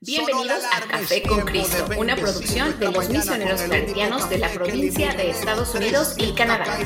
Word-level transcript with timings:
Bienvenidos 0.00 0.62
a 0.72 0.86
Café 0.86 1.22
con 1.24 1.40
Cristo, 1.40 1.84
una 1.98 2.14
producción 2.14 2.78
de 2.78 2.92
los 2.92 3.08
misioneros 3.08 3.60
claretianos 3.62 4.30
de 4.30 4.38
la 4.38 4.48
provincia 4.48 5.12
de 5.12 5.30
Estados 5.30 5.74
Unidos 5.74 6.14
y 6.18 6.32
Canadá. 6.34 6.78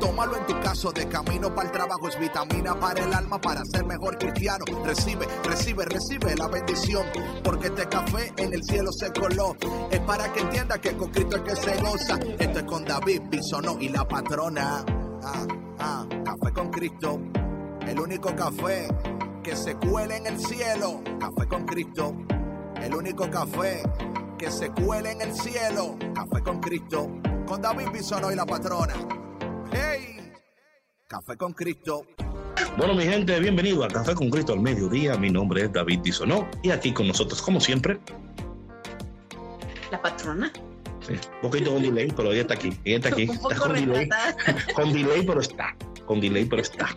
Tómalo 0.00 0.36
en 0.36 0.46
tu 0.46 0.60
caso 0.60 0.92
de 0.92 1.08
camino 1.08 1.52
para 1.52 1.68
el 1.68 1.72
trabajo 1.72 2.08
es 2.08 2.18
vitamina 2.20 2.78
para 2.78 3.04
el 3.04 3.12
alma 3.12 3.40
para 3.40 3.64
ser 3.64 3.84
mejor 3.84 4.16
cristiano. 4.16 4.64
Recibe, 4.84 5.26
recibe, 5.42 5.84
recibe 5.86 6.36
la 6.36 6.46
bendición 6.46 7.04
porque 7.42 7.66
este 7.66 7.88
café 7.88 8.32
en 8.36 8.54
el 8.54 8.62
cielo 8.62 8.92
se 8.92 9.10
coló. 9.12 9.56
Es 9.90 10.00
para 10.00 10.32
que 10.32 10.40
entienda 10.40 10.80
que 10.80 10.96
con 10.96 11.10
Cristo 11.10 11.36
es 11.36 11.42
que 11.42 11.56
se 11.56 11.76
goza. 11.80 12.18
Esto 12.38 12.58
es 12.60 12.64
con 12.64 12.84
David 12.84 13.22
Bisonó 13.28 13.76
y 13.80 13.88
la 13.88 14.06
patrona. 14.06 14.84
Ah, 15.24 15.46
ah, 15.80 16.06
café 16.24 16.52
con 16.52 16.70
Cristo, 16.70 17.20
el 17.86 17.98
único 17.98 18.34
café 18.36 18.88
que 19.44 19.54
se 19.54 19.76
cuele 19.76 20.16
en 20.16 20.26
el 20.26 20.40
cielo. 20.40 21.02
Café 21.20 21.46
con 21.46 21.66
Cristo, 21.66 22.16
el 22.80 22.94
único 22.94 23.30
café 23.30 23.82
que 24.38 24.50
se 24.50 24.70
cuele 24.70 25.12
en 25.12 25.20
el 25.20 25.34
cielo. 25.34 25.96
Café 26.14 26.42
con 26.42 26.60
Cristo, 26.60 27.20
con 27.46 27.60
David 27.60 27.88
Bisonó 27.92 28.32
y 28.32 28.36
la 28.36 28.46
patrona. 28.46 28.94
¡Hey! 29.70 30.32
Café 31.06 31.36
con 31.36 31.52
Cristo. 31.52 32.06
Bueno, 32.78 32.94
mi 32.94 33.04
gente, 33.04 33.38
bienvenido 33.38 33.84
a 33.84 33.88
Café 33.88 34.14
con 34.14 34.30
Cristo 34.30 34.54
al 34.54 34.60
mediodía. 34.60 35.16
Mi 35.16 35.30
nombre 35.30 35.64
es 35.64 35.72
David 35.72 36.00
Bisonó 36.02 36.48
y 36.62 36.70
aquí 36.70 36.92
con 36.92 37.06
nosotros, 37.06 37.42
como 37.42 37.60
siempre, 37.60 38.00
La 39.90 40.00
patrona. 40.00 40.50
Sí, 41.06 41.12
un 41.12 41.40
poquito 41.42 41.72
con 41.72 41.82
delay, 41.82 42.10
pero 42.16 42.32
ella 42.32 42.42
está 42.42 42.54
aquí. 42.54 42.72
Ella 42.84 42.96
está 42.96 43.08
aquí. 43.10 43.22
Está 43.30 43.56
con 43.56 43.74
delay. 43.74 44.08
Con 44.74 44.92
delay, 44.92 45.26
pero 45.26 45.40
está. 45.40 45.76
Con 46.06 46.20
delay, 46.20 46.44
pero 46.46 46.62
está. 46.62 46.96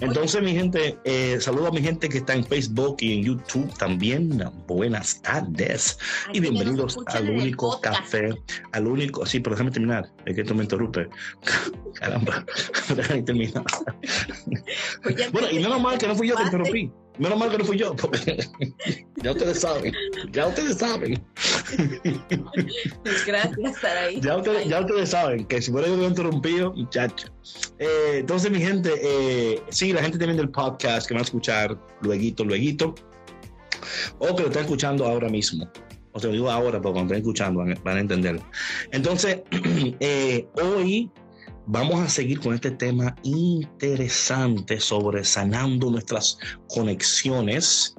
Entonces, 0.00 0.42
mi 0.42 0.52
gente, 0.52 0.98
eh, 1.04 1.38
saludo 1.40 1.68
a 1.68 1.70
mi 1.70 1.82
gente 1.82 2.08
que 2.08 2.18
está 2.18 2.34
en 2.34 2.44
Facebook 2.44 2.96
y 3.00 3.14
en 3.14 3.24
YouTube 3.24 3.72
también. 3.76 4.42
Buenas 4.66 5.20
tardes. 5.22 5.98
Ay, 6.28 6.36
Y 6.36 6.40
bienvenidos 6.40 6.98
al 7.06 7.30
único 7.30 7.80
café, 7.80 8.34
al 8.72 8.86
único, 8.86 9.24
sí, 9.26 9.40
pero 9.40 9.54
déjame 9.54 9.70
terminar, 9.70 10.10
es 10.24 10.34
que 10.34 10.40
esto 10.42 10.54
me 10.54 10.64
interrumpe. 10.64 11.08
Caramba, 11.94 12.44
déjame 12.96 13.22
terminar. 13.22 13.64
Pues 15.02 15.32
Bueno, 15.32 15.50
y 15.50 15.58
menos 15.58 15.80
mal 15.80 15.98
que 15.98 16.06
no 16.06 16.14
fui 16.14 16.28
yo 16.28 16.36
que 16.36 16.42
interrumpí. 16.42 16.92
Menos 17.18 17.38
mal 17.38 17.50
que 17.50 17.58
no 17.58 17.64
fui 17.64 17.78
yo, 17.78 17.94
porque 17.96 18.36
ya 19.22 19.30
ustedes 19.32 19.60
saben, 19.60 19.94
ya 20.32 20.46
ustedes 20.48 20.78
saben, 20.78 21.22
Pues 23.02 23.26
gracias, 23.26 23.76
Saraí. 23.80 24.20
ya 24.20 24.36
ustedes, 24.36 24.68
ya 24.68 24.80
ustedes 24.80 25.10
saben 25.10 25.46
que 25.46 25.62
si 25.62 25.70
fuera 25.70 25.88
yo 25.88 25.98
que 25.98 26.04
interrumpido, 26.04 26.72
muchacho. 26.74 27.28
Eh, 27.78 28.18
entonces, 28.18 28.50
mi 28.50 28.60
gente, 28.60 28.90
eh, 29.02 29.62
sí, 29.70 29.92
la 29.92 30.02
gente 30.02 30.18
también 30.18 30.36
del 30.36 30.50
podcast 30.50 31.08
que 31.08 31.14
van 31.14 31.22
a 31.22 31.24
escuchar 31.24 31.78
lueguito, 32.02 32.44
lueguito, 32.44 32.94
o 34.18 34.36
que 34.36 34.42
lo 34.42 34.48
están 34.48 34.64
escuchando 34.64 35.06
ahora 35.06 35.28
mismo. 35.28 35.70
O 36.12 36.18
sea, 36.18 36.30
digo 36.30 36.50
ahora, 36.50 36.80
pero 36.80 36.92
cuando 36.94 37.14
estén 37.14 37.18
escuchando 37.18 37.60
van, 37.60 37.78
van 37.84 37.96
a 37.96 38.00
entender. 38.00 38.40
Entonces, 38.90 39.40
eh, 40.00 40.46
hoy 40.54 41.10
vamos 41.66 42.00
a 42.00 42.08
seguir 42.08 42.40
con 42.40 42.54
este 42.54 42.70
tema 42.70 43.14
interesante 43.24 44.80
sobre 44.80 45.24
sanando 45.24 45.90
nuestras 45.90 46.38
conexiones. 46.68 47.94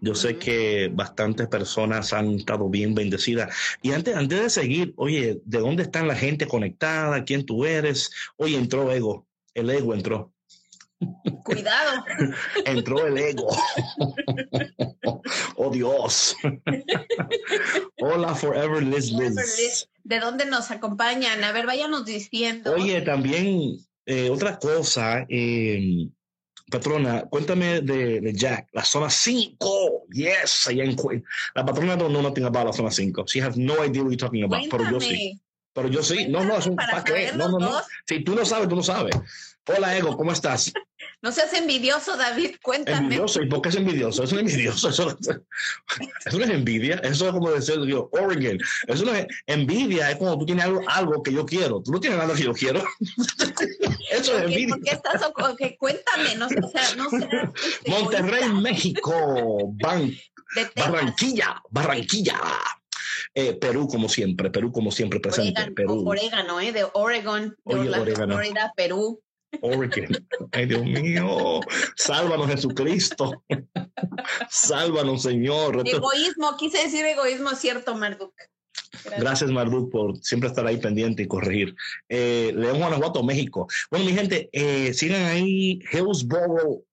Yo 0.00 0.14
sé 0.14 0.38
que 0.38 0.88
bastantes 0.92 1.48
personas 1.48 2.12
han 2.12 2.36
estado 2.36 2.68
bien 2.68 2.94
bendecidas. 2.94 3.54
Y 3.82 3.92
antes, 3.92 4.14
antes 4.14 4.40
de 4.40 4.50
seguir, 4.50 4.94
oye, 4.96 5.40
¿de 5.44 5.58
dónde 5.58 5.82
están 5.82 6.06
la 6.06 6.14
gente 6.14 6.46
conectada? 6.46 7.24
¿Quién 7.24 7.44
tú 7.44 7.64
eres? 7.64 8.10
Oye, 8.36 8.56
entró 8.56 8.90
ego. 8.92 9.26
El 9.54 9.70
ego 9.70 9.94
entró. 9.94 10.32
Cuidado. 11.44 12.04
Entró 12.64 13.06
el 13.06 13.18
ego. 13.18 13.46
oh 15.56 15.70
Dios. 15.70 16.36
Hola, 18.00 18.34
Forever 18.34 18.82
Liz 18.82 19.12
Liz. 19.12 19.88
¿De 20.08 20.20
dónde 20.20 20.46
nos 20.46 20.70
acompañan? 20.70 21.44
A 21.44 21.52
ver, 21.52 21.66
váyanos 21.66 22.06
diciendo. 22.06 22.72
Oye, 22.72 23.02
también 23.02 23.76
eh, 24.06 24.30
otra 24.30 24.58
cosa, 24.58 25.26
eh, 25.28 26.08
patrona, 26.70 27.24
cuéntame 27.28 27.82
de, 27.82 28.18
de 28.22 28.32
Jack, 28.32 28.68
la 28.72 28.86
zona 28.86 29.10
5. 29.10 30.06
Yes, 30.10 30.66
allá 30.66 30.84
en 30.84 30.96
La 31.54 31.62
patrona 31.62 31.94
no 31.94 32.08
know 32.08 32.22
nothing 32.22 32.44
about 32.44 32.64
la 32.64 32.72
zona 32.72 32.90
5. 32.90 33.26
She 33.26 33.42
has 33.42 33.58
no 33.58 33.84
idea 33.84 34.02
what 34.02 34.12
you're 34.12 34.16
talking 34.16 34.44
about, 34.44 34.62
pero 34.70 34.90
yo 34.90 34.98
sí. 34.98 35.08
Cuéntame. 35.08 35.40
Pero 35.74 35.88
yo 35.88 36.02
sí. 36.02 36.26
No, 36.28 36.42
no, 36.42 36.56
es 36.56 36.66
un 36.66 36.76
Para 36.76 36.92
¿pa' 36.92 37.04
qué? 37.04 37.26
saber 37.26 37.36
No, 37.36 37.50
no, 37.50 37.58
no. 37.58 37.72
Si 38.06 38.24
tú 38.24 38.34
no 38.34 38.46
sabes, 38.46 38.66
tú 38.66 38.76
no 38.76 38.82
sabes. 38.82 39.14
Hola, 39.66 39.94
Ego, 39.94 40.16
¿cómo 40.16 40.32
estás? 40.32 40.72
No 41.20 41.32
seas 41.32 41.52
envidioso, 41.54 42.16
David. 42.16 42.56
Cuéntame. 42.62 42.98
Envidioso. 42.98 43.42
¿Y 43.42 43.46
por 43.48 43.60
qué 43.60 43.70
es 43.70 43.74
envidioso? 43.76 44.22
Eso 44.22 44.36
es 44.36 44.40
envidioso. 44.40 44.88
Eso, 44.90 45.16
eso 45.18 46.38
no 46.38 46.44
es 46.44 46.50
envidia. 46.50 46.94
Eso 47.02 47.26
es 47.26 47.32
como 47.32 47.50
decir, 47.50 47.74
yo, 47.86 48.08
Oregon. 48.12 48.58
Eso 48.86 49.04
no 49.04 49.14
es 49.14 49.26
envidia. 49.46 50.10
Es 50.12 50.16
cuando 50.16 50.38
tú 50.38 50.46
tienes 50.46 50.64
algo, 50.64 50.80
algo 50.88 51.22
que 51.22 51.32
yo 51.32 51.44
quiero. 51.44 51.82
Tú 51.82 51.90
no 51.90 51.98
tienes 51.98 52.18
nada 52.20 52.34
que 52.34 52.44
yo 52.44 52.52
quiero. 52.52 52.84
Eso 54.10 54.32
es 54.36 54.42
¿Por 54.42 54.46
qué, 54.46 54.54
envidia. 54.54 54.74
por 54.76 54.84
qué 54.84 54.90
estás 54.90 55.22
o- 55.22 55.28
ok, 55.52 55.60
cuéntame, 55.78 56.34
no 56.36 56.48
sé, 56.48 56.56
o 56.62 56.68
sea, 56.68 56.94
no 56.96 57.10
sé. 57.10 57.28
este, 57.66 57.90
Monterrey. 57.90 58.48
México. 58.52 59.72
Ban-. 59.82 60.16
Barranquilla. 60.76 61.60
Barranquilla. 61.70 62.40
Eh, 63.34 63.54
Perú, 63.54 63.86
como 63.88 64.08
siempre. 64.08 64.50
Perú, 64.50 64.72
como 64.72 64.90
siempre, 64.90 65.20
presente. 65.20 65.60
Orégano, 65.60 65.74
Perú. 65.74 66.08
orégano, 66.08 66.60
¿eh? 66.60 66.72
De 66.72 66.86
Oregon, 66.94 67.50
de 67.50 67.56
Oye, 67.64 67.80
Orlando, 67.80 68.02
orégano. 68.02 68.34
Florida, 68.34 68.72
Perú. 68.76 69.20
Oregon. 69.60 70.26
Ay, 70.52 70.66
Dios 70.66 70.84
mío. 70.84 71.60
Sálvanos, 71.96 72.48
Jesucristo. 72.48 73.44
Sálvanos, 74.50 75.22
Señor. 75.22 75.82
Egoísmo, 75.86 76.56
quise 76.56 76.78
decir 76.84 77.04
egoísmo, 77.04 77.50
cierto, 77.54 77.94
Marduk. 77.94 78.34
Gracias. 79.04 79.20
Gracias, 79.20 79.50
Marduk, 79.50 79.90
por 79.90 80.16
siempre 80.18 80.48
estar 80.48 80.66
ahí 80.66 80.78
pendiente 80.78 81.22
y 81.22 81.28
corregir. 81.28 81.74
Eh, 82.08 82.52
León, 82.54 82.78
Guanajuato, 82.78 83.22
México. 83.22 83.66
Bueno, 83.90 84.06
mi 84.06 84.12
gente, 84.12 84.48
eh, 84.52 84.92
sigan 84.94 85.24
ahí 85.24 85.80
Hillsboro, 85.92 86.84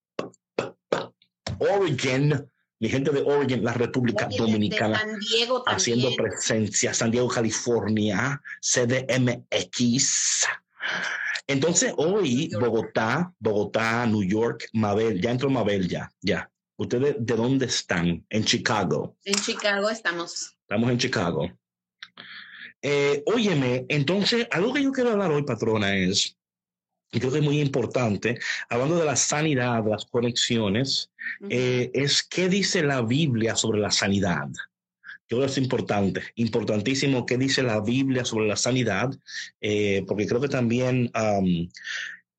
Oregon. 1.59 2.49
Mi 2.79 2.89
gente 2.89 3.11
de 3.11 3.21
Oregon, 3.21 3.63
la 3.63 3.73
República 3.73 4.27
Dominicana. 4.37 4.99
San 4.99 5.19
Diego 5.19 5.63
también. 5.63 5.77
haciendo 5.77 6.15
presencia. 6.15 6.93
San 6.93 7.09
Diego, 7.09 7.29
California, 7.29 8.41
CDMX. 8.61 10.45
Entonces, 11.47 11.93
hoy. 11.97 12.49
Bogotá, 12.59 13.33
Bogotá, 13.39 14.05
New 14.05 14.23
York, 14.23 14.67
Mabel, 14.73 15.21
ya 15.21 15.31
entró 15.31 15.49
Mabel, 15.49 15.87
ya, 15.87 16.11
ya. 16.21 16.49
¿Ustedes 16.77 17.15
de 17.19 17.35
dónde 17.35 17.67
están? 17.67 18.25
En 18.29 18.43
Chicago. 18.43 19.15
En 19.23 19.35
Chicago 19.35 19.89
estamos. 19.89 20.57
Estamos 20.61 20.89
en 20.89 20.97
Chicago. 20.97 21.51
Eh, 22.81 23.23
óyeme, 23.25 23.85
entonces, 23.89 24.47
algo 24.51 24.73
que 24.73 24.83
yo 24.83 24.91
quiero 24.91 25.11
hablar 25.11 25.31
hoy, 25.31 25.43
patrona, 25.43 25.95
es, 25.95 26.37
y 27.11 27.19
creo 27.19 27.31
que 27.31 27.39
es 27.39 27.43
muy 27.43 27.59
importante, 27.59 28.39
hablando 28.69 28.97
de 28.97 29.05
la 29.05 29.15
sanidad, 29.15 29.83
de 29.83 29.91
las 29.91 30.05
conexiones, 30.05 31.11
eh, 31.49 31.89
es 31.93 32.23
qué 32.23 32.49
dice 32.49 32.83
la 32.83 33.01
Biblia 33.01 33.55
sobre 33.55 33.79
la 33.79 33.91
sanidad. 33.91 34.49
Yo 35.27 35.37
creo 35.37 35.47
que 35.47 35.51
es 35.51 35.57
importante, 35.57 36.21
importantísimo 36.35 37.25
qué 37.25 37.37
dice 37.37 37.63
la 37.63 37.81
Biblia 37.81 38.25
sobre 38.25 38.47
la 38.47 38.55
sanidad, 38.55 39.09
eh, 39.59 40.03
porque 40.07 40.27
creo 40.27 40.39
que 40.39 40.47
también 40.47 41.09
am, 41.13 41.69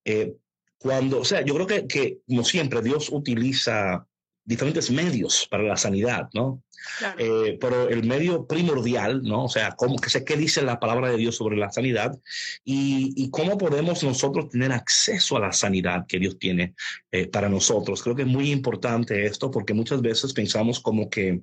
eh, 0.05 0.35
cuando, 0.79 1.21
o 1.21 1.25
sea, 1.25 1.45
yo 1.45 1.55
creo 1.55 1.67
que, 1.67 1.87
que, 1.87 2.19
como 2.27 2.45
siempre, 2.45 2.83
Dios 2.83 3.09
utiliza 3.11 4.07
diferentes 4.47 4.91
medios 4.91 5.47
para 5.51 5.65
la 5.65 5.77
sanidad, 5.77 6.29
¿no? 6.33 6.63
Claro. 6.99 7.17
Eh, 7.19 7.59
pero 7.61 7.89
el 7.89 8.05
medio 8.07 8.47
primordial, 8.47 9.23
¿no? 9.25 9.45
O 9.45 9.49
sea, 9.49 9.73
cómo, 9.73 9.97
que 9.97 10.09
sé 10.09 10.25
qué 10.25 10.37
dice 10.37 10.63
la 10.63 10.79
palabra 10.79 11.11
de 11.11 11.17
Dios 11.17 11.35
sobre 11.35 11.57
la 11.57 11.71
sanidad 11.73 12.17
y, 12.65 13.13
y 13.17 13.29
cómo 13.31 13.59
podemos 13.59 14.05
nosotros 14.05 14.51
tener 14.51 14.71
acceso 14.73 15.37
a 15.37 15.41
la 15.41 15.53
sanidad 15.53 16.07
que 16.07 16.21
Dios 16.21 16.39
tiene 16.39 16.75
eh, 17.11 17.27
para 17.27 17.49
nosotros. 17.49 18.03
Creo 18.03 18.15
que 18.15 18.23
es 18.23 18.29
muy 18.29 18.53
importante 18.53 19.27
esto 19.27 19.51
porque 19.51 19.75
muchas 19.75 20.01
veces 20.01 20.33
pensamos 20.33 20.79
como 20.79 21.11
que 21.11 21.43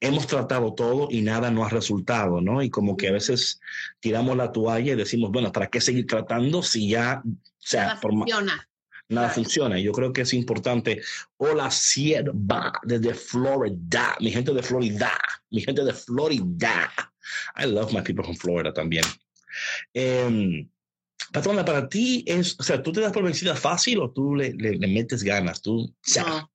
hemos 0.00 0.28
tratado 0.28 0.72
todo 0.74 1.08
y 1.10 1.22
nada 1.22 1.50
no 1.50 1.64
ha 1.64 1.68
resultado, 1.68 2.40
¿no? 2.40 2.62
Y 2.62 2.70
como 2.70 2.96
que 2.96 3.08
a 3.08 3.12
veces 3.12 3.60
tiramos 3.98 4.36
la 4.36 4.52
toalla 4.52 4.92
y 4.92 4.96
decimos, 4.96 5.32
bueno, 5.32 5.50
¿para 5.50 5.66
qué 5.66 5.80
seguir 5.80 6.06
tratando 6.06 6.62
si 6.62 6.88
ya, 6.88 7.20
o 7.24 7.30
sea, 7.58 7.94
ma- 7.94 8.00
funciona. 8.00 8.68
Nada 9.08 9.30
funciona. 9.30 9.78
Yo 9.78 9.92
creo 9.92 10.12
que 10.12 10.22
es 10.22 10.34
importante. 10.34 11.02
Hola, 11.36 11.70
sierva 11.70 12.72
desde 12.82 13.14
Florida, 13.14 14.16
mi 14.20 14.30
gente 14.30 14.52
de 14.52 14.62
Florida, 14.62 15.18
mi 15.50 15.60
gente 15.62 15.84
de 15.84 15.92
Florida. 15.92 16.92
I 17.56 17.66
love 17.66 17.92
my 17.92 18.02
people 18.02 18.24
from 18.24 18.36
Florida 18.36 18.72
también. 18.72 19.04
Em, 19.94 20.68
patrona, 21.32 21.64
para 21.64 21.88
ti 21.88 22.24
es, 22.26 22.56
o 22.58 22.62
sea, 22.62 22.82
¿tú 22.82 22.92
te 22.92 23.00
das 23.00 23.12
por 23.12 23.24
vencida 23.24 23.54
fácil 23.54 23.98
o 24.00 24.10
tú 24.10 24.34
le, 24.36 24.52
le- 24.54 24.76
le 24.78 24.86
metes 24.88 25.22
ganas? 25.22 25.60
Tú, 25.62 25.80
o 25.84 25.94
sea, 26.02 26.24
No. 26.24 26.50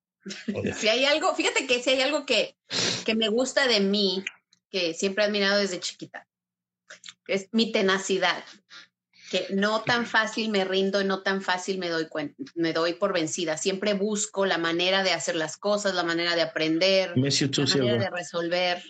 Si 0.80 0.88
hay 0.88 1.04
algo, 1.04 1.36
fíjate 1.36 1.68
que 1.68 1.84
si 1.84 1.90
hay 1.90 2.02
algo 2.02 2.26
que, 2.26 2.56
que 3.06 3.14
me 3.14 3.28
gusta 3.28 3.68
de 3.68 3.82
mí, 3.82 4.24
que 4.70 4.94
siempre 4.94 5.24
he 5.24 5.28
admirado 5.28 5.60
desde 5.60 5.82
chiquita, 5.82 6.28
es 7.28 7.50
mi 7.52 7.74
tenacidad. 7.74 8.44
Que 9.34 9.48
no 9.50 9.82
tan 9.82 10.06
fácil 10.06 10.52
me 10.52 10.64
rindo 10.64 11.04
no 11.04 11.24
tan 11.24 11.42
fácil 11.42 11.80
me 11.80 11.90
doy, 11.90 12.08
me 12.54 12.72
doy 12.72 12.94
por 12.94 13.14
vencida. 13.14 13.58
Siempre 13.58 13.96
busco 13.96 14.46
la 14.46 14.60
manera 14.60 15.02
de 15.02 15.12
hacer 15.12 15.36
las 15.36 15.58
cosas, 15.58 15.96
la 15.96 16.04
manera 16.04 16.36
de 16.36 16.44
aprender, 16.44 17.14
la 17.16 17.24
manera 17.24 17.98
de 17.98 18.12
resolver. 18.12 18.78
O 18.78 18.82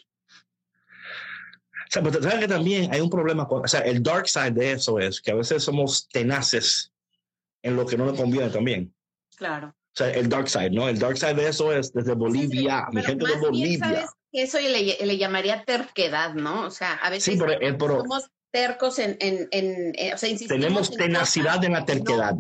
sea, 1.89 2.03
pero 2.03 2.21
sabes 2.21 2.39
que 2.39 2.47
también 2.49 2.93
hay 2.93 2.99
un 2.99 3.09
problema 3.09 3.47
con, 3.47 3.63
o 3.63 3.67
sea, 3.69 3.79
el 3.81 4.03
dark 4.03 4.27
side 4.27 4.51
de 4.51 4.73
eso 4.73 4.99
es 4.99 5.21
que 5.21 5.31
a 5.31 5.35
veces 5.35 5.63
somos 5.63 6.09
tenaces 6.09 6.91
en 7.61 7.77
lo 7.77 7.85
que 7.85 7.95
no 7.95 8.05
nos 8.05 8.19
conviene 8.19 8.49
también. 8.49 8.93
Claro. 9.37 9.69
O 9.69 9.95
sea, 9.95 10.09
el 10.09 10.27
dark 10.27 10.49
side, 10.49 10.71
¿no? 10.71 10.89
El 10.89 10.99
dark 10.99 11.15
side 11.15 11.35
de 11.35 11.47
eso 11.47 11.71
es 11.71 11.93
desde 11.93 12.15
Bolivia, 12.15 12.85
mi 12.91 13.01
gente 13.01 13.25
de 13.25 13.37
Bolivia. 13.37 14.09
eso 14.33 14.59
le, 14.59 14.97
le, 15.05 15.17
llamaría 15.17 15.63
terquedad, 15.63 16.33
¿no? 16.33 16.65
O 16.65 16.71
sea, 16.71 16.95
a 16.95 17.09
veces 17.09 17.39
somos 17.39 18.29
tercos 18.53 18.99
en, 18.99 19.17
en, 19.19 19.47
en, 19.51 19.93
eh, 19.97 20.13
o 20.13 20.17
sea, 20.17 20.29
Tenemos 20.47 20.91
tenacidad 20.91 21.61
en 21.65 21.73
la 21.73 21.85
terquedad. 21.85 22.35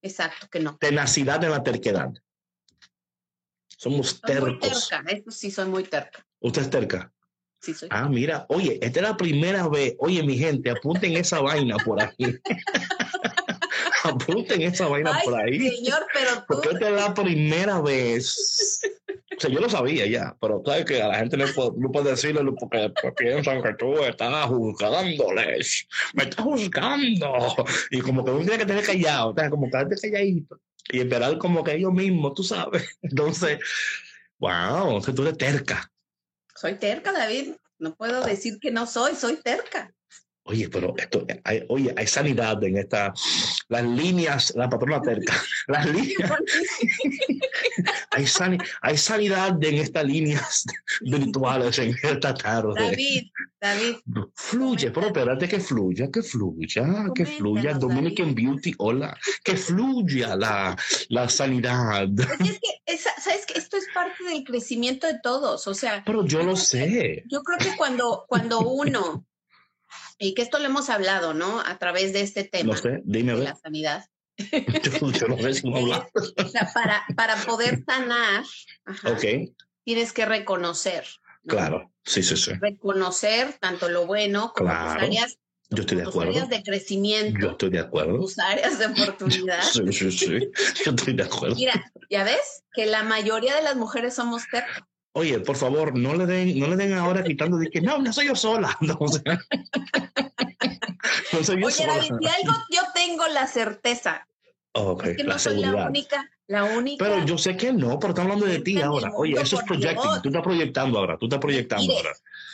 exacto, 0.00 0.48
que 0.50 0.58
no. 0.58 0.78
Tenacidad 0.78 1.44
en 1.44 1.50
la 1.50 1.62
terquedad. 1.62 2.10
Somos 3.68 4.20
tercos. 4.22 4.88
terca, 4.88 5.10
eso 5.10 5.30
sí, 5.30 5.50
soy 5.50 5.66
muy 5.66 5.84
terca. 5.84 6.26
¿Usted 6.40 6.62
es 6.62 6.70
terca? 6.70 7.12
Sí, 7.60 7.74
soy. 7.74 7.88
Ah, 7.92 8.08
mira, 8.08 8.46
oye, 8.48 8.78
esta 8.80 9.00
es 9.00 9.08
la 9.08 9.16
primera 9.16 9.68
vez. 9.68 9.94
Oye, 9.98 10.22
mi 10.22 10.38
gente, 10.38 10.70
apunten 10.70 11.16
esa 11.16 11.40
vaina 11.40 11.76
por 11.84 12.02
aquí. 12.02 12.24
apunten 14.04 14.62
esa 14.62 14.88
vaina 14.88 15.20
por 15.22 15.38
ahí. 15.38 15.58
Señor, 15.58 16.06
pero 16.14 16.38
tú... 16.38 16.44
Porque 16.48 16.70
esta 16.70 16.88
es 16.88 16.94
la 16.94 17.14
primera 17.14 17.80
vez 17.82 18.80
yo 19.48 19.60
lo 19.60 19.68
sabía 19.68 20.06
ya, 20.06 20.36
pero 20.40 20.62
sabes 20.64 20.84
que 20.84 21.02
a 21.02 21.08
la 21.08 21.18
gente 21.18 21.36
no 21.36 21.46
puede, 21.92 22.10
decirle 22.10 22.42
porque 22.58 22.92
piensan 23.16 23.62
que 23.62 23.74
tú 23.74 24.02
estás 24.02 24.46
juzgándoles, 24.46 25.88
me 26.14 26.24
estás 26.24 26.44
juzgando. 26.44 27.54
Y 27.90 28.00
como 28.00 28.24
que 28.24 28.30
uno 28.30 28.40
tiene 28.40 28.58
que 28.58 28.66
tener 28.66 28.84
callado, 28.84 29.30
o 29.30 29.34
sea, 29.34 29.50
como 29.50 29.70
quedarte 29.70 29.96
calladito 29.96 30.60
y 30.90 31.00
esperar 31.00 31.38
como 31.38 31.62
que 31.64 31.74
ellos 31.74 31.92
mismos, 31.92 32.34
tú 32.34 32.42
sabes. 32.42 32.98
Entonces, 33.02 33.58
wow, 34.38 34.96
o 34.96 35.00
tú 35.00 35.22
eres 35.22 35.38
terca. 35.38 35.90
Soy 36.54 36.74
terca, 36.74 37.12
David. 37.12 37.52
No 37.78 37.94
puedo 37.94 38.24
decir 38.24 38.58
que 38.60 38.70
no 38.70 38.86
soy, 38.86 39.14
soy 39.14 39.36
terca. 39.36 39.92
Oye, 40.44 40.68
pero 40.68 40.92
esto, 40.98 41.24
hay, 41.44 41.64
oye, 41.68 41.94
hay 41.96 42.06
sanidad 42.08 42.62
en 42.64 42.76
esta, 42.76 43.14
las 43.68 43.84
líneas, 43.84 44.52
la 44.56 44.68
patrona 44.68 45.00
terca, 45.00 45.40
las 45.68 45.86
líneas, 45.86 46.32
hay, 48.10 48.58
hay 48.80 48.98
sanidad 48.98 49.62
en 49.62 49.74
estas 49.76 50.04
líneas 50.04 50.64
virtuales 51.00 51.78
en 51.78 51.94
esta 52.02 52.34
tarde. 52.34 52.74
David, 52.74 53.30
David. 53.60 53.96
Fluye, 54.34 54.90
pero 54.90 55.06
espérate 55.06 55.48
que 55.48 55.60
fluya, 55.60 56.10
que 56.10 56.22
fluya, 56.22 57.04
que 57.14 57.24
fluya, 57.24 57.74
Dominican 57.74 58.34
Beauty, 58.34 58.74
hola, 58.78 59.16
que 59.44 59.56
fluya 59.56 60.34
la, 60.34 60.76
la 61.08 61.28
sanidad. 61.28 62.08
Es 62.18 62.58
que, 62.58 62.98
sabes 62.98 63.46
que 63.46 63.60
esto 63.60 63.76
es 63.76 63.86
parte 63.94 64.24
del 64.24 64.42
crecimiento 64.42 65.06
de 65.06 65.20
todos, 65.22 65.68
o 65.68 65.74
sea. 65.74 66.02
Pero 66.04 66.26
yo 66.26 66.42
lo 66.42 66.56
sé. 66.56 67.22
Yo 67.28 67.42
creo 67.42 67.58
que 67.58 67.76
cuando, 67.76 68.24
cuando 68.26 68.58
uno 68.60 69.24
y 70.22 70.34
que 70.34 70.42
esto 70.42 70.58
lo 70.58 70.66
hemos 70.66 70.88
hablado, 70.88 71.34
¿no? 71.34 71.60
A 71.60 71.78
través 71.78 72.12
de 72.12 72.20
este 72.20 72.44
tema. 72.44 72.74
No 72.74 72.78
sé, 72.78 73.00
dime. 73.04 73.34
De 73.34 73.44
la 73.44 73.56
sanidad. 73.56 74.04
Yo, 74.38 75.28
no 75.28 75.36
sé 75.38 75.54
si 75.54 75.68
hablar. 75.68 76.08
o 76.14 76.48
sea, 76.48 76.70
para, 76.72 77.04
para 77.16 77.36
poder 77.44 77.84
sanar, 77.84 78.44
tienes 79.84 80.12
que 80.12 80.24
reconocer. 80.24 81.04
Claro, 81.46 81.92
sí, 82.04 82.22
sí, 82.22 82.36
sí. 82.36 82.52
Reconocer 82.60 83.54
tanto 83.60 83.88
lo 83.88 84.06
bueno 84.06 84.52
como 84.54 84.70
claro. 84.70 84.94
tus 84.94 85.02
áreas 85.02 85.38
yo 85.72 85.80
estoy 85.80 85.96
de 85.96 86.02
acuerdo. 86.02 86.32
áreas 86.32 86.50
de 86.50 86.62
crecimiento. 86.62 87.40
Yo 87.40 87.50
estoy 87.52 87.70
de 87.70 87.78
acuerdo. 87.78 88.18
Tus 88.18 88.38
áreas 88.38 88.78
de 88.78 88.86
oportunidad. 88.86 89.62
sí, 89.62 89.90
sí, 89.90 90.12
sí. 90.12 90.50
Yo 90.84 90.90
estoy 90.90 91.14
de 91.14 91.22
acuerdo. 91.22 91.56
Mira, 91.56 91.90
ya 92.10 92.24
ves 92.24 92.62
que 92.74 92.84
la 92.84 93.02
mayoría 93.02 93.56
de 93.56 93.62
las 93.62 93.76
mujeres 93.76 94.14
somos 94.14 94.42
tercas. 94.50 94.82
Oye, 95.14 95.40
por 95.40 95.56
favor, 95.56 95.96
no 95.96 96.14
le 96.14 96.24
den, 96.26 96.58
no 96.58 96.68
le 96.68 96.76
den 96.76 96.94
ahora 96.94 97.22
quitando 97.22 97.58
de 97.58 97.68
que 97.68 97.82
no, 97.82 97.98
no 97.98 98.12
soy 98.12 98.28
yo 98.28 98.36
sola. 98.36 98.76
No, 98.80 98.96
o 98.98 99.08
sea, 99.08 99.38
no 101.32 101.44
soy 101.44 101.60
yo 101.60 101.66
Oye, 101.66 101.74
sola. 101.74 101.94
David, 101.94 102.12
si 102.20 102.26
algo 102.26 102.52
yo 102.70 102.82
tengo 102.94 103.26
la 103.28 103.46
certeza. 103.46 104.26
Ok, 104.72 105.04
es 105.04 105.16
que 105.18 105.24
la 105.24 105.34
no 105.34 105.38
soy 105.38 105.52
seguridad. 105.56 105.82
la 105.82 105.88
única, 105.88 106.30
la 106.46 106.64
única. 106.64 107.04
Pero 107.04 107.24
yo 107.26 107.36
sé 107.36 107.56
que 107.56 107.72
no, 107.72 107.98
pero 107.98 108.12
estamos 108.12 108.32
hablando 108.32 108.46
de 108.46 108.60
ti 108.60 108.80
ahora. 108.80 109.10
Oye, 109.14 109.34
eso 109.34 109.56
es 109.56 109.62
por 109.62 109.78
projecting. 109.78 110.02
Dios. 110.02 110.22
Tú 110.22 110.28
estás 110.30 110.42
proyectando 110.42 110.98
ahora. 110.98 111.18
Tú 111.18 111.26
estás 111.26 111.40
proyectando 111.40 111.92
ahora. 111.92 112.12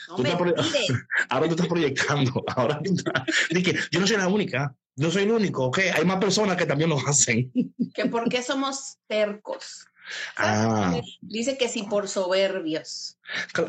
no 0.09 0.17
tú 0.17 0.23
estás 0.25 0.39
pro-. 0.39 0.55
Ahora 1.29 1.47
tú 1.47 1.55
estás 1.55 1.69
proyectando. 1.69 2.45
Ahora 2.57 2.81
tú 2.83 2.95
estás. 2.95 3.23
Dije, 3.51 3.77
yo 3.93 4.01
no 4.01 4.07
soy 4.07 4.17
la 4.17 4.29
única. 4.29 4.75
No 4.97 5.11
soy 5.13 5.23
el 5.25 5.31
único. 5.31 5.67
Ok, 5.67 5.79
hay 5.95 6.05
más 6.05 6.19
personas 6.19 6.57
que 6.57 6.67
también 6.67 6.91
lo 6.91 6.99
hacen. 7.07 7.53
que 7.95 8.07
por 8.07 8.29
qué 8.29 8.43
somos 8.43 8.99
tercos. 9.07 9.88
Ah. 10.37 11.01
Dice 11.21 11.57
que 11.57 11.69
sí 11.69 11.85
por 11.89 12.09
soberbios. 12.09 13.19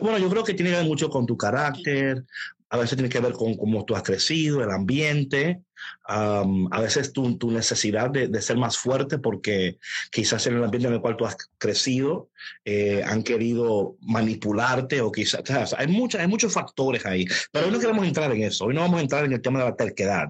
Bueno, 0.02 0.18
yo 0.18 0.30
creo 0.30 0.44
que 0.44 0.54
tiene 0.54 0.72
que 0.72 0.78
ver 0.78 0.86
mucho 0.86 1.10
con 1.10 1.26
tu 1.26 1.38
carácter, 1.38 2.26
a 2.70 2.78
veces 2.78 2.98
tiene 2.98 3.10
que 3.10 3.20
ver 3.20 3.34
con 3.34 3.56
cómo 3.58 3.84
tú 3.84 3.96
has 3.96 4.04
crecido, 4.04 4.64
el 4.64 4.70
ambiente, 4.70 5.62
um, 6.08 6.68
a 6.72 6.82
veces 6.82 7.12
tu, 7.12 7.38
tu 7.38 7.50
necesidad 7.52 8.12
de, 8.12 8.28
de, 8.28 8.42
ser 8.42 8.58
más 8.58 8.78
fuerte 8.78 9.18
porque 9.18 9.80
quizás 10.12 10.46
en 10.46 10.56
el 10.56 10.64
ambiente 10.64 10.88
en 10.88 10.94
el 10.94 11.02
cual 11.02 11.18
tú 11.18 11.26
has 11.26 11.36
crecido 11.58 12.30
eh, 12.64 13.02
han 13.04 13.24
querido 13.24 13.98
manipularte 14.02 15.02
o 15.02 15.12
quizás, 15.12 15.42
o 15.42 15.66
sea, 15.66 15.80
hay, 15.80 15.88
mucha, 15.88 16.22
hay 16.22 16.28
muchos 16.28 16.54
factores 16.54 17.06
ahí, 17.06 17.26
pero 17.52 17.66
hoy 17.66 17.72
no 17.72 17.80
queremos 17.80 18.06
entrar 18.06 18.32
en 18.32 18.44
eso, 18.44 18.66
hoy 18.66 18.76
no 18.76 18.82
vamos 18.82 19.00
a 19.00 19.04
entrar 19.04 19.26
en 19.26 19.34
el 19.34 19.42
tema 19.42 19.60
de 19.60 19.66
la 19.66 19.76
terquedad. 19.76 20.30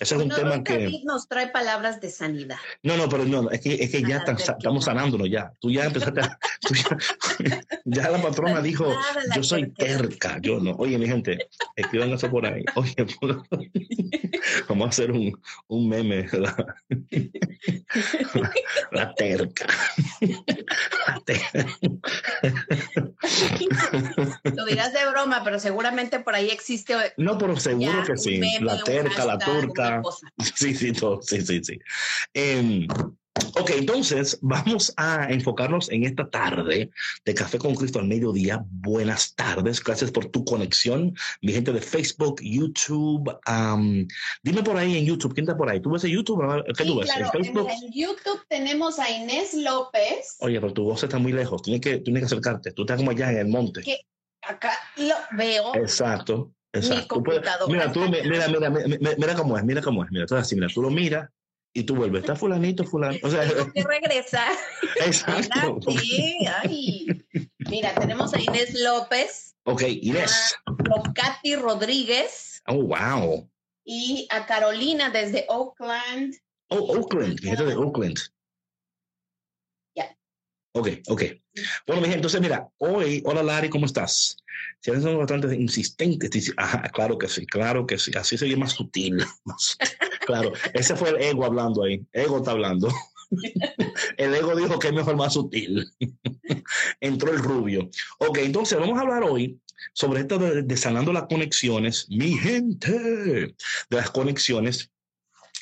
Ese 0.00 0.14
es 0.14 0.22
un 0.22 0.28
no, 0.28 0.34
tema 0.34 0.64
que... 0.64 0.72
David 0.72 1.04
nos 1.04 1.28
trae 1.28 1.48
palabras 1.48 2.00
de 2.00 2.08
sanidad. 2.08 2.56
No, 2.82 2.96
no, 2.96 3.06
pero 3.06 3.26
no, 3.26 3.50
es 3.50 3.60
que, 3.60 3.74
es 3.74 3.90
que 3.90 4.02
ya 4.02 4.24
tan, 4.24 4.36
estamos 4.36 4.86
sanándonos 4.86 5.28
ya. 5.28 5.52
Tú 5.60 5.70
ya 5.70 5.84
empezaste 5.84 6.22
a, 6.22 6.38
tú 6.62 6.74
ya, 6.74 7.60
ya, 7.84 8.08
la 8.08 8.22
patrona 8.22 8.62
dijo, 8.62 8.86
la 9.26 9.36
yo 9.36 9.42
soy 9.42 9.70
terca, 9.72 10.38
yo 10.40 10.58
no. 10.58 10.72
Oye, 10.72 10.96
mi 10.96 11.06
gente, 11.06 11.50
escriban 11.76 12.10
eso 12.12 12.30
por 12.30 12.46
ahí. 12.46 12.64
Oye, 12.76 12.94
vamos 14.68 14.86
a 14.86 14.88
hacer 14.88 15.12
un, 15.12 15.38
un 15.68 15.88
meme. 15.88 16.26
La, 16.32 16.56
la, 18.34 18.52
la 18.92 19.14
terca. 19.14 19.66
La 21.06 21.20
terca. 21.26 21.66
Lo 24.44 24.64
dirás 24.64 24.94
de 24.94 25.10
broma, 25.10 25.42
pero 25.44 25.58
seguramente 25.58 26.20
por 26.20 26.34
ahí 26.34 26.48
existe. 26.48 26.94
No, 27.18 27.36
pero 27.36 27.54
seguro 27.60 28.02
que 28.06 28.16
sí. 28.16 28.38
Meme, 28.38 28.64
la 28.64 28.82
terca, 28.82 29.26
la 29.26 29.38
turca. 29.38 29.89
Sí, 30.54 30.74
sí, 30.74 30.92
todo. 30.92 31.20
Sí, 31.22 31.40
sí, 31.40 31.60
sí. 31.62 31.78
Eh, 32.34 32.86
Ok, 33.58 33.70
entonces 33.70 34.38
vamos 34.42 34.92
a 34.96 35.26
enfocarnos 35.30 35.90
en 35.90 36.04
esta 36.04 36.28
tarde 36.28 36.90
de 37.24 37.34
Café 37.34 37.58
con 37.58 37.74
Cristo 37.74 37.98
al 37.98 38.06
mediodía. 38.06 38.64
Buenas 38.68 39.34
tardes, 39.34 39.82
gracias 39.82 40.10
por 40.10 40.26
tu 40.26 40.44
conexión, 40.44 41.14
mi 41.40 41.52
gente 41.52 41.72
de 41.72 41.80
Facebook, 41.80 42.40
YouTube. 42.42 43.28
Um, 43.48 44.06
dime 44.42 44.62
por 44.62 44.76
ahí 44.76 44.98
en 44.98 45.06
YouTube, 45.06 45.34
¿quién 45.34 45.44
está 45.44 45.56
por 45.56 45.68
ahí? 45.68 45.80
¿Tú 45.80 45.90
ves 45.90 46.04
en 46.04 46.10
YouTube? 46.10 46.42
¿Qué 46.76 46.84
sí, 46.84 46.90
tú 46.90 46.98
ves? 46.98 47.06
Claro, 47.06 47.30
¿En 47.32 47.44
Facebook? 47.44 47.68
En 47.70 47.92
YouTube 47.92 48.44
tenemos 48.48 48.98
a 48.98 49.10
Inés 49.10 49.54
López. 49.54 50.36
Oye, 50.40 50.60
pero 50.60 50.72
tu 50.72 50.84
voz 50.84 51.02
está 51.02 51.18
muy 51.18 51.32
lejos, 51.32 51.62
tienes 51.62 51.80
que, 51.80 51.98
tienes 51.98 52.22
que 52.22 52.26
acercarte, 52.26 52.72
tú 52.72 52.82
estás 52.82 52.98
como 52.98 53.12
allá 53.12 53.30
en 53.30 53.38
el 53.38 53.48
monte. 53.48 53.82
Que 53.82 54.00
acá 54.42 54.72
lo 54.96 55.14
veo. 55.36 55.74
Exacto. 55.76 56.52
Exacto. 56.72 57.16
Tú 57.16 57.22
puedes, 57.24 57.42
mira, 57.68 57.92
tú, 57.92 58.00
mira, 58.00 58.48
mira, 58.48 58.70
mira, 58.70 59.16
mira, 59.18 59.34
cómo 59.34 59.58
es, 59.58 59.64
mira 59.64 59.82
cómo 59.82 60.04
es, 60.04 60.10
mira, 60.10 60.26
tú 60.26 60.36
así, 60.36 60.54
mira, 60.54 60.68
tú 60.72 60.82
lo 60.82 60.90
miras 60.90 61.28
y 61.72 61.84
tú 61.84 61.94
vuelves, 61.94 62.22
está 62.22 62.34
fulanito, 62.36 62.84
fulano. 62.84 63.18
O 63.22 63.30
sea, 63.30 63.42
Tengo 63.48 63.72
que 63.72 63.82
regresar. 63.82 64.52
Exacto. 65.04 65.90
Sí, 65.90 66.36
ay. 66.62 67.06
Mira, 67.58 67.94
tenemos 67.94 68.34
a 68.34 68.40
Inés 68.40 68.74
López. 68.80 69.56
Ok, 69.64 69.82
Inés. 69.82 70.56
A 70.66 71.12
Katy 71.12 71.56
Rodríguez. 71.56 72.62
Oh, 72.66 72.82
wow. 72.82 73.48
Y 73.84 74.26
a 74.30 74.46
Carolina 74.46 75.10
desde 75.10 75.46
Oakland. 75.48 76.34
Oh, 76.68 76.96
Oakland, 76.96 77.40
gente 77.40 77.64
de 77.64 77.74
Oakland. 77.74 78.18
Ya. 79.94 80.04
Yeah. 80.04 80.18
Ok, 80.72 80.88
ok. 81.08 81.22
Bueno, 81.86 82.02
mi 82.02 82.08
gente, 82.08 82.16
entonces 82.16 82.40
mira, 82.40 82.68
hoy, 82.78 83.22
hola 83.24 83.42
Lari, 83.42 83.68
¿cómo 83.68 83.86
estás? 83.86 84.36
Si 84.80 84.90
son 85.00 85.18
bastante 85.18 85.46
ajá, 86.56 86.82
claro 86.92 87.18
que 87.18 87.28
sí, 87.28 87.46
claro 87.46 87.86
que 87.86 87.98
sí, 87.98 88.12
así 88.16 88.38
sería 88.38 88.56
más 88.56 88.72
sutil. 88.72 89.22
Claro, 90.26 90.52
ese 90.72 90.96
fue 90.96 91.10
el 91.10 91.22
ego 91.22 91.44
hablando 91.44 91.84
ahí, 91.84 92.04
ego 92.12 92.38
está 92.38 92.52
hablando. 92.52 92.88
el 94.16 94.34
ego 94.34 94.56
dijo 94.56 94.78
que 94.78 94.88
es 94.88 94.94
mejor 94.94 95.16
más 95.16 95.34
sutil. 95.34 95.86
Entró 97.00 97.32
el 97.32 97.38
rubio. 97.38 97.90
Ok, 98.18 98.38
entonces 98.38 98.78
vamos 98.78 98.98
a 98.98 99.02
hablar 99.02 99.22
hoy 99.22 99.60
sobre 99.92 100.20
esto 100.20 100.38
de, 100.38 100.62
de 100.62 100.76
sanando 100.76 101.12
las 101.12 101.24
conexiones, 101.24 102.06
mi 102.08 102.36
gente, 102.38 102.90
de 102.90 103.54
las 103.90 104.10
conexiones 104.10 104.90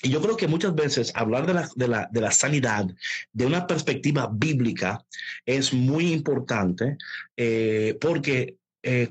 y 0.03 0.11
yo 0.11 0.21
creo 0.21 0.37
que 0.37 0.47
muchas 0.47 0.75
veces 0.75 1.13
hablar 1.15 1.47
de 1.47 1.55
la, 1.55 1.69
de, 1.75 1.89
la, 1.89 2.09
de 2.13 2.21
la, 2.21 2.31
sanidad 2.31 2.87
de 3.33 3.47
una 3.47 3.67
perspectiva 3.67 4.31
bíblica 4.33 5.05
es 5.45 5.73
muy 5.73 6.13
importante 6.13 6.97
eh, 7.37 7.99
porque, 8.01 8.58
eh, 8.83 9.11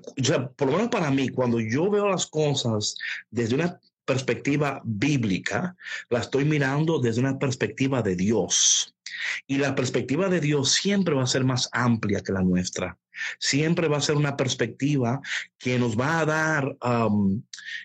por 0.56 0.68
lo 0.68 0.74
menos 0.74 0.90
para 0.90 1.12
mí, 1.12 1.30
cuando 1.30 1.60
yo 1.60 1.90
veo 1.90 2.08
las 2.10 2.28
cosas 2.28 2.96
desde 3.30 3.56
una 3.56 3.80
perspectiva 4.06 4.82
bíblica, 4.86 5.76
la 6.10 6.20
estoy 6.20 6.46
mirando 6.46 7.00
desde 7.00 7.22
una 7.22 7.38
perspectiva 7.38 8.02
de 8.02 8.16
Dios. 8.16 8.96
Y 9.48 9.58
la 9.58 9.76
perspectiva 9.76 10.30
de 10.30 10.40
Dios 10.40 10.72
siempre 10.72 11.16
va 11.16 11.24
a 11.24 11.28
ser 11.28 11.44
más 11.44 11.70
amplia 11.72 12.22
que 12.22 12.32
la 12.32 12.42
nuestra 12.42 12.98
siempre 13.40 13.88
va 13.88 13.98
a 13.98 14.02
ser 14.02 14.16
una 14.16 14.36
perspectiva 14.38 15.22
que 15.58 15.80
nos 15.80 16.00
va 16.00 16.20
a 16.20 16.26
dar 16.26 16.78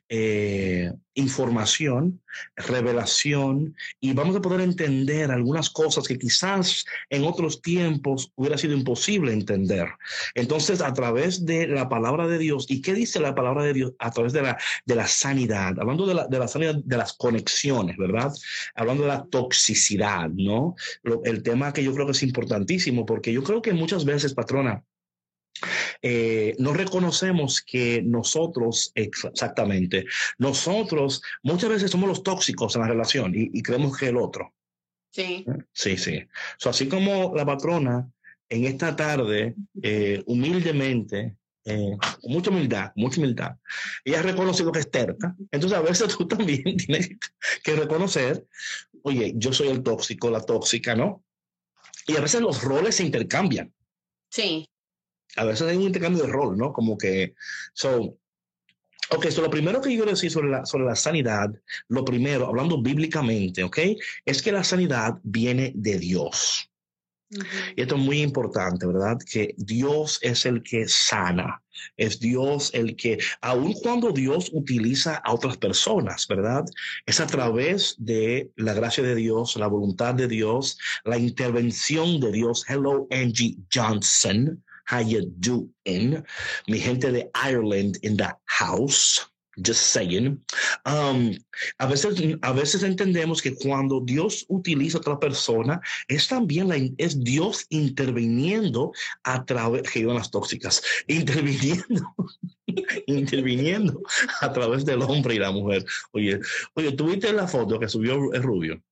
eh, 0.08 0.92
información, 1.14 2.20
revelación 2.56 3.74
y 4.00 4.12
vamos 4.12 4.36
a 4.36 4.40
poder 4.40 4.60
entender 4.60 5.30
algunas 5.30 5.70
cosas 5.70 6.06
que 6.06 6.18
quizás 6.18 6.84
en 7.10 7.24
otros 7.24 7.60
tiempos 7.60 8.32
hubiera 8.34 8.56
sido 8.58 8.74
imposible 8.74 9.32
entender. 9.32 9.88
Entonces, 10.34 10.80
a 10.80 10.92
través 10.92 11.44
de 11.44 11.66
la 11.66 11.88
palabra 11.88 12.26
de 12.28 12.38
Dios, 12.38 12.66
¿y 12.68 12.80
qué 12.80 12.94
dice 12.94 13.20
la 13.20 13.34
palabra 13.34 13.64
de 13.64 13.72
Dios? 13.74 13.92
A 13.98 14.10
través 14.10 14.32
de 14.32 14.42
la, 14.42 14.58
de 14.86 14.94
la 14.94 15.06
sanidad, 15.06 15.78
hablando 15.78 16.06
de 16.06 16.14
la, 16.14 16.26
de 16.26 16.38
la 16.38 16.48
sanidad 16.48 16.76
de 16.76 16.96
las 16.96 17.14
conexiones, 17.14 17.96
¿verdad? 17.96 18.32
Hablando 18.74 19.02
de 19.02 19.08
la 19.08 19.24
toxicidad, 19.24 20.30
¿no? 20.30 20.74
el 21.24 21.42
tema 21.42 21.72
que 21.72 21.84
yo 21.84 21.92
creo 21.92 22.06
que 22.06 22.12
es 22.12 22.22
importantísimo, 22.22 23.04
porque 23.06 23.32
yo 23.32 23.42
creo 23.42 23.62
que 23.62 23.72
muchas 23.72 24.04
veces, 24.04 24.34
patrona, 24.34 24.82
eh, 26.00 26.56
no 26.58 26.72
reconocemos 26.72 27.62
que 27.62 28.02
nosotros, 28.02 28.92
exactamente, 28.94 30.06
nosotros 30.38 31.22
muchas 31.42 31.70
veces 31.70 31.90
somos 31.90 32.08
los 32.08 32.22
tóxicos 32.22 32.74
en 32.74 32.82
la 32.82 32.88
relación 32.88 33.32
y, 33.34 33.62
creemos 33.62 33.96
que 33.96 34.08
el 34.08 34.16
otro. 34.16 34.52
Sí. 35.10 35.44
¿Eh? 35.46 35.64
Sí, 35.72 35.96
sí. 35.96 36.24
así 36.64 36.88
como 36.88 37.34
la 37.36 37.44
patrona 37.44 38.10
en 38.48 38.64
esta 38.64 38.96
tarde, 38.96 39.54
eh, 39.82 40.22
humildemente, 40.26 41.36
con 41.64 42.32
mucha 42.32 42.50
humildad, 42.50 42.90
mucha 42.96 43.20
humildad, 43.20 43.52
ella 44.04 44.18
ha 44.18 44.22
reconocido 44.22 44.72
que 44.72 44.80
es 44.80 44.90
terca. 44.90 45.36
Entonces, 45.52 45.78
a 45.78 45.82
veces 45.82 46.16
tú 46.16 46.26
también 46.26 46.64
tienes 46.76 47.10
que 47.62 47.76
reconocer, 47.76 48.44
oye, 49.02 49.32
yo 49.36 49.52
soy 49.52 49.68
el 49.68 49.82
tóxico, 49.82 50.28
la 50.28 50.40
tóxica, 50.40 50.96
¿no? 50.96 51.24
Y 52.08 52.16
a 52.16 52.20
veces 52.20 52.40
los 52.40 52.64
roles 52.64 52.96
se 52.96 53.04
intercambian. 53.04 53.72
Sí 54.28 54.68
a 55.36 55.44
veces 55.44 55.68
hay 55.68 55.76
un 55.76 55.84
intercambio 55.84 56.24
de 56.24 56.32
rol, 56.32 56.56
¿no? 56.56 56.72
Como 56.72 56.96
que, 56.98 57.34
so, 57.72 58.18
ok, 59.10 59.26
so 59.30 59.42
lo 59.42 59.50
primero 59.50 59.80
que 59.80 59.90
yo 59.90 59.96
quiero 59.96 60.10
decir 60.10 60.30
sobre 60.30 60.50
la, 60.50 60.66
sobre 60.66 60.84
la 60.84 60.96
sanidad, 60.96 61.50
lo 61.88 62.04
primero, 62.04 62.46
hablando 62.46 62.80
bíblicamente, 62.82 63.62
ok, 63.62 63.78
es 64.24 64.42
que 64.42 64.52
la 64.52 64.64
sanidad 64.64 65.18
viene 65.22 65.72
de 65.74 65.98
Dios. 65.98 66.68
Y 67.76 67.80
esto 67.80 67.96
es 67.96 68.00
muy 68.02 68.20
importante, 68.20 68.86
¿verdad? 68.86 69.16
Que 69.30 69.54
Dios 69.56 70.18
es 70.20 70.44
el 70.44 70.62
que 70.62 70.86
sana, 70.86 71.62
es 71.96 72.20
Dios 72.20 72.70
el 72.74 72.94
que, 72.94 73.18
aun 73.40 73.72
cuando 73.72 74.12
Dios 74.12 74.50
utiliza 74.52 75.16
a 75.16 75.32
otras 75.32 75.56
personas, 75.56 76.26
¿verdad? 76.28 76.64
Es 77.06 77.20
a 77.20 77.26
través 77.26 77.94
de 77.98 78.50
la 78.56 78.74
gracia 78.74 79.02
de 79.02 79.14
Dios, 79.14 79.56
la 79.56 79.66
voluntad 79.66 80.14
de 80.14 80.28
Dios, 80.28 80.78
la 81.04 81.16
intervención 81.16 82.20
de 82.20 82.32
Dios. 82.32 82.66
Hello, 82.68 83.06
Angie 83.10 83.56
Johnson. 83.72 84.62
How 84.84 85.00
you 85.00 85.26
doing? 85.38 86.24
Mi 86.68 86.78
gente 86.78 87.10
de 87.12 87.30
Ireland 87.34 87.98
in 88.02 88.16
the 88.16 88.36
house. 88.46 89.32
Just 89.58 89.88
saying. 89.88 90.42
Um, 90.86 91.36
a, 91.78 91.86
veces, 91.86 92.38
a 92.40 92.52
veces 92.54 92.82
entendemos 92.82 93.42
que 93.42 93.54
cuando 93.54 94.00
Dios 94.00 94.46
utiliza 94.48 94.96
a 94.96 95.00
otra 95.00 95.20
persona, 95.20 95.78
es 96.08 96.26
también 96.26 96.68
la, 96.68 96.76
es 96.96 97.22
Dios 97.22 97.66
interviniendo 97.68 98.92
a 99.24 99.44
través, 99.44 99.82
que 99.82 100.04
las 100.04 100.30
tóxicas, 100.30 100.82
interviniendo, 101.06 102.14
interviniendo 103.06 104.00
a 104.40 104.52
través 104.54 104.86
del 104.86 105.02
hombre 105.02 105.34
y 105.34 105.38
la 105.38 105.52
mujer. 105.52 105.84
Oye, 106.12 106.40
oye, 106.74 106.92
¿tuviste 106.92 107.30
la 107.34 107.46
foto 107.46 107.78
que 107.78 107.88
subió 107.88 108.32
el 108.32 108.42
rubio? 108.42 108.82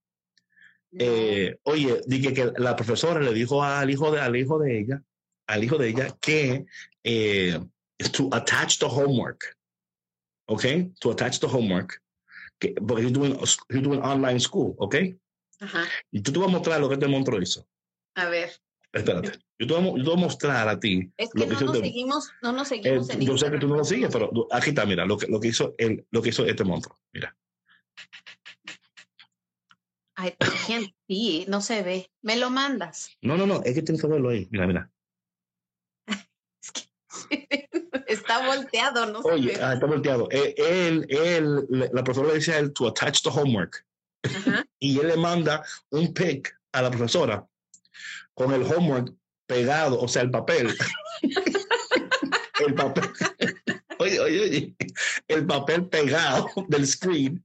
Eh, 0.93 1.57
oye, 1.63 2.03
dije 2.07 2.35
que 2.35 2.53
la 2.59 2.77
profesora 2.77 3.21
le 3.21 3.33
dijo 3.33 3.63
al 3.63 3.89
hijo 3.89 4.11
de, 4.11 4.21
al 4.21 4.37
hijo 4.37 4.59
de 4.59 4.81
ella 4.81 5.03
al 5.51 5.65
hijo 5.65 5.77
de 5.79 5.89
ella 5.89 6.17
que 6.21 6.65
eh, 7.05 7.61
to 8.13 8.29
attach 8.33 8.79
the 8.79 8.87
homework. 8.87 9.57
¿Ok? 10.47 10.65
To 11.01 11.11
attach 11.11 11.39
the 11.41 11.47
homework. 11.47 12.01
Que, 12.59 12.75
porque 12.75 13.03
you're 13.03 13.13
doing, 13.13 13.39
you're 13.69 13.83
doing 13.83 14.03
online 14.03 14.41
school, 14.41 14.75
¿ok? 14.79 14.97
Ajá. 15.61 15.85
Y 16.11 16.21
tú 16.21 16.33
te 16.33 16.39
vas 16.39 16.49
a 16.49 16.53
mostrar 16.53 16.81
lo 16.81 16.89
que 16.89 16.95
este 16.95 17.07
monstruo 17.09 17.41
hizo. 17.41 17.67
A 18.15 18.29
ver. 18.29 18.51
Espérate. 18.93 19.39
Yo 19.59 19.67
te, 19.67 19.75
voy, 19.75 19.99
yo 19.99 20.05
te 20.05 20.11
voy 20.11 20.19
a 20.19 20.25
mostrar 20.25 20.69
a 20.69 20.81
ti. 20.81 21.11
Es 21.17 21.31
que, 21.31 21.47
no, 21.47 21.61
nos 21.61 21.79
seguimos, 21.79 22.33
no 22.43 22.53
nos 22.53 22.69
seguimos 22.69 23.11
eh, 23.11 23.19
Yo 23.21 23.39
sé 23.39 23.51
que 23.51 23.59
tú 23.59 23.69
no 23.69 23.77
lo 23.77 23.85
sigues, 23.85 24.11
pero 24.13 24.49
aquí 24.51 24.71
está, 24.71 24.85
mira, 24.85 25.05
lo 25.07 25.17
que, 25.17 25.27
lo 25.29 25.39
que, 25.39 25.49
hizo, 25.49 25.75
el, 25.79 26.07
lo 26.11 26.23
que 26.23 26.31
hizo 26.31 26.45
este 26.45 26.65
monstruo. 26.65 26.99
Mira. 27.13 27.37
Ay, 30.17 30.35
sí, 31.07 31.45
no 31.49 31.61
se 31.61 31.83
ve. 31.83 32.11
¿Me 32.23 32.37
lo 32.37 32.51
mandas? 32.51 33.17
No, 33.23 33.37
no, 33.37 33.47
no, 33.47 33.63
es 33.63 33.75
que 33.75 33.83
tienes 33.83 34.03
que 34.03 34.09
verlo 34.09 34.31
ahí. 34.31 34.49
Mira, 34.51 34.67
mira. 34.67 34.91
está 38.07 38.47
volteado, 38.47 39.07
no 39.07 39.21
Oye, 39.21 39.59
ah, 39.61 39.75
está 39.75 39.87
volteado. 39.87 40.29
Eh, 40.31 40.55
él, 40.57 41.07
él, 41.09 41.67
la 41.93 42.05
profesora 42.05 42.29
le 42.29 42.39
dice 42.39 42.55
a 42.55 42.59
él 42.59 42.73
to 42.73 42.89
attach 42.89 43.23
the 43.23 43.31
homework. 43.31 43.85
y 44.81 44.99
él 44.99 45.09
le 45.09 45.17
manda 45.17 45.65
un 45.91 46.13
pic 46.13 46.55
a 46.73 46.83
la 46.83 46.91
profesora 46.91 47.47
con 48.35 48.53
el 48.53 48.63
homework 48.63 49.13
pegado, 49.47 50.01
o 50.01 50.09
sea, 50.09 50.23
el 50.23 50.31
papel. 50.31 50.75
el 52.67 52.75
papel. 52.75 53.11
Oye, 53.99 54.19
oye, 54.19 54.41
oye, 54.41 54.75
el 55.29 55.47
papel 55.47 55.87
pegado 55.89 56.47
del 56.69 56.87
screen 56.87 57.45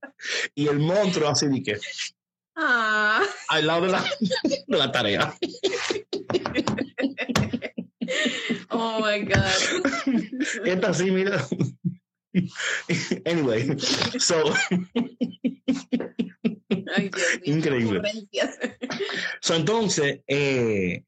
y 0.53 0.67
el 0.67 0.79
monstruo 0.79 1.27
así 1.27 1.47
de 1.47 1.63
que 1.63 1.79
ah. 2.55 3.21
al 3.49 3.67
lado 3.67 3.85
de 3.87 3.91
la, 3.91 4.05
de 4.67 4.77
la 4.77 4.91
tarea. 4.91 5.35
Oh 8.71 8.99
my 9.01 9.19
God. 9.19 9.51
Esta 10.65 10.93
sí, 10.93 11.11
mira. 11.11 11.45
Anyway, 13.25 13.77
so. 14.19 14.53
Increíble. 17.45 18.01
So, 19.41 19.55
entonces, 19.55 20.21
eh, 20.27 21.03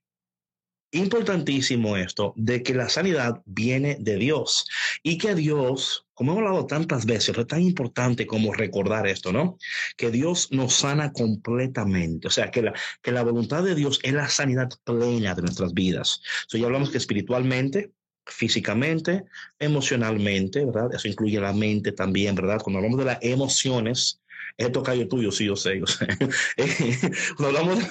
importantísimo 0.91 1.98
esto 1.98 2.34
de 2.36 2.63
que 2.63 2.74
la 2.74 2.89
sanidad 2.89 3.41
viene 3.46 3.98
de 4.00 4.17
Dios 4.17 4.67
y 5.03 5.17
que 5.17 5.36
Dios, 5.36 6.08
como 6.13 6.32
hemos 6.32 6.44
hablado 6.44 6.65
tantas 6.65 7.06
veces, 7.06 7.38
es 7.38 7.48
tan 7.48 7.62
importante 7.62 8.25
como 8.25 8.53
recordar 8.53 9.08
esto, 9.08 9.34
¿no? 9.34 9.58
Que 9.98 10.12
Dios 10.12 10.50
nos 10.51 10.75
sana 10.75 11.12
completamente, 11.12 12.27
o 12.27 12.32
sea, 12.32 12.51
que 12.51 12.62
la, 12.62 12.74
que 13.01 13.12
la 13.12 13.24
voluntad 13.24 13.63
de 13.63 13.75
Dios 13.75 14.00
es 14.03 14.13
la 14.13 14.29
sanidad 14.29 14.70
plena 14.84 15.36
de 15.36 15.41
nuestras 15.41 15.74
vidas. 15.74 16.22
So, 16.48 16.58
ya 16.58 16.65
hablamos 16.65 16.89
que 16.89 16.98
espiritualmente, 16.98 17.91
físicamente, 18.25 19.25
emocionalmente, 19.60 20.65
¿verdad? 20.65 20.94
Eso 20.94 21.08
incluye 21.08 21.39
la 21.39 21.53
mente 21.53 21.91
también, 21.91 22.36
¿verdad? 22.36 22.62
Cuando 22.62 22.79
hablamos 22.79 23.00
de 23.00 23.06
las 23.06 23.20
emociones, 23.22 24.22
esto 24.58 24.72
tocayo 24.72 25.08
tuyo, 25.08 25.32
sí, 25.32 25.46
yo 25.46 25.56
sé. 25.56 25.80
Yo 25.80 25.86
sé. 25.86 26.08
Cuando 27.38 27.60
hablamos 27.60 27.84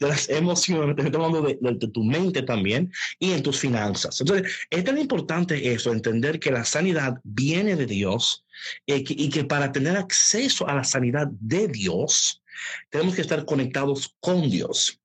de 0.00 0.08
las 0.08 0.28
emociones, 0.28 1.04
estamos 1.04 1.34
hablando 1.34 1.78
de, 1.80 1.88
tu 1.88 2.04
mente 2.04 2.42
también 2.42 2.92
y 3.18 3.32
en 3.32 3.42
tus 3.42 3.58
finanzas. 3.58 4.20
Entonces, 4.20 4.52
es 4.70 4.84
tan 4.84 4.98
importante 4.98 5.72
eso, 5.72 5.92
entender 5.92 6.38
que 6.38 6.52
la 6.52 6.64
sanidad 6.64 7.20
viene 7.24 7.74
de 7.74 7.86
Dios 7.86 8.44
eh, 8.86 9.04
y 9.08 9.28
que 9.30 9.44
para 9.44 9.72
tener 9.72 9.96
acceso 9.96 10.68
a 10.68 10.74
la 10.74 10.84
sanidad 10.84 11.26
de 11.40 11.66
Dios, 11.68 12.42
tenemos 12.90 13.16
que 13.16 13.22
estar 13.22 13.44
conectados 13.44 14.14
con 14.20 14.48
Dios. 14.48 15.00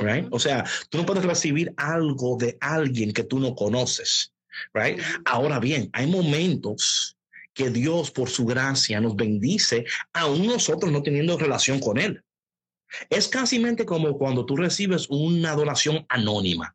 right? 0.00 0.26
O 0.32 0.40
sea, 0.40 0.64
tú 0.90 0.98
no 0.98 1.06
puedes 1.06 1.24
recibir 1.24 1.72
algo 1.76 2.36
de 2.36 2.58
alguien 2.60 3.12
que 3.12 3.22
tú 3.22 3.38
no 3.38 3.54
conoces. 3.54 4.32
Right? 4.72 5.00
Ahora 5.24 5.58
bien, 5.60 5.88
hay 5.92 6.06
momentos 6.06 7.13
que 7.54 7.70
Dios 7.70 8.10
por 8.10 8.28
su 8.28 8.44
gracia 8.44 9.00
nos 9.00 9.16
bendice, 9.16 9.84
aún 10.12 10.46
nosotros 10.46 10.92
no 10.92 11.02
teniendo 11.02 11.38
relación 11.38 11.80
con 11.80 11.98
Él. 11.98 12.22
Es 13.10 13.28
casi 13.28 13.62
como 13.84 14.16
cuando 14.18 14.44
tú 14.44 14.56
recibes 14.56 15.06
una 15.08 15.54
donación 15.54 16.04
anónima. 16.08 16.74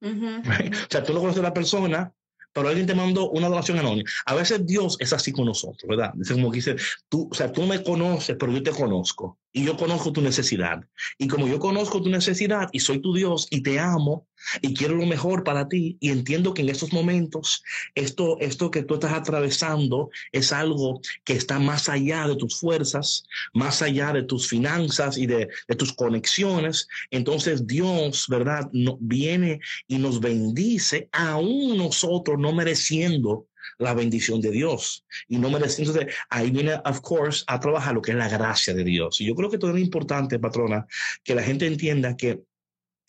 O 0.04 0.90
sea, 0.90 1.02
tú 1.02 1.14
no 1.14 1.20
conoces 1.20 1.40
a 1.40 1.44
la 1.44 1.54
persona, 1.54 2.12
pero 2.52 2.68
alguien 2.68 2.86
te 2.86 2.94
mandó 2.94 3.30
una 3.30 3.48
donación 3.48 3.78
anónima. 3.78 4.08
A 4.26 4.34
veces 4.34 4.64
Dios 4.66 4.96
es 5.00 5.12
así 5.12 5.32
con 5.32 5.46
nosotros, 5.46 5.82
¿verdad? 5.88 6.12
Es 6.20 6.30
como 6.30 6.50
que 6.50 6.56
dice, 6.56 6.76
tú, 7.08 7.28
o 7.30 7.34
sea, 7.34 7.50
tú 7.50 7.62
me 7.62 7.82
conoces, 7.82 8.36
pero 8.38 8.52
yo 8.52 8.62
te 8.62 8.70
conozco 8.70 9.38
y 9.52 9.64
yo 9.64 9.76
conozco 9.76 10.12
tu 10.12 10.20
necesidad. 10.20 10.84
Y 11.18 11.26
como 11.26 11.48
yo 11.48 11.58
conozco 11.58 12.02
tu 12.02 12.10
necesidad 12.10 12.68
y 12.72 12.80
soy 12.80 13.00
tu 13.00 13.14
Dios 13.14 13.48
y 13.50 13.62
te 13.62 13.80
amo 13.80 14.28
y 14.60 14.74
quiero 14.74 14.96
lo 14.96 15.06
mejor 15.06 15.44
para 15.44 15.68
ti 15.68 15.96
y 16.00 16.10
entiendo 16.10 16.54
que 16.54 16.62
en 16.62 16.68
estos 16.68 16.92
momentos 16.92 17.62
esto, 17.94 18.38
esto 18.40 18.70
que 18.70 18.82
tú 18.82 18.94
estás 18.94 19.12
atravesando 19.12 20.10
es 20.32 20.52
algo 20.52 21.00
que 21.24 21.34
está 21.34 21.58
más 21.58 21.88
allá 21.88 22.26
de 22.28 22.36
tus 22.36 22.58
fuerzas, 22.58 23.24
más 23.52 23.82
allá 23.82 24.12
de 24.12 24.22
tus 24.22 24.48
finanzas 24.48 25.18
y 25.18 25.26
de, 25.26 25.48
tus 25.78 25.92
conexiones. 25.92 26.88
Entonces 27.10 27.66
Dios, 27.66 28.26
¿verdad? 28.28 28.68
No, 28.72 28.96
viene 29.00 29.60
y 29.88 29.98
nos 29.98 30.20
bendice 30.20 31.08
aún 31.12 31.76
nosotros 31.76 32.38
no 32.38 32.52
mereciendo 32.52 33.46
la 33.78 33.94
bendición 33.94 34.40
de 34.40 34.50
Dios 34.50 35.04
y 35.28 35.38
no 35.38 35.50
merecemos. 35.50 35.90
Entonces, 35.90 36.14
ahí 36.30 36.50
viene, 36.50 36.74
of 36.84 37.00
course, 37.00 37.44
a 37.46 37.58
trabajar 37.58 37.94
lo 37.94 38.02
que 38.02 38.12
es 38.12 38.16
la 38.16 38.28
gracia 38.28 38.74
de 38.74 38.84
Dios. 38.84 39.20
Y 39.20 39.26
yo 39.26 39.34
creo 39.34 39.50
que 39.50 39.58
todo 39.58 39.76
es 39.76 39.82
importante, 39.82 40.38
patrona, 40.38 40.86
que 41.22 41.34
la 41.34 41.42
gente 41.42 41.66
entienda 41.66 42.16
que 42.16 42.42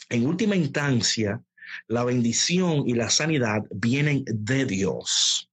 en 0.09 0.25
última 0.25 0.55
instancia, 0.55 1.41
la 1.87 2.03
bendición 2.03 2.87
y 2.87 2.93
la 2.93 3.09
sanidad 3.09 3.63
vienen 3.71 4.23
de 4.27 4.65
Dios. 4.65 5.49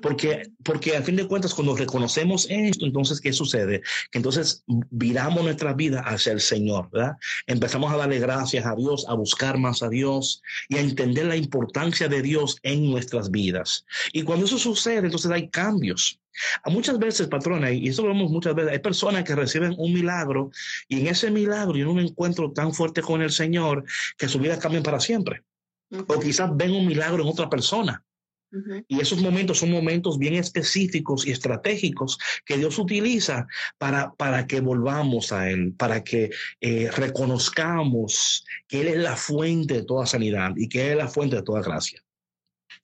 Porque, 0.00 0.50
porque 0.64 0.96
a 0.96 1.02
fin 1.02 1.16
de 1.16 1.26
cuentas, 1.26 1.54
cuando 1.54 1.76
reconocemos 1.76 2.46
esto, 2.48 2.86
entonces, 2.86 3.20
¿qué 3.20 3.32
sucede? 3.32 3.82
Que 4.10 4.18
entonces 4.18 4.64
viramos 4.90 5.42
nuestra 5.44 5.72
vida 5.72 6.00
hacia 6.00 6.32
el 6.32 6.40
Señor, 6.40 6.90
¿verdad? 6.90 7.16
Empezamos 7.46 7.92
a 7.92 7.96
darle 7.96 8.18
gracias 8.18 8.64
a 8.66 8.74
Dios, 8.74 9.04
a 9.08 9.14
buscar 9.14 9.58
más 9.58 9.82
a 9.82 9.88
Dios 9.88 10.42
y 10.68 10.76
a 10.76 10.80
entender 10.80 11.26
la 11.26 11.36
importancia 11.36 12.08
de 12.08 12.22
Dios 12.22 12.58
en 12.62 12.90
nuestras 12.90 13.30
vidas. 13.30 13.84
Y 14.12 14.22
cuando 14.22 14.46
eso 14.46 14.58
sucede, 14.58 15.06
entonces 15.06 15.30
hay 15.30 15.48
cambios. 15.48 16.18
Muchas 16.66 16.98
veces, 16.98 17.28
patrona, 17.28 17.70
y 17.70 17.88
eso 17.88 18.02
lo 18.02 18.08
vemos 18.08 18.30
muchas 18.30 18.54
veces, 18.54 18.72
hay 18.72 18.78
personas 18.78 19.24
que 19.24 19.34
reciben 19.34 19.74
un 19.78 19.92
milagro 19.92 20.50
y 20.88 21.00
en 21.00 21.08
ese 21.08 21.30
milagro 21.30 21.76
y 21.76 21.82
en 21.82 21.88
un 21.88 22.00
encuentro 22.00 22.52
tan 22.52 22.72
fuerte 22.72 23.02
con 23.02 23.22
el 23.22 23.30
Señor 23.30 23.84
que 24.16 24.28
su 24.28 24.38
vida 24.38 24.58
cambia 24.58 24.82
para 24.82 25.00
siempre. 25.00 25.42
O 26.06 26.18
quizás 26.18 26.50
ven 26.56 26.72
un 26.72 26.86
milagro 26.86 27.22
en 27.22 27.28
otra 27.28 27.50
persona. 27.50 28.02
Y 28.86 29.00
esos 29.00 29.22
momentos 29.22 29.58
son 29.58 29.70
momentos 29.70 30.18
bien 30.18 30.34
específicos 30.34 31.26
y 31.26 31.30
estratégicos 31.30 32.18
que 32.44 32.58
Dios 32.58 32.78
utiliza 32.78 33.46
para, 33.78 34.12
para 34.12 34.46
que 34.46 34.60
volvamos 34.60 35.32
a 35.32 35.48
Él, 35.48 35.72
para 35.72 36.04
que 36.04 36.30
eh, 36.60 36.90
reconozcamos 36.90 38.44
que 38.68 38.82
Él 38.82 38.88
es 38.88 38.98
la 38.98 39.16
fuente 39.16 39.74
de 39.74 39.84
toda 39.84 40.04
sanidad 40.04 40.52
y 40.56 40.68
que 40.68 40.84
Él 40.84 40.90
es 40.92 40.96
la 40.98 41.08
fuente 41.08 41.36
de 41.36 41.42
toda 41.42 41.62
gracia. 41.62 42.02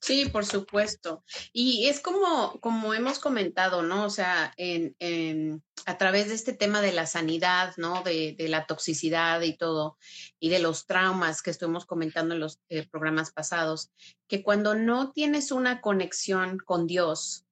Sí, 0.00 0.26
por 0.26 0.44
supuesto. 0.44 1.24
Y 1.52 1.88
es 1.88 2.00
como, 2.00 2.60
como 2.60 2.94
hemos 2.94 3.18
comentado, 3.18 3.82
¿no? 3.82 4.04
O 4.04 4.10
sea, 4.10 4.52
en, 4.56 5.62
a 5.86 5.98
través 5.98 6.28
de 6.28 6.34
este 6.34 6.52
tema 6.52 6.80
de 6.80 6.92
la 6.92 7.06
sanidad, 7.06 7.74
¿no? 7.76 8.02
De, 8.04 8.36
la 8.48 8.66
toxicidad 8.66 9.40
y 9.42 9.56
todo, 9.56 9.98
y 10.38 10.50
de 10.50 10.60
los 10.60 10.86
traumas 10.86 11.42
que 11.42 11.50
estuvimos 11.50 11.84
comentando 11.84 12.34
en 12.34 12.40
los 12.40 12.60
eh, 12.68 12.86
programas 12.88 13.32
pasados, 13.32 13.90
que 14.28 14.42
cuando 14.42 14.74
no 14.76 15.10
tienes 15.10 15.50
una 15.50 15.80
conexión 15.80 16.58
con 16.58 16.86
Dios, 16.86 17.44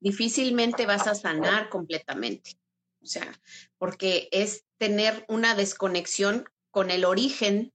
difícilmente 0.00 0.86
vas 0.86 1.06
a 1.06 1.14
sanar 1.14 1.68
completamente. 1.68 2.58
O 3.02 3.06
sea, 3.06 3.38
porque 3.76 4.28
es 4.32 4.64
tener 4.78 5.26
una 5.28 5.54
desconexión 5.54 6.48
con 6.70 6.90
el 6.90 7.04
origen 7.04 7.74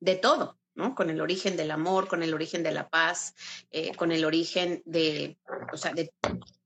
de 0.00 0.16
todo. 0.16 0.59
Con 0.94 1.10
el 1.10 1.20
origen 1.20 1.56
del 1.56 1.70
amor, 1.70 2.08
con 2.08 2.22
el 2.22 2.34
origen 2.34 2.62
de 2.62 2.72
la 2.72 2.88
paz, 2.88 3.34
eh, 3.70 3.94
con 3.94 4.12
el 4.12 4.24
origen 4.24 4.82
de, 4.86 5.38
o 5.72 5.76
sea, 5.76 5.92
de 5.92 6.12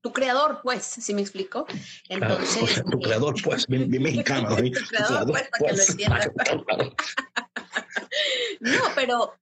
tu 0.01 0.13
creador, 0.13 0.61
pues, 0.63 0.83
¿sí 0.83 1.13
me 1.13 1.21
explico? 1.21 1.65
Entonces, 2.09 2.83
tu 2.89 2.99
creador, 2.99 3.35
pues, 3.43 3.67
bien, 3.67 3.89
mexicano. 3.89 4.49
tu 4.55 4.87
creador, 4.87 5.27
pues, 5.27 5.49
para 5.49 5.51
que 5.51 5.63
lo 5.63 5.75
pues. 5.75 5.89
entiendas. 5.89 6.29
no, 8.61 8.81
pero 8.95 9.33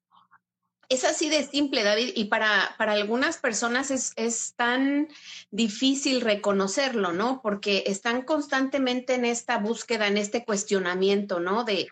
es 0.89 1.03
así 1.03 1.29
de 1.29 1.43
simple, 1.43 1.83
David, 1.83 2.11
y 2.15 2.25
para, 2.25 2.75
para 2.77 2.93
algunas 2.93 3.37
personas 3.37 3.91
es, 3.91 4.13
es, 4.15 4.53
tan 4.55 5.07
difícil 5.51 6.21
reconocerlo, 6.21 7.13
¿no? 7.13 7.41
Porque 7.41 7.83
están 7.87 8.23
constantemente 8.23 9.15
en 9.15 9.25
esta 9.25 9.57
búsqueda, 9.57 10.07
en 10.07 10.17
este 10.17 10.45
cuestionamiento, 10.45 11.39
¿no? 11.39 11.63
De, 11.63 11.87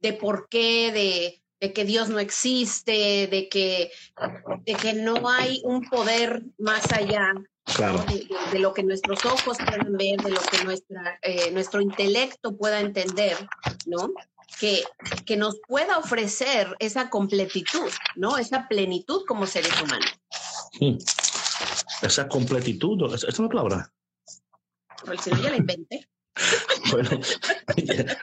de 0.00 0.12
por 0.12 0.48
qué, 0.48 0.92
de 0.92 1.42
de 1.64 1.72
que 1.72 1.86
Dios 1.86 2.10
no 2.10 2.18
existe, 2.18 3.26
de 3.26 3.48
que, 3.48 3.90
de 4.66 4.74
que 4.74 4.92
no 4.92 5.30
hay 5.30 5.62
un 5.64 5.80
poder 5.88 6.42
más 6.58 6.92
allá 6.92 7.32
de, 8.52 8.58
lo 8.58 8.74
que 8.74 8.82
nuestros 8.82 9.24
ojos 9.24 9.56
pueden 9.56 9.96
ver, 9.96 10.20
de 10.20 10.30
lo 10.30 10.40
que 10.42 10.62
nuestra, 10.62 11.18
eh, 11.22 11.50
nuestro 11.52 11.80
intelecto 11.80 12.54
pueda 12.54 12.80
entender, 12.80 13.38
¿no? 13.86 14.12
Que, 14.60 14.82
que 15.24 15.38
nos 15.38 15.58
pueda 15.66 15.96
ofrecer 15.96 16.76
esa 16.80 17.08
completitud, 17.08 17.90
¿no? 18.14 18.36
Esa 18.36 18.68
plenitud 18.68 19.24
como 19.26 19.46
seres 19.46 19.72
humanos. 19.80 20.20
Hmm. 20.78 20.98
Esa 22.02 22.28
completitud, 22.28 23.14
¿es 23.14 23.38
una 23.38 23.48
palabra? 23.48 23.90
Pues 25.06 25.22
si 25.22 25.30
no, 25.30 25.42
ya 25.42 25.48
la 25.48 25.56
inventé. 25.56 26.06
Bueno, 26.90 27.10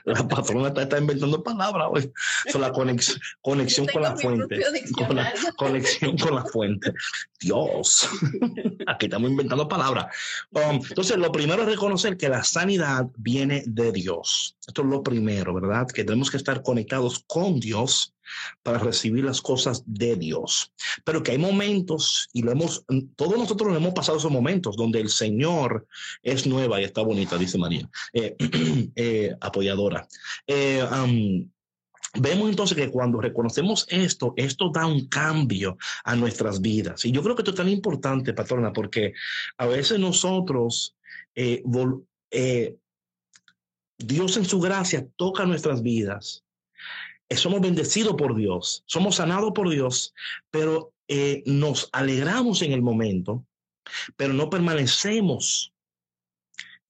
la 0.04 0.28
patrona 0.28 0.68
está, 0.68 0.98
inventando 0.98 1.42
palabras 1.42 1.88
hoy. 1.90 2.12
la 2.58 2.72
conexión, 2.72 3.18
conexión 3.40 3.86
con 3.86 4.02
la 4.02 4.16
fuente. 4.16 4.60
Con 4.96 5.16
la, 5.16 5.32
conexión 5.56 6.16
con 6.16 6.36
la 6.36 6.44
fuente. 6.44 6.92
Dios. 7.40 8.08
Aquí 8.86 9.06
estamos 9.06 9.30
inventando 9.30 9.66
palabras. 9.68 10.14
Um, 10.52 10.80
entonces, 10.88 11.16
lo 11.16 11.32
primero 11.32 11.62
es 11.62 11.68
reconocer 11.68 12.16
que 12.16 12.28
la 12.28 12.44
sanidad 12.44 13.08
viene 13.16 13.62
de 13.66 13.92
Dios. 13.92 14.56
Esto 14.66 14.82
es 14.82 14.88
lo 14.88 15.02
primero, 15.02 15.54
¿verdad? 15.54 15.86
Que 15.88 16.04
tenemos 16.04 16.30
que 16.30 16.36
estar 16.36 16.62
conectados 16.62 17.24
con 17.26 17.58
Dios 17.58 18.14
para 18.62 18.78
recibir 18.78 19.24
las 19.24 19.40
cosas 19.40 19.82
de 19.86 20.16
Dios. 20.16 20.72
Pero 21.04 21.22
que 21.22 21.32
hay 21.32 21.38
momentos, 21.38 22.28
y 22.32 22.42
lo 22.42 22.52
hemos, 22.52 22.84
todos 23.16 23.36
nosotros 23.38 23.76
hemos 23.76 23.94
pasado 23.94 24.18
esos 24.18 24.30
momentos 24.30 24.76
donde 24.76 25.00
el 25.00 25.08
Señor 25.08 25.86
es 26.22 26.46
nueva 26.46 26.80
y 26.80 26.84
está 26.84 27.02
bonita, 27.02 27.38
dice 27.38 27.58
María, 27.58 27.88
eh, 28.12 28.36
eh, 28.96 29.34
apoyadora. 29.40 30.06
Eh, 30.46 30.84
vemos 32.14 32.50
entonces 32.50 32.76
que 32.76 32.90
cuando 32.90 33.20
reconocemos 33.20 33.86
esto, 33.88 34.34
esto 34.36 34.70
da 34.70 34.86
un 34.86 35.08
cambio 35.08 35.76
a 36.04 36.14
nuestras 36.14 36.60
vidas. 36.60 37.04
Y 37.04 37.12
yo 37.12 37.22
creo 37.22 37.34
que 37.34 37.42
esto 37.42 37.52
es 37.52 37.56
tan 37.56 37.68
importante, 37.68 38.34
patrona, 38.34 38.72
porque 38.72 39.14
a 39.56 39.66
veces 39.66 39.98
nosotros, 39.98 40.96
Dios 43.98 44.36
en 44.36 44.44
su 44.44 44.60
gracia 44.60 45.06
toca 45.16 45.46
nuestras 45.46 45.82
vidas 45.82 46.41
somos 47.36 47.60
bendecidos 47.60 48.14
por 48.14 48.34
Dios, 48.34 48.82
somos 48.86 49.16
sanados 49.16 49.52
por 49.54 49.68
Dios, 49.68 50.14
pero 50.50 50.92
eh, 51.08 51.42
nos 51.46 51.88
alegramos 51.92 52.62
en 52.62 52.72
el 52.72 52.82
momento, 52.82 53.44
pero 54.16 54.32
no 54.32 54.50
permanecemos 54.50 55.72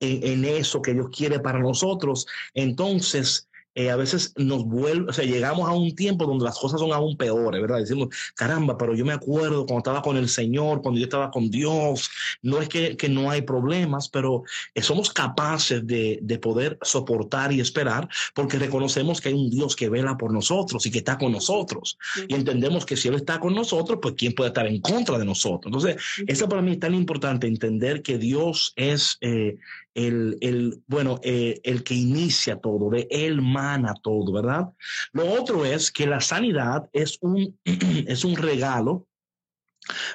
en, 0.01 0.27
en, 0.27 0.45
eso 0.45 0.83
que 0.83 0.95
Dios 0.95 1.09
quiere 1.11 1.41
para 1.41 1.59
nosotros. 1.59 2.27
Entonces, 2.55 3.49
eh, 3.75 3.91
a 3.91 3.97
veces 3.97 4.35
nos 4.37 4.65
vuelve, 4.65 5.11
o 5.11 5.13
sea, 5.13 5.25
llegamos 5.25 5.69
a 5.69 5.73
un 5.73 5.95
tiempo 5.95 6.27
donde 6.27 6.45
las 6.45 6.59
cosas 6.59 6.81
son 6.81 6.93
aún 6.93 7.17
peores, 7.17 7.61
¿verdad? 7.61 7.79
Decimos, 7.79 8.09
caramba, 8.35 8.77
pero 8.77 8.95
yo 8.95 9.05
me 9.05 9.13
acuerdo 9.13 9.65
cuando 9.65 9.79
estaba 9.79 10.03
con 10.03 10.17
el 10.17 10.29
Señor, 10.29 10.83
cuando 10.83 11.01
yo 11.01 11.05
estaba 11.05 11.31
con 11.31 11.51
Dios, 11.51 12.11
no 12.43 12.61
es 12.61 12.69
que, 12.69 12.97
que 12.97 13.09
no 13.09 13.31
hay 13.31 13.43
problemas, 13.43 14.09
pero 14.09 14.45
eh, 14.75 14.83
somos 14.83 15.11
capaces 15.13 15.87
de, 15.87 16.19
de, 16.23 16.39
poder 16.39 16.79
soportar 16.83 17.53
y 17.53 17.61
esperar 17.61 18.09
porque 18.35 18.59
reconocemos 18.59 19.21
que 19.21 19.31
hay 19.31 19.35
un 19.35 19.49
Dios 19.49 19.77
que 19.77 19.89
vela 19.89 20.17
por 20.17 20.33
nosotros 20.33 20.85
y 20.87 20.91
que 20.91 20.99
está 20.99 21.17
con 21.17 21.33
nosotros. 21.33 21.99
Y 22.29 22.35
entendemos 22.35 22.85
que 22.85 22.97
si 22.97 23.09
Él 23.09 23.15
está 23.15 23.41
con 23.41 23.55
nosotros, 23.55 23.99
pues 24.03 24.15
¿quién 24.17 24.35
puede 24.35 24.49
estar 24.49 24.67
en 24.67 24.81
contra 24.81 25.19
de 25.19 25.25
nosotros? 25.25 25.67
Entonces, 25.67 26.03
eso 26.27 26.49
para 26.49 26.63
mí 26.63 26.73
es 26.73 26.81
tan 26.81 26.95
importante, 26.95 27.47
entender 27.47 28.03
que 28.03 28.19
Dios 28.19 28.73
es... 28.77 29.19
Eh, 29.21 29.57
el, 29.95 30.39
el 30.41 30.83
bueno, 30.87 31.21
eh, 31.23 31.61
el 31.65 31.83
que 31.83 31.95
inicia 31.95 32.57
todo, 32.57 32.91
de 32.91 33.07
él 33.11 33.43
mana 33.43 33.95
todo, 34.03 34.33
¿verdad? 34.33 34.69
Lo 35.13 35.31
otro 35.31 35.65
es 35.65 35.91
que 35.91 36.07
la 36.07 36.21
sanidad 36.21 36.89
es 36.93 37.19
un, 37.21 37.59
es 37.65 38.25
un 38.25 38.37
regalo 38.37 39.07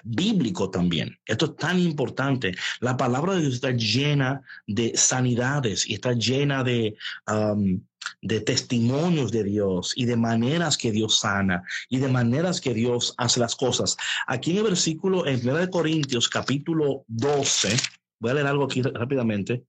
bíblico 0.03 0.69
también. 0.69 1.17
Esto 1.25 1.45
es 1.45 1.55
tan 1.57 1.79
importante. 1.79 2.55
La 2.79 2.95
palabra 2.95 3.33
de 3.33 3.41
Dios 3.41 3.55
está 3.55 3.71
llena 3.71 4.41
de 4.65 4.95
sanidades 4.95 5.87
y 5.87 5.95
está 5.95 6.13
llena 6.13 6.63
de, 6.63 6.95
de 8.21 8.41
testimonios 8.41 9.31
de 9.31 9.43
Dios 9.43 9.93
y 9.95 10.05
de 10.05 10.15
maneras 10.15 10.77
que 10.77 10.91
Dios 10.91 11.19
sana 11.19 11.63
y 11.89 11.97
de 11.99 12.07
maneras 12.07 12.61
que 12.61 12.73
Dios 12.73 13.13
hace 13.17 13.39
las 13.39 13.55
cosas. 13.55 13.97
Aquí 14.25 14.51
en 14.51 14.57
el 14.57 14.63
versículo, 14.63 15.25
en 15.27 15.47
1 15.47 15.69
Corintios 15.69 16.29
capítulo 16.29 17.03
12, 17.07 17.75
Voy 18.19 18.31
a 18.31 18.33
leer 18.35 18.47
algo 18.47 18.65
aquí 18.65 18.81
rápidamente, 18.81 19.63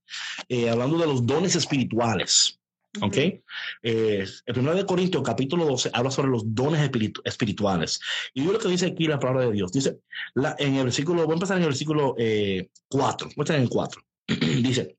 eh, 0.47 0.69
hablando 0.69 0.97
de 0.97 1.07
los 1.07 1.25
dones 1.25 1.55
espirituales. 1.55 2.59
¿Ok? 3.01 3.17
Eh, 3.17 4.25
el 4.45 4.53
primero 4.53 4.75
de 4.75 4.85
Corintios, 4.85 5.21
capítulo 5.23 5.65
12, 5.65 5.91
habla 5.93 6.09
sobre 6.09 6.29
los 6.29 6.55
dones 6.55 6.89
espirituales. 7.23 7.99
Y 8.33 8.43
yo 8.43 8.51
lo 8.51 8.57
que 8.57 8.67
dice 8.67 8.87
aquí 8.87 9.05
la 9.05 9.19
palabra 9.19 9.45
de 9.45 9.51
Dios. 9.51 9.71
Dice, 9.71 9.99
la, 10.33 10.55
en 10.57 10.75
el 10.75 10.85
versículo, 10.85 11.23
voy 11.23 11.33
a 11.33 11.35
empezar 11.35 11.57
en 11.57 11.63
el 11.63 11.69
versículo 11.69 12.15
4. 12.15 12.19
Eh, 12.25 12.69
voy 12.91 13.03
a 13.03 13.17
empezar 13.29 13.55
en 13.57 13.61
el 13.61 13.69
4. 13.69 14.01
dice, 14.63 14.97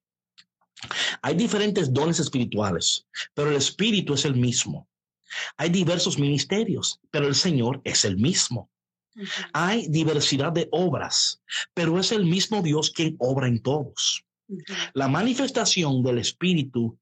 hay 1.23 1.35
diferentes 1.35 1.93
dones 1.93 2.21
espirituales, 2.21 3.07
pero 3.35 3.51
el 3.51 3.57
espíritu 3.57 4.15
es 4.15 4.25
el 4.25 4.37
mismo. 4.37 4.89
Hay 5.57 5.71
diversos 5.71 6.19
ministerios, 6.19 7.01
pero 7.11 7.27
el 7.27 7.35
Señor 7.35 7.81
es 7.85 8.05
el 8.05 8.17
mismo. 8.17 8.71
Hay 9.53 9.89
diversidad 9.89 10.53
de 10.53 10.69
obras, 10.71 11.43
pero 11.75 11.99
es 11.99 12.13
el 12.13 12.25
mismo 12.25 12.63
Dios 12.63 12.91
quien 12.91 13.17
obra 13.19 13.49
en 13.49 13.61
todos. 13.63 14.25
La 14.95 15.09
manifestación 15.09 16.03
del 16.03 16.19
Espíritu, 16.19 16.99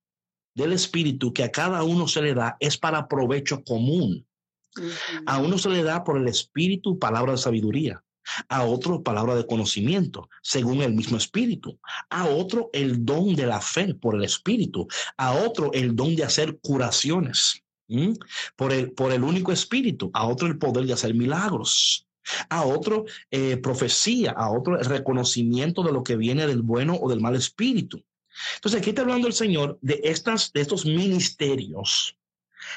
del 0.54 0.72
Espíritu 0.72 1.32
que 1.32 1.44
a 1.44 1.50
cada 1.50 1.82
uno 1.82 2.06
se 2.08 2.22
le 2.22 2.34
da 2.34 2.56
es 2.60 2.76
para 2.76 3.08
provecho 3.08 3.62
común. 3.64 4.26
A 5.26 5.38
uno 5.38 5.58
se 5.58 5.70
le 5.70 5.82
da 5.82 6.04
por 6.04 6.18
el 6.18 6.28
Espíritu 6.28 6.98
palabra 6.98 7.32
de 7.32 7.38
sabiduría, 7.38 8.02
a 8.48 8.64
otro 8.64 9.02
palabra 9.02 9.34
de 9.34 9.46
conocimiento, 9.46 10.28
según 10.42 10.82
el 10.82 10.92
mismo 10.92 11.16
espíritu, 11.16 11.78
a 12.10 12.26
otro 12.26 12.70
el 12.72 13.04
don 13.04 13.34
de 13.34 13.46
la 13.46 13.60
fe 13.60 13.94
por 13.94 14.14
el 14.14 14.24
espíritu, 14.24 14.86
a 15.16 15.32
otro 15.32 15.72
el 15.72 15.96
don 15.96 16.14
de 16.14 16.24
hacer 16.24 16.58
curaciones 16.60 17.62
por, 18.56 18.72
el, 18.72 18.92
por 18.92 19.12
el 19.12 19.24
único 19.24 19.52
espíritu, 19.52 20.10
a 20.12 20.26
otro 20.26 20.46
el 20.46 20.58
poder 20.58 20.84
de 20.84 20.92
hacer 20.92 21.14
milagros, 21.14 22.06
a 22.48 22.64
otro 22.64 23.04
eh, 23.30 23.56
profecía, 23.56 24.32
a 24.32 24.50
otro 24.50 24.76
reconocimiento 24.76 25.82
de 25.82 25.92
lo 25.92 26.02
que 26.02 26.16
viene 26.16 26.46
del 26.46 26.62
bueno 26.62 26.96
o 27.00 27.08
del 27.08 27.20
mal 27.20 27.36
espíritu. 27.36 28.02
Entonces 28.56 28.80
aquí 28.80 28.90
está 28.90 29.02
hablando 29.02 29.26
el 29.26 29.32
Señor 29.32 29.78
de, 29.80 30.00
estas, 30.04 30.52
de 30.52 30.60
estos 30.60 30.84
ministerios 30.84 32.16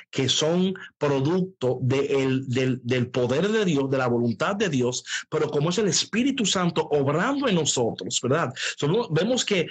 que 0.10 0.30
son 0.30 0.74
producto 0.98 1.80
del, 1.82 2.46
del, 2.48 3.10
poder 3.10 3.50
de 3.50 3.66
Dios, 3.66 3.90
de 3.90 3.98
la 3.98 4.08
voluntad 4.08 4.56
de 4.56 4.70
Dios, 4.70 5.04
pero 5.30 5.50
como 5.50 5.70
es 5.70 5.78
el 5.80 5.88
Espíritu 5.88 6.46
Santo 6.46 6.88
obrando 6.92 7.48
en 7.48 7.56
nosotros, 7.56 8.20
¿verdad? 8.22 8.54
vemos 9.10 9.44
que 9.44 9.68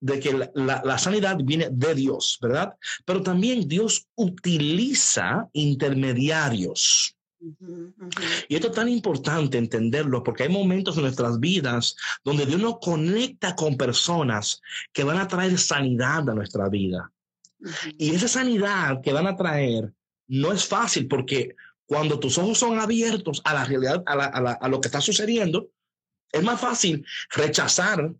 de 0.00 0.18
que 0.18 0.50
la, 0.54 0.98
sanidad 0.98 1.38
viene 1.44 1.68
de 1.70 1.94
Dios, 1.94 2.36
¿verdad? 2.42 2.74
Pero 3.04 3.22
también 3.22 3.68
Dios 3.68 4.08
utiliza 4.16 5.48
intermediarios. 5.52 7.14
Y 8.48 8.54
esto 8.54 8.68
es 8.68 8.74
tan 8.74 8.88
importante 8.88 9.58
entenderlo 9.58 10.22
porque 10.22 10.44
hay 10.44 10.48
momentos 10.48 10.96
en 10.96 11.02
nuestras 11.02 11.40
vidas 11.40 11.96
donde 12.24 12.46
Dios 12.46 12.60
nos 12.60 12.78
conecta 12.78 13.54
con 13.56 13.76
personas 13.76 14.60
que 14.92 15.04
van 15.04 15.18
a 15.18 15.28
traer 15.28 15.58
sanidad 15.58 16.28
a 16.28 16.34
nuestra 16.34 16.68
vida. 16.68 17.10
Y 17.98 18.14
esa 18.14 18.28
sanidad 18.28 19.00
que 19.02 19.12
van 19.12 19.26
a 19.26 19.36
traer 19.36 19.92
no 20.28 20.52
es 20.52 20.64
fácil 20.64 21.08
porque 21.08 21.54
cuando 21.86 22.18
tus 22.18 22.38
ojos 22.38 22.58
son 22.58 22.78
abiertos 22.78 23.40
a 23.44 23.54
la 23.54 23.64
realidad, 23.64 24.02
a, 24.06 24.12
a 24.14 24.68
lo 24.68 24.80
que 24.80 24.88
está 24.88 25.00
sucediendo, 25.00 25.68
es 26.30 26.42
más 26.42 26.60
fácil 26.60 27.04
rechazar, 27.30 28.14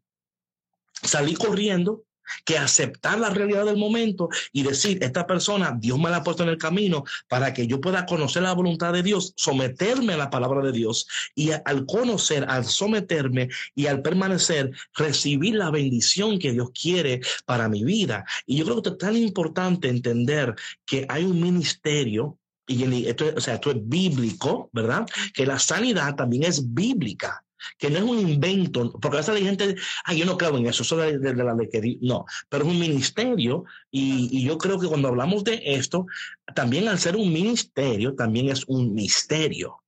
salir 1.03 1.39
corriendo 1.39 2.05
que 2.45 2.59
aceptar 2.59 3.19
la 3.19 3.31
realidad 3.31 3.65
del 3.65 3.77
momento 3.77 4.29
y 4.53 4.63
decir, 4.63 4.99
esta 5.03 5.27
persona, 5.27 5.77
Dios 5.79 5.99
me 5.99 6.11
la 6.11 6.19
ha 6.19 6.25
puesto 6.25 6.43
en 6.43 6.49
el 6.49 6.59
camino 6.59 7.05
para 7.29 7.53
que 7.53 7.67
yo 7.67 7.81
pueda 7.81 8.07
conocer 8.07 8.43
la 8.43 8.53
voluntad 8.53 8.93
de 8.93 9.03
Dios, 9.03 9.33
someterme 9.37 10.15
a 10.15 10.17
la 10.17 10.31
palabra 10.31 10.63
de 10.63 10.73
Dios 10.73 11.07
y 11.35 11.51
al 11.53 11.87
conocer, 11.87 12.45
al 12.49 12.65
someterme 12.65 13.49
y 13.75 13.87
al 13.87 14.03
permanecer, 14.03 14.71
recibir 14.95 15.55
la 15.55 15.71
bendición 15.71 16.39
que 16.39 16.53
Dios 16.53 16.71
quiere 16.71 17.21
para 17.47 17.69
mi 17.69 17.85
vida. 17.85 18.25
Y 18.47 18.57
yo 18.57 18.65
creo 18.65 18.83
que 18.83 18.91
es 18.91 18.99
tan 18.99 19.17
importante 19.17 19.89
entender 19.89 20.55
que 20.85 21.07
hay 21.09 21.25
un 21.25 21.41
ministerio 21.41 22.39
y 22.67 23.07
esto, 23.07 23.27
o 23.37 23.41
sea, 23.41 23.55
esto 23.55 23.71
es 23.73 23.77
bíblico, 23.81 24.71
¿verdad? 24.73 25.07
Que 25.35 25.45
la 25.45 25.59
sanidad 25.59 26.15
también 26.15 26.45
es 26.45 26.73
bíblica 26.73 27.42
que 27.79 27.91
no 27.91 27.99
es 27.99 28.05
un 28.05 28.19
invento, 28.19 28.93
porque 29.01 29.17
a 29.17 29.21
veces 29.21 29.35
la 29.35 29.47
gente, 29.47 29.77
ay, 30.05 30.19
yo 30.19 30.27
no 30.27 30.37
creo 30.37 30.57
en 30.57 30.67
eso, 30.67 30.83
eso 30.83 30.97
de, 30.97 31.35
la 31.35 31.55
de 31.55 31.69
que 31.69 31.99
no, 32.01 32.25
pero 32.49 32.65
es 32.65 32.71
un 32.71 32.79
ministerio 32.79 33.65
y, 33.91 34.45
yo 34.45 34.59
creo 34.59 34.79
que 34.79 34.89
cuando 34.89 35.09
hablamos 35.09 35.45
de 35.45 35.61
esto, 35.65 36.07
también 36.55 36.89
al 36.89 36.99
ser 36.99 37.17
un 37.17 37.33
ministerio, 37.33 38.15
también 38.15 38.49
es 38.49 38.65
un 38.67 38.95
misterio. 38.95 39.79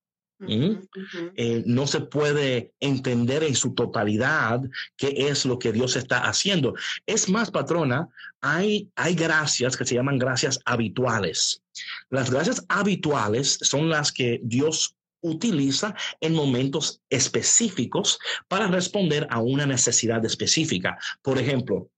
Eh, 0.47 1.63
no 1.65 1.87
se 1.87 2.01
puede 2.01 2.73
entender 2.79 3.43
en 3.43 3.55
su 3.55 3.73
totalidad 3.73 4.61
qué 4.97 5.29
es 5.29 5.45
lo 5.45 5.57
que 5.57 5.71
Dios 5.71 5.95
está 5.95 6.27
haciendo. 6.27 6.75
Es 7.05 7.29
más, 7.29 7.51
patrona, 7.51 8.09
hay, 8.41 8.89
hay 8.95 9.15
gracias 9.15 9.77
que 9.77 9.85
se 9.85 9.95
llaman 9.95 10.19
gracias 10.19 10.59
habituales. 10.65 11.63
Las 12.09 12.29
gracias 12.29 12.65
habituales 12.67 13.57
son 13.61 13.89
las 13.89 14.11
que 14.11 14.41
Dios 14.43 14.94
utiliza 15.25 15.95
en 16.21 16.33
momentos 16.33 17.01
específicos 17.09 18.19
para 18.47 18.67
responder 18.67 19.27
a 19.29 19.41
una 19.41 19.65
necesidad 19.65 20.23
específica. 20.25 20.97
Por 21.21 21.37
ejemplo, 21.37 21.89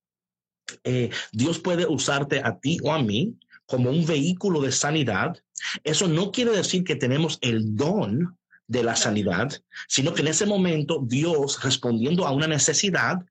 eh, 0.84 1.10
Dios 1.32 1.60
puede 1.60 1.86
usarte 1.86 2.42
a 2.44 2.60
ti 2.60 2.78
o 2.84 2.92
a 2.92 3.02
mí 3.02 3.38
como 3.66 3.90
un 3.90 4.06
vehículo 4.06 4.62
de 4.62 4.72
sanidad. 4.72 5.38
Eso 5.84 6.08
no 6.08 6.32
quiere 6.32 6.52
decir 6.52 6.84
que 6.84 6.96
tenemos 6.96 7.38
el 7.42 7.76
don 7.76 8.38
de 8.68 8.84
la 8.84 8.96
sanidad, 8.96 9.52
sino 9.88 10.14
que 10.14 10.22
en 10.22 10.28
ese 10.28 10.46
momento 10.46 11.02
Dios, 11.06 11.64
respondiendo 11.64 12.26
a 12.26 12.32
una 12.32 12.48
necesidad, 12.48 13.26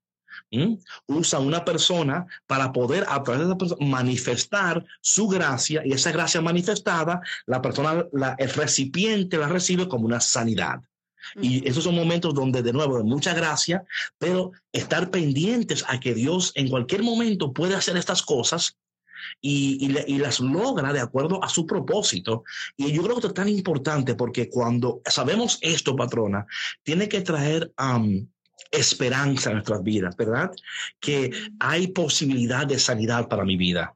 usa 1.07 1.39
una 1.39 1.65
persona 1.65 2.27
para 2.47 2.73
poder 2.73 3.05
a 3.09 3.23
través 3.23 3.41
de 3.41 3.47
esa 3.47 3.59
persona 3.59 3.87
manifestar 3.87 4.85
su 5.01 5.29
gracia 5.29 5.83
y 5.85 5.93
esa 5.93 6.13
gracia 6.13 6.41
manifestada, 6.41 7.21
la 7.47 7.61
persona, 7.61 8.07
la, 8.13 8.35
el 8.39 8.51
recipiente 8.51 9.39
la 9.39 9.49
recibe 9.49 9.89
como 9.89 10.07
una 10.07 10.21
sanidad. 10.21 10.81
Y 11.41 11.69
esos 11.69 11.85
son 11.85 11.97
momentos 11.97 12.35
donde, 12.35 12.63
de 12.63 12.73
nuevo, 12.73 12.99
de 12.99 13.05
mucha 13.05 13.35
gracia, 13.35 13.85
pero 14.19 14.53
estar 14.73 15.11
pendientes 15.11 15.85
a 15.89 15.99
que 15.99 16.15
Dios 16.15 16.53
en 16.55 16.69
cualquier 16.69 17.03
momento 17.03 17.53
puede 17.53 17.75
hacer 17.75 17.97
estas 17.97 18.23
cosas 18.23 18.77
y, 19.41 19.79
y, 20.07 20.19
las 20.19 20.41
logra 20.41 20.93
de 20.93 21.01
acuerdo 21.01 21.43
a 21.43 21.49
su 21.49 21.67
propósito. 21.67 22.45
Y 22.77 22.93
yo 22.93 23.03
creo 23.03 23.21
que 23.21 23.27
es 23.27 23.35
tan 23.35 23.49
importante 23.49 24.15
porque 24.15 24.49
cuando 24.49 25.01
sabemos 25.05 25.59
esto, 25.63 25.97
patrona, 25.97 26.47
tiene 26.83 27.09
que 27.09 27.23
traer 27.23 27.73
esperanza 28.71 29.51
en 29.51 29.57
nuestras 29.57 29.83
vidas, 29.83 30.17
¿verdad? 30.17 30.51
Que 31.01 31.31
hay 31.61 31.89
posibilidad 31.89 32.67
de 32.67 32.79
sanidad 32.79 33.29
para 33.29 33.45
mi 33.45 33.57
vida. 33.57 33.95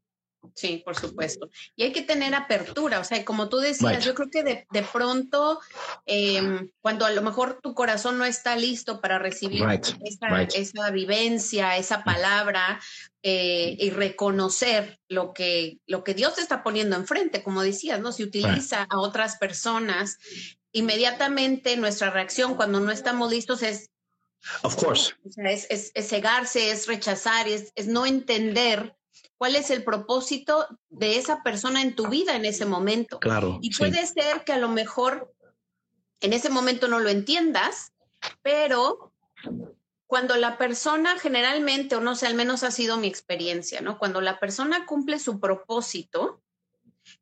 Sí, 0.55 0.83
por 0.85 0.97
supuesto. 0.97 1.51
Y 1.77 1.85
hay 1.85 1.93
que 1.93 2.03
tener 2.03 2.35
apertura, 2.35 3.01
o 3.01 3.05
sea, 3.05 3.25
como 3.25 3.49
tú 3.49 3.59
decías, 3.59 4.05
yo 4.05 4.15
creo 4.15 4.31
que 4.31 4.43
de, 4.43 4.67
de 4.71 4.83
pronto, 4.83 5.61
em, 6.07 6.71
cuando 6.81 7.05
a 7.05 7.11
lo 7.11 7.23
mejor 7.23 7.61
tu 7.63 7.75
corazón 7.75 8.19
no 8.19 8.25
está 8.25 8.57
listo 8.57 9.01
para 9.01 9.19
recibir 9.19 9.63
esa, 10.05 10.43
esa, 10.43 10.91
vivencia, 10.91 11.77
esa 11.77 12.05
palabra, 12.05 12.81
eh, 13.23 13.77
y 13.79 13.91
reconocer 13.91 14.99
lo 15.09 15.35
que, 15.35 15.79
lo 15.87 16.05
que 16.05 16.15
Dios 16.15 16.35
te 16.35 16.41
está 16.41 16.63
poniendo 16.63 16.97
enfrente, 16.97 17.43
como 17.43 17.63
decías, 17.63 18.01
¿no? 18.01 18.13
Si 18.13 18.23
utiliza 18.23 18.87
a 18.89 18.99
otras 18.99 19.37
personas, 19.37 20.19
inmediatamente 20.73 21.77
nuestra 21.77 22.11
reacción 22.11 22.55
cuando 22.55 22.81
no 22.81 22.91
estamos 22.91 23.31
listos 23.31 23.63
es 23.63 23.90
Of 24.63 24.77
course. 24.77 25.15
es, 25.45 25.93
cegarse, 25.95 26.71
es 26.71 26.87
rechazar, 26.87 27.49
es, 27.49 27.73
es 27.75 27.87
no 27.87 28.07
entender 28.07 28.97
cuál 29.37 29.57
es 29.57 29.71
el 29.71 29.85
propósito 29.85 30.67
de 30.89 31.19
esa 31.19 31.43
persona 31.43 31.83
en 31.83 31.95
tu 31.95 32.09
vida 32.09 32.37
en 32.37 32.45
ese 32.45 32.67
momento. 32.67 33.19
Claro. 33.21 33.59
Y 33.63 33.75
puede 33.75 34.07
ser 34.07 34.45
que 34.45 34.53
a 34.53 34.59
lo 34.59 34.69
mejor 34.69 35.33
en 36.21 36.33
ese 36.33 36.51
momento 36.51 36.89
no 36.89 36.99
lo 36.99 37.09
entiendas, 37.09 37.93
pero 38.43 39.13
cuando 40.07 40.37
la 40.37 40.59
persona 40.59 41.19
generalmente, 41.19 41.97
o 41.97 42.01
no 42.01 42.17
sé, 42.17 42.27
al 42.27 42.35
menos 42.35 42.65
ha 42.65 42.71
sido 42.71 42.97
mi 42.97 43.07
experiencia, 43.07 43.81
¿no? 43.81 43.99
Cuando 43.99 44.21
la 44.21 44.39
persona 44.39 44.85
cumple 44.85 45.19
su 45.19 45.41
propósito 45.41 46.43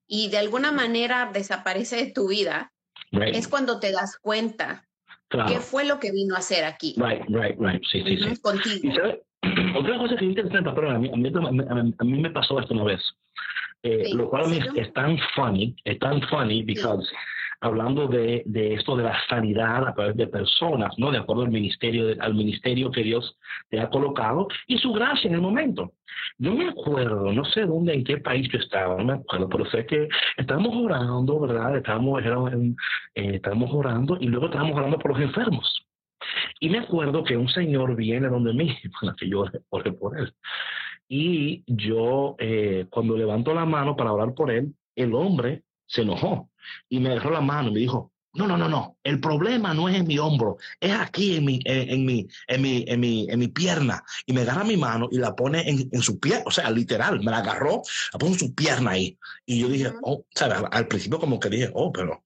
y 0.06 0.30
de 0.30 0.38
alguna 0.38 0.72
manera 0.72 1.30
desaparece 1.32 1.96
de 1.96 2.10
tu 2.10 2.28
vida, 2.28 2.72
es 3.12 3.46
cuando 3.46 3.78
te 3.78 3.92
das 3.92 4.16
cuenta 4.16 4.87
¿Qué 5.28 5.60
fue 5.60 5.84
lo 5.84 5.98
que 5.98 6.10
vino 6.10 6.34
a 6.34 6.38
hacer 6.38 6.64
aquí? 6.64 6.94
Right, 6.96 7.22
right, 7.28 7.56
right. 7.58 7.82
Sí, 7.90 8.02
sí, 8.02 8.16
sí. 8.16 8.40
Contigo. 8.40 8.94
Otra 9.78 9.98
cosa 9.98 10.16
que 10.16 10.24
es 10.24 10.30
interesante, 10.30 10.70
pero 10.74 10.90
a 10.90 10.98
mí, 10.98 11.10
a 11.12 12.04
mí, 12.04 12.18
me 12.20 12.30
pasó 12.30 12.58
esto 12.58 12.74
una 12.74 12.84
vez. 12.84 13.00
Eh, 13.82 14.10
lo 14.12 14.28
cual 14.28 14.52
es, 14.52 14.92
tan 14.92 15.16
funny, 15.36 15.76
es 15.84 15.98
tan 16.00 16.20
funny, 16.22 16.64
because 16.64 17.08
hablando 17.60 18.06
de, 18.06 18.42
de, 18.46 18.74
esto 18.74 18.96
de 18.96 19.04
la 19.04 19.16
sanidad 19.28 19.88
a 19.88 19.94
través 19.94 20.16
de 20.16 20.26
personas, 20.26 20.92
¿no? 20.98 21.10
De 21.10 21.18
acuerdo 21.18 21.42
al 21.42 21.50
ministerio, 21.50 22.14
al 22.20 22.34
ministerio 22.34 22.90
que 22.90 23.02
Dios 23.02 23.36
te 23.68 23.80
ha 23.80 23.90
colocado 23.90 24.48
y 24.66 24.78
su 24.78 24.92
gracia 24.92 25.28
en 25.28 25.34
el 25.34 25.40
momento. 25.40 25.92
Yo 26.38 26.54
me 26.54 26.68
acuerdo, 26.68 27.32
no 27.32 27.44
sé 27.44 27.62
dónde, 27.62 27.94
en 27.94 28.04
qué 28.04 28.18
país 28.18 28.48
yo 28.52 28.58
estaba, 28.58 28.96
no 28.96 29.04
me 29.04 29.12
acuerdo, 29.14 29.48
pero 29.48 29.66
sé 29.70 29.86
que 29.86 30.08
estábamos 30.36 30.74
orando, 30.76 31.40
¿verdad? 31.40 31.76
Estábamos, 31.76 32.22
eh, 32.22 33.34
estábamos 33.34 33.70
orando 33.72 34.16
y 34.20 34.26
luego 34.26 34.46
estábamos 34.46 34.76
orando 34.76 34.98
por 34.98 35.12
los 35.12 35.20
enfermos. 35.20 35.88
Y 36.60 36.68
me 36.70 36.78
acuerdo 36.78 37.24
que 37.24 37.36
un 37.36 37.48
señor 37.48 37.96
viene 37.96 38.28
donde 38.28 38.52
mí, 38.52 38.76
para 39.00 39.14
que 39.14 39.28
yo 39.28 39.44
oré 39.70 39.92
por 39.92 40.18
él. 40.18 40.32
Y 41.08 41.64
yo, 41.66 42.36
eh, 42.38 42.86
cuando 42.90 43.16
levanto 43.16 43.54
la 43.54 43.64
mano 43.64 43.96
para 43.96 44.12
orar 44.12 44.34
por 44.34 44.50
él, 44.50 44.74
el 44.94 45.14
hombre 45.14 45.62
se 45.88 46.02
enojó 46.02 46.50
y 46.88 47.00
me 47.00 47.10
dejó 47.10 47.30
la 47.30 47.40
mano 47.40 47.70
y 47.70 47.72
me 47.72 47.80
dijo, 47.80 48.12
no, 48.34 48.46
no, 48.46 48.56
no, 48.56 48.68
no, 48.68 48.98
el 49.02 49.18
problema 49.18 49.74
no 49.74 49.88
es 49.88 49.96
en 49.96 50.06
mi 50.06 50.18
hombro, 50.18 50.58
es 50.78 50.92
aquí 50.92 51.36
en 51.36 51.44
mi, 51.44 51.60
en, 51.64 52.04
mi, 52.04 52.28
en 52.46 52.62
mi, 52.62 52.84
en 52.86 53.00
mi, 53.00 53.26
en 53.28 53.38
mi 53.38 53.48
pierna. 53.48 54.04
Y 54.26 54.32
me 54.32 54.42
agarra 54.42 54.62
mi 54.62 54.76
mano 54.76 55.08
y 55.10 55.18
la 55.18 55.34
pone 55.34 55.68
en, 55.68 55.88
en 55.90 56.02
su 56.02 56.20
pierna, 56.20 56.44
o 56.46 56.50
sea, 56.50 56.70
literal, 56.70 57.18
me 57.20 57.32
la 57.32 57.38
agarró, 57.38 57.82
la 58.12 58.18
puso 58.18 58.32
en 58.34 58.38
su 58.38 58.54
pierna 58.54 58.92
ahí. 58.92 59.18
Y 59.44 59.60
yo 59.60 59.68
dije, 59.68 59.92
oh, 60.02 60.24
¿sabes? 60.34 60.58
Al 60.70 60.86
principio 60.86 61.18
como 61.18 61.40
que 61.40 61.48
dije, 61.48 61.70
oh, 61.74 61.90
pero 61.90 62.22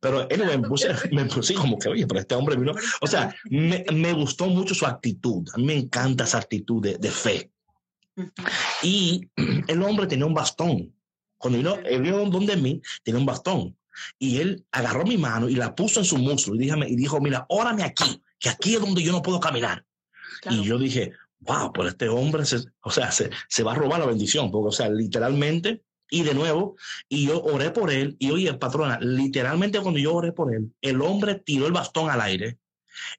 pero 0.00 0.28
él 0.28 0.44
me 0.44 0.58
puse, 0.68 0.88
me 1.12 1.24
puse 1.26 1.54
como 1.54 1.78
que, 1.78 1.88
oye, 1.88 2.06
pero 2.06 2.20
este 2.20 2.34
hombre 2.34 2.56
vino. 2.56 2.74
O 3.00 3.06
sea, 3.06 3.34
me, 3.50 3.84
me, 3.92 4.12
gustó 4.12 4.46
mucho 4.46 4.74
su 4.74 4.86
actitud. 4.86 5.48
A 5.54 5.58
mí 5.58 5.64
me 5.64 5.74
encanta 5.74 6.24
esa 6.24 6.38
actitud 6.38 6.82
de, 6.82 6.98
de 6.98 7.10
fe. 7.10 7.50
Y 8.82 9.28
el 9.68 9.82
hombre 9.82 10.06
tenía 10.06 10.26
un 10.26 10.34
bastón. 10.34 10.92
Cuando 11.42 11.58
vino, 11.58 11.74
él 11.84 12.02
vino 12.02 12.24
donde 12.30 12.56
mí, 12.56 12.80
tenía 13.02 13.18
un 13.20 13.26
bastón. 13.26 13.76
y 14.18 14.38
él 14.38 14.64
agarró 14.70 15.04
mi 15.04 15.18
mano 15.18 15.48
y 15.50 15.56
la 15.56 15.74
puso 15.74 16.00
en 16.00 16.06
su 16.06 16.16
muslo 16.16 16.54
y, 16.54 16.58
díjame, 16.58 16.88
y 16.88 16.96
dijo, 16.96 17.20
mira, 17.20 17.44
órame 17.48 17.82
aquí, 17.82 18.22
que 18.38 18.48
aquí 18.48 18.76
es 18.76 18.80
donde 18.80 19.02
yo 19.02 19.12
no 19.12 19.20
puedo 19.20 19.40
caminar. 19.40 19.84
Y 20.48 20.62
yo 20.62 20.78
dije, 20.78 21.12
wow, 21.40 21.72
pues 21.72 21.88
este 21.88 22.08
hombre, 22.08 22.44
se, 22.46 22.58
o 22.80 22.90
sea, 22.90 23.10
se, 23.12 23.30
se, 23.48 23.62
va 23.62 23.72
a 23.72 23.74
robar 23.74 24.00
la 24.00 24.06
bendición, 24.06 24.50
porque, 24.50 24.68
o 24.68 24.72
sea, 24.72 24.88
literalmente, 24.88 25.82
y 26.08 26.22
de 26.22 26.34
nuevo, 26.34 26.76
y 27.08 27.26
yo 27.26 27.42
oré 27.42 27.70
por 27.70 27.90
él, 27.90 28.16
y 28.18 28.30
oye, 28.30 28.54
patrona, 28.54 28.98
literalmente 29.00 29.80
cuando 29.80 29.98
yo 30.00 30.14
oré 30.14 30.32
por 30.32 30.54
él, 30.54 30.72
el 30.80 31.02
hombre 31.02 31.34
tiró 31.34 31.66
el 31.66 31.72
bastón 31.72 32.08
al 32.08 32.20
aire 32.20 32.58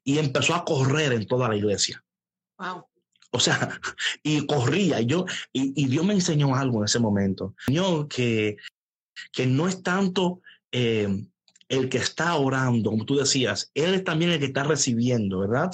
y 0.02 0.18
empezó 0.18 0.54
a 0.54 0.64
correr 0.64 1.12
en 1.12 1.26
toda 1.26 1.48
la 1.48 1.56
iglesia. 1.56 2.02
Wow. 2.58 2.86
O 3.34 3.40
sea, 3.40 3.58
y 4.22 4.46
corría, 4.46 5.00
y 5.00 5.06
yo, 5.06 5.26
y, 5.52 5.86
Dios 5.86 6.06
me 6.06 6.14
enseñó 6.14 6.54
algo 6.54 6.78
en 6.78 6.84
ese 6.84 7.00
momento. 7.00 7.54
Señor, 7.66 8.06
que, 8.06 8.56
que 9.32 9.46
no 9.46 9.66
es 9.66 9.82
tanto 9.82 10.40
eh, 10.70 11.08
el 11.68 11.88
que 11.88 11.98
está 11.98 12.36
orando, 12.36 12.90
como 12.90 13.04
tú 13.04 13.16
decías, 13.16 13.72
Él 13.74 13.94
es 13.94 14.04
también 14.04 14.30
el 14.30 14.38
que 14.38 14.46
está 14.46 14.62
recibiendo, 14.62 15.40
¿verdad? 15.40 15.70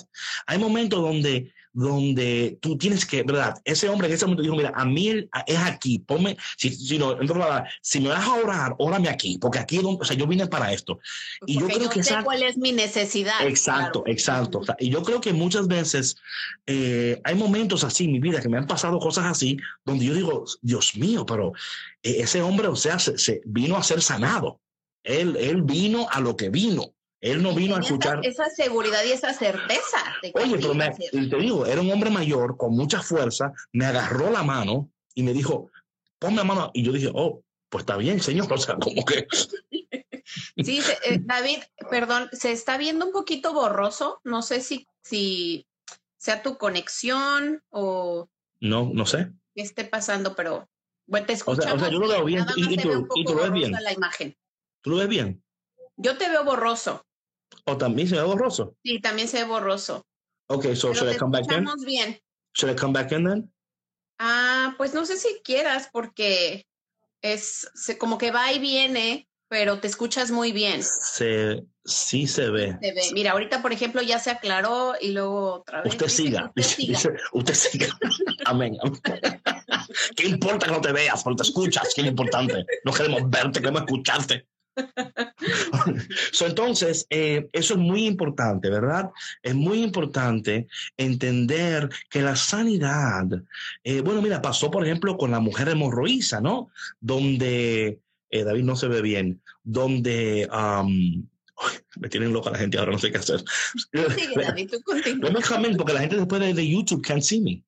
Hay 0.47 0.59
momentos 0.59 1.03
donde 1.03 1.53
donde 1.73 2.59
tú 2.61 2.77
tienes 2.77 3.07
que, 3.07 3.23
¿verdad? 3.23 3.55
Ese 3.65 3.89
hombre 3.89 4.09
en 4.09 4.15
ese 4.15 4.25
momento 4.25 4.43
dijo, 4.43 4.57
mira, 4.57 4.73
a 4.75 4.85
mí 4.85 5.29
es 5.47 5.59
aquí, 5.59 5.99
ponme, 6.01 6.37
si, 6.57 6.71
si, 6.75 6.99
no, 6.99 7.17
si 7.83 8.01
me 8.01 8.09
vas 8.09 8.27
a 8.27 8.35
orar, 8.35 8.75
órame 8.79 9.09
aquí, 9.09 9.39
porque 9.39 9.59
aquí 9.59 9.81
o 9.83 10.05
sea, 10.05 10.17
yo 10.17 10.27
vine 10.27 10.47
para 10.47 10.73
esto. 10.73 10.99
Y 11.47 11.59
porque 11.59 11.75
yo 11.75 11.79
creo 11.79 11.89
yo 11.89 11.91
que 11.91 12.03
sé 12.03 12.15
esa, 12.15 12.25
cuál 12.25 12.43
es 12.43 12.57
mi 12.57 12.73
necesidad. 12.73 13.47
Exacto, 13.47 14.03
claro. 14.03 14.13
exacto. 14.13 14.59
O 14.61 14.65
sea, 14.65 14.77
y 14.79 14.91
yo 14.91 15.03
creo 15.03 15.21
que 15.21 15.33
muchas 15.33 15.69
veces 15.69 16.17
eh, 16.67 17.21
hay 17.25 17.35
momentos 17.35 17.85
así 17.85 18.05
en 18.05 18.13
mi 18.13 18.21
vida 18.21 18.41
que 18.41 18.49
me 18.49 18.59
han 18.59 18.67
pasado 18.67 18.99
cosas 18.99 19.27
así, 19.27 19.57
donde 19.85 20.05
yo 20.05 20.15
digo, 20.15 20.45
Dios 20.63 20.97
mío, 20.97 21.25
pero 21.25 21.53
eh, 22.03 22.17
ese 22.21 22.43
hombre, 22.43 22.69
o 22.69 22.77
sea, 22.77 22.99
se, 22.99 23.17
se 23.19 23.43
vino 23.45 23.77
a 23.77 23.83
ser 23.83 24.03
sanado. 24.03 24.61
Él, 25.03 25.37
él 25.37 25.63
vino 25.63 26.09
a 26.11 26.21
lo 26.21 26.37
que 26.37 26.51
vino. 26.51 26.95
Él 27.21 27.43
no 27.43 27.55
vino 27.55 27.77
a 27.77 27.81
escuchar. 27.81 28.21
Esa, 28.25 28.47
esa, 28.47 28.55
seguridad 28.55 29.05
y 29.05 29.13
esa 29.13 29.35
certeza. 29.35 29.99
De 30.23 30.33
Oye, 30.35 30.57
pero 30.59 30.75
me, 30.75 30.91
te 30.91 31.37
digo, 31.37 31.67
era 31.67 31.81
un 31.81 31.91
hombre 31.93 32.11
mayor 32.11 32.57
con 32.57 32.75
mucha 32.75 33.03
fuerza, 33.03 33.53
me 33.73 33.85
agarró 33.85 34.31
la 34.31 34.43
mano 34.43 34.91
y 35.15 35.23
me 35.23 35.33
dijo, 35.33 35.71
ponme 36.19 36.37
la 36.37 36.45
mano. 36.45 36.71
Y 36.73 36.83
yo 36.83 36.93
dije, 36.93 37.11
oh, 37.13 37.43
pues 37.69 37.83
está 37.83 37.97
bien, 37.97 38.21
señor. 38.21 38.47
O 38.53 38.59
sea, 38.59 38.77
como 38.77 39.05
que. 39.05 39.27
Sí, 40.57 40.81
eh, 41.07 41.19
David, 41.21 41.59
perdón, 41.91 42.29
se 42.31 42.53
está 42.53 42.79
viendo 42.79 43.05
un 43.05 43.11
poquito 43.11 43.53
borroso. 43.53 44.21
No 44.23 44.43
sé 44.43 44.61
si, 44.61 44.87
si 45.03 45.67
sea 46.19 46.43
tu 46.43 46.57
conexión 46.57 47.65
o. 47.71 48.29
No, 48.61 48.91
no 48.95 49.07
sé. 49.07 49.33
¿Qué 49.57 49.63
esté 49.63 49.85
pasando? 49.85 50.37
Pero 50.37 50.69
bueno, 51.07 51.27
te 51.27 51.33
o 51.45 51.57
sea, 51.57 51.75
o 51.75 51.79
sea, 51.81 51.91
yo 51.91 51.99
lo 51.99 52.07
veo 52.07 52.25
bien. 52.25 52.47
Y, 52.55 52.75
y, 52.75 52.77
tú, 52.77 53.09
y 53.17 53.25
tú 53.25 53.35
lo 53.35 53.43
ves 53.43 53.53
bien. 53.53 53.73
La 53.73 53.93
imagen. 53.93 54.37
¿Tú 54.83 54.91
lo 54.91 54.97
ves 54.99 55.09
bien? 55.09 55.43
Yo 55.97 56.17
te 56.17 56.29
veo 56.29 56.45
borroso. 56.45 57.05
¿O 57.65 57.77
también 57.77 58.09
se 58.09 58.17
ve 58.17 58.23
borroso? 58.23 58.77
Sí, 58.83 59.01
también 59.01 59.29
se 59.29 59.39
ve 59.39 59.45
borroso. 59.45 60.07
Okay, 60.49 60.75
so 60.75 60.89
Pero 60.89 61.01
should 61.01 61.15
I 61.15 61.19
come 61.19 61.39
back 61.39 61.53
in? 61.53 61.67
bien. 61.85 62.21
Should 62.55 62.75
I 62.75 62.77
come 62.77 62.93
back 62.93 63.13
in 63.13 63.25
then? 63.25 63.53
Ah, 64.19 64.75
pues 64.77 64.93
no 64.95 65.07
sé 65.07 65.17
si 65.17 65.41
quieras 65.45 65.89
porque 65.93 66.67
es 67.23 67.71
se, 67.75 67.99
como 67.99 68.19
que 68.19 68.31
va 68.31 68.53
y 68.53 68.59
viene, 68.59 69.29
pero 69.49 69.81
te 69.81 69.87
escuchas 69.87 70.31
muy 70.31 70.53
bien. 70.53 70.83
Se, 70.83 71.65
sí 71.85 72.27
se 72.27 72.51
ve. 72.51 72.77
Se 72.83 72.93
ve. 72.93 73.03
Mira, 73.13 73.33
ahorita 73.33 73.63
por 73.63 73.73
ejemplo 73.73 74.03
ya 74.03 74.19
se 74.19 74.31
aclaró 74.31 74.95
y 75.01 75.13
luego 75.13 75.55
otra 75.55 75.83
vez. 75.83 75.93
Usted 75.93 76.07
dice, 76.07 76.23
siga. 76.23 76.53
Usted 76.57 76.63
siga. 76.63 76.99
Dice, 76.99 77.11
usted 77.33 77.55
siga. 77.55 77.99
Amén. 78.45 78.77
¿Qué 80.17 80.27
importa 80.27 80.67
que 80.67 80.73
no 80.73 80.81
te 80.81 80.93
veas? 80.93 81.23
Porque 81.23 81.39
te 81.39 81.49
escuchas, 81.49 81.89
es 81.97 82.03
lo 82.03 82.11
importante. 82.11 82.65
No 82.85 82.93
queremos 82.93 83.29
verte, 83.31 83.61
queremos 83.61 83.83
escucharte. 83.83 84.47
so, 86.33 86.47
entonces, 86.47 87.07
eh, 87.11 87.49
eso 87.53 87.75
es 87.75 87.81
muy 87.81 88.07
importante, 88.07 88.71
¿verdad? 88.71 89.11
Es 89.43 89.55
muy 89.55 89.83
importante 89.83 90.69
entender 90.97 91.89
que 92.09 92.23
la 92.23 92.37
sanidad, 92.37 93.27
eh, 93.85 94.01
bueno, 94.01 94.23
mira, 94.23 94.43
pasó 94.43 94.71
por 94.71 94.85
ejemplo 94.85 95.17
con 95.17 95.31
la 95.31 95.41
mujer 95.41 95.69
hemorroísa, 95.69 96.41
¿no? 96.41 96.71
Donde, 97.01 98.01
eh, 98.31 98.45
David 98.45 98.65
no 98.65 98.77
se 98.77 98.89
ve 98.89 99.03
bien, 99.03 99.43
donde... 99.63 100.49
Um, 100.53 101.27
me 101.97 102.09
tienen 102.09 102.33
loca 102.33 102.51
la 102.51 102.57
gente 102.57 102.79
ahora, 102.79 102.93
no 102.93 102.99
sé 102.99 103.13
qué 103.13 103.19
hacer. 103.19 103.45
Sigue, 103.93 104.35
David, 104.43 104.71
tú. 104.71 104.81
No 105.17 105.31
me 105.31 105.77
porque 105.77 105.93
la 105.93 106.01
gente 106.01 106.17
después 106.17 106.41
de, 106.41 106.55
de 106.55 106.67
YouTube 106.67 107.03
can't 107.03 107.23
see 107.23 107.41
me. 107.43 107.63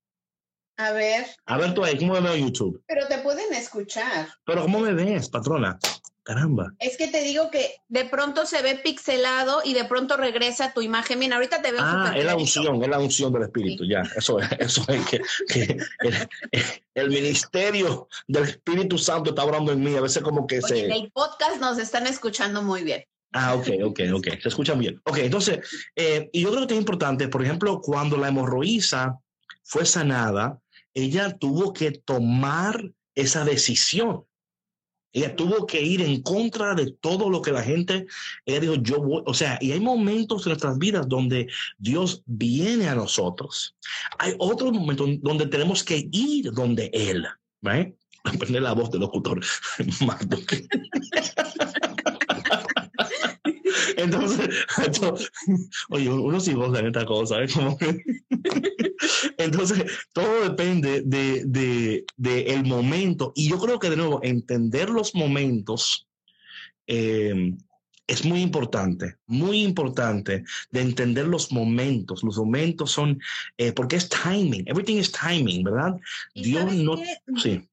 A 0.79 0.93
ver. 0.93 1.27
A 1.45 1.59
ver 1.59 1.75
tú 1.75 1.85
ahí, 1.85 1.99
¿cómo 1.99 2.15
me 2.15 2.21
veo 2.21 2.37
YouTube? 2.37 2.83
Pero 2.87 3.07
te 3.07 3.19
pueden 3.19 3.53
escuchar. 3.53 4.29
Pero 4.45 4.63
¿cómo 4.63 4.81
me 4.81 4.95
ves, 4.95 5.29
patrona? 5.29 5.79
Caramba. 6.25 6.73
Es 6.79 6.97
que 6.97 7.09
te 7.09 7.23
digo 7.23 7.51
que 7.51 7.75
de 7.89 8.05
pronto 8.05 8.47
se 8.47 8.63
ve 8.63 8.77
pixelado 8.77 9.61
y 9.65 9.75
de 9.75 9.85
pronto 9.85 10.17
regresa 10.17 10.73
tu 10.73 10.81
imagen. 10.81 11.19
Mira, 11.19 11.35
ahorita 11.37 11.61
te 11.63 11.73
veo. 11.73 11.81
Ah, 11.83 12.15
es 12.17 12.25
la 12.25 12.37
unción, 12.37 12.81
es 12.83 12.89
la 12.89 13.01
unción 13.01 13.33
del 13.33 13.43
Espíritu, 13.43 13.83
sí. 13.83 13.91
ya. 13.91 14.03
Eso 14.17 14.39
es, 14.39 14.49
eso 14.59 14.85
es 14.89 15.05
que, 15.07 15.21
que 15.49 15.77
el, 16.01 16.29
el, 16.95 17.09
ministerio 17.09 18.09
del 18.29 18.45
Espíritu 18.45 18.99
Santo 18.99 19.31
está 19.31 19.45
orando 19.45 19.73
en 19.73 19.83
mí. 19.83 19.97
A 19.97 20.01
veces 20.01 20.23
como 20.23 20.47
que 20.47 20.59
Oye, 20.59 20.69
se... 20.69 20.85
En 20.87 20.93
el 20.93 21.11
podcast 21.11 21.61
nos 21.61 21.79
están 21.79 22.07
escuchando 22.07 22.63
muy 22.63 22.85
bien. 22.85 23.05
Ah, 23.33 23.55
ok, 23.55 23.69
ok, 23.85 24.01
ok. 24.15 24.29
Se 24.41 24.49
escuchan 24.49 24.79
bien. 24.79 25.01
Ok, 25.05 25.19
entonces, 25.19 25.61
eh, 25.97 26.29
y 26.33 26.43
yo 26.43 26.53
creo 26.53 26.67
que 26.67 26.75
es 26.75 26.81
importante, 26.81 27.29
por 27.29 27.43
ejemplo, 27.43 27.81
cuando 27.81 28.17
la 28.17 28.29
hemorroísa 28.29 29.19
fue 29.65 29.87
sanada, 29.87 30.61
ella 30.95 31.37
tuvo 31.37 31.73
que 31.73 31.93
tomar 31.93 32.93
esa 33.15 33.45
decisión. 33.45 34.25
Ella 35.13 35.37
tuvo 35.37 35.67
que 35.67 35.83
ir 35.83 36.01
en 36.01 36.23
contra 36.23 36.75
de 36.75 36.93
todo 37.01 37.29
lo 37.29 37.43
que 37.43 37.53
la 37.53 37.63
gente, 37.63 38.07
ella 38.47 38.61
dijo, 38.61 38.75
yo 38.77 39.01
voy, 39.01 39.23
o 39.27 39.35
sea, 39.35 39.59
y 39.61 39.73
hay 39.73 39.81
momentos 39.81 40.47
en 40.47 40.51
nuestras 40.51 40.79
vidas 40.79 41.09
donde 41.09 41.49
Dios 41.79 42.23
viene 42.27 42.89
a 42.89 42.95
nosotros. 42.95 43.77
Hay 44.19 44.35
otros 44.39 44.73
momentos 44.73 45.09
donde 45.21 45.47
tenemos 45.47 45.85
que 45.85 46.09
ir 46.11 46.53
donde 46.53 46.91
Él, 46.93 47.27
¿right? 47.61 47.95
Aprende 48.25 48.61
la 48.61 48.73
voz 48.73 48.91
del 48.91 49.01
locutor, 49.01 49.41
Entonces, 53.97 54.49
entonces, 54.85 55.31
oye, 55.91 56.09
uno 56.11 56.41
sí 56.41 56.53
goza 56.53 56.81
en 56.81 56.87
esta 56.87 57.05
cosa, 57.05 57.43
¿eh? 57.43 57.47
Como 57.53 57.77
que... 57.77 58.03
Entonces, 59.39 59.85
todo 60.13 60.49
depende 60.49 61.03
de, 61.03 61.45
de, 61.45 62.05
de, 62.17 62.43
el 62.43 62.65
momento. 62.65 63.33
Y 63.35 63.49
yo 63.49 63.59
creo 63.59 63.79
que, 63.79 63.91
de 63.91 63.97
nuevo, 63.97 64.21
entender 64.23 64.91
los 64.91 65.15
momentos 65.15 66.09
eh, 66.87 67.55
es 68.07 68.25
muy 68.25 68.41
importante, 68.41 69.17
muy 69.27 69.63
importante 69.63 70.45
de 70.71 70.81
entender 70.81 71.27
los 71.27 71.53
momentos. 71.53 72.23
Los 72.23 72.37
momentos 72.37 72.91
son, 72.91 73.21
eh, 73.57 73.73
porque 73.73 73.97
es 73.97 74.09
timing, 74.09 74.65
everything 74.67 74.97
is 74.97 75.13
timing, 75.13 75.65
¿verdad? 75.65 75.97
Dios 76.35 76.73
no... 76.75 76.97
Sí. 77.37 77.69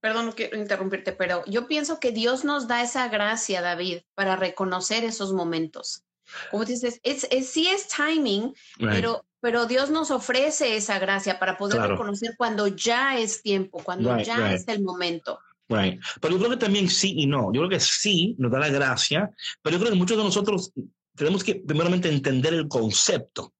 Perdón, 0.00 0.26
no 0.26 0.32
quiero 0.34 0.56
interrumpirte, 0.58 1.12
pero 1.12 1.44
yo 1.46 1.66
pienso 1.66 2.00
que 2.00 2.10
Dios 2.12 2.44
nos 2.44 2.66
da 2.68 2.82
esa 2.82 3.08
gracia, 3.08 3.60
David, 3.60 3.98
para 4.14 4.36
reconocer 4.36 5.04
esos 5.04 5.32
momentos. 5.32 6.04
Como 6.50 6.64
dices, 6.64 7.00
es, 7.02 7.26
es, 7.30 7.48
sí 7.50 7.66
es 7.68 7.88
timing, 7.88 8.54
right. 8.78 8.90
pero, 8.92 9.24
pero 9.40 9.66
Dios 9.66 9.90
nos 9.90 10.10
ofrece 10.10 10.76
esa 10.76 10.98
gracia 10.98 11.38
para 11.38 11.58
poder 11.58 11.76
Claro. 11.78 11.92
reconocer 11.92 12.34
cuando 12.38 12.68
ya 12.68 13.18
es 13.18 13.42
tiempo, 13.42 13.82
cuando 13.82 14.14
Right, 14.14 14.26
ya 14.26 14.36
right. 14.36 14.52
es 14.52 14.68
el 14.68 14.82
momento. 14.82 15.40
Right. 15.68 16.00
Pero 16.20 16.34
yo 16.34 16.38
creo 16.38 16.50
que 16.50 16.56
también 16.56 16.88
sí 16.88 17.14
y 17.16 17.26
no. 17.26 17.52
Yo 17.52 17.60
creo 17.62 17.68
que 17.68 17.80
sí 17.80 18.34
nos 18.38 18.50
da 18.50 18.58
la 18.58 18.68
gracia, 18.70 19.30
pero 19.62 19.76
yo 19.76 19.80
creo 19.80 19.92
que 19.92 19.98
muchos 19.98 20.16
de 20.16 20.24
nosotros 20.24 20.72
tenemos 21.14 21.44
que 21.44 21.56
primeramente 21.56 22.08
entender 22.08 22.54
el 22.54 22.68
concepto. 22.68 23.52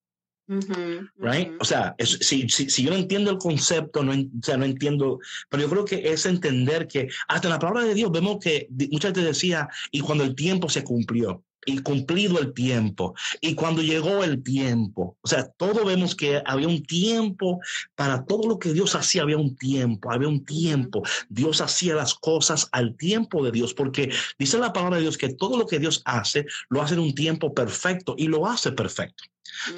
Ujú, 0.50 1.06
Right? 1.18 1.48
ujú. 1.50 1.56
O 1.60 1.64
sea, 1.64 1.94
es- 1.96 2.18
si, 2.22 2.48
si, 2.48 2.68
si 2.68 2.82
yo 2.82 2.90
no 2.90 2.96
entiendo 2.96 3.30
el 3.30 3.38
concepto, 3.38 4.02
no, 4.02 4.12
o 4.12 4.42
sea, 4.42 4.56
no 4.56 4.64
entiendo, 4.64 5.20
pero 5.48 5.62
yo 5.62 5.70
creo 5.70 5.84
que 5.84 6.10
es 6.12 6.26
entender 6.26 6.88
que 6.88 7.08
hasta 7.28 7.46
en 7.46 7.52
la 7.52 7.58
palabra 7.60 7.84
de 7.84 7.94
Dios 7.94 8.10
vemos 8.10 8.38
que 8.42 8.66
muchas 8.90 9.12
veces 9.12 9.26
decía, 9.28 9.68
y 9.92 10.00
cuando 10.00 10.24
el 10.24 10.34
tiempo 10.34 10.68
se 10.68 10.82
cumplió, 10.82 11.44
y 11.66 11.78
cumplido 11.78 12.38
el 12.38 12.52
tiempo, 12.54 13.14
y 13.40 13.54
cuando 13.54 13.82
llegó 13.82 14.24
el 14.24 14.42
tiempo, 14.42 15.16
o 15.20 15.28
sea, 15.28 15.48
todo 15.56 15.84
vemos 15.84 16.14
que 16.14 16.42
había 16.44 16.68
un 16.68 16.82
tiempo 16.82 17.60
para 17.94 18.24
todo 18.24 18.48
lo 18.48 18.58
que 18.58 18.72
Dios 18.72 18.94
hacía, 18.94 19.22
había 19.22 19.36
un 19.36 19.56
tiempo, 19.56 20.10
había 20.10 20.28
un 20.28 20.44
tiempo. 20.44 21.02
Dios 21.28 21.60
hacía 21.60 21.94
las 21.94 22.14
cosas 22.14 22.68
al 22.72 22.96
tiempo 22.96 23.44
de 23.44 23.52
Dios, 23.52 23.74
porque 23.74 24.12
dice 24.38 24.58
la 24.58 24.72
palabra 24.72 24.96
de 24.96 25.02
Dios 25.02 25.18
que 25.18 25.34
todo 25.34 25.58
lo 25.58 25.66
que 25.66 25.78
Dios 25.78 26.02
hace, 26.04 26.46
lo 26.68 26.82
hace 26.82 26.94
en 26.94 27.00
un 27.00 27.14
tiempo 27.14 27.54
perfecto 27.54 28.14
y 28.16 28.26
lo 28.26 28.46
hace 28.46 28.72
perfecto. 28.72 29.24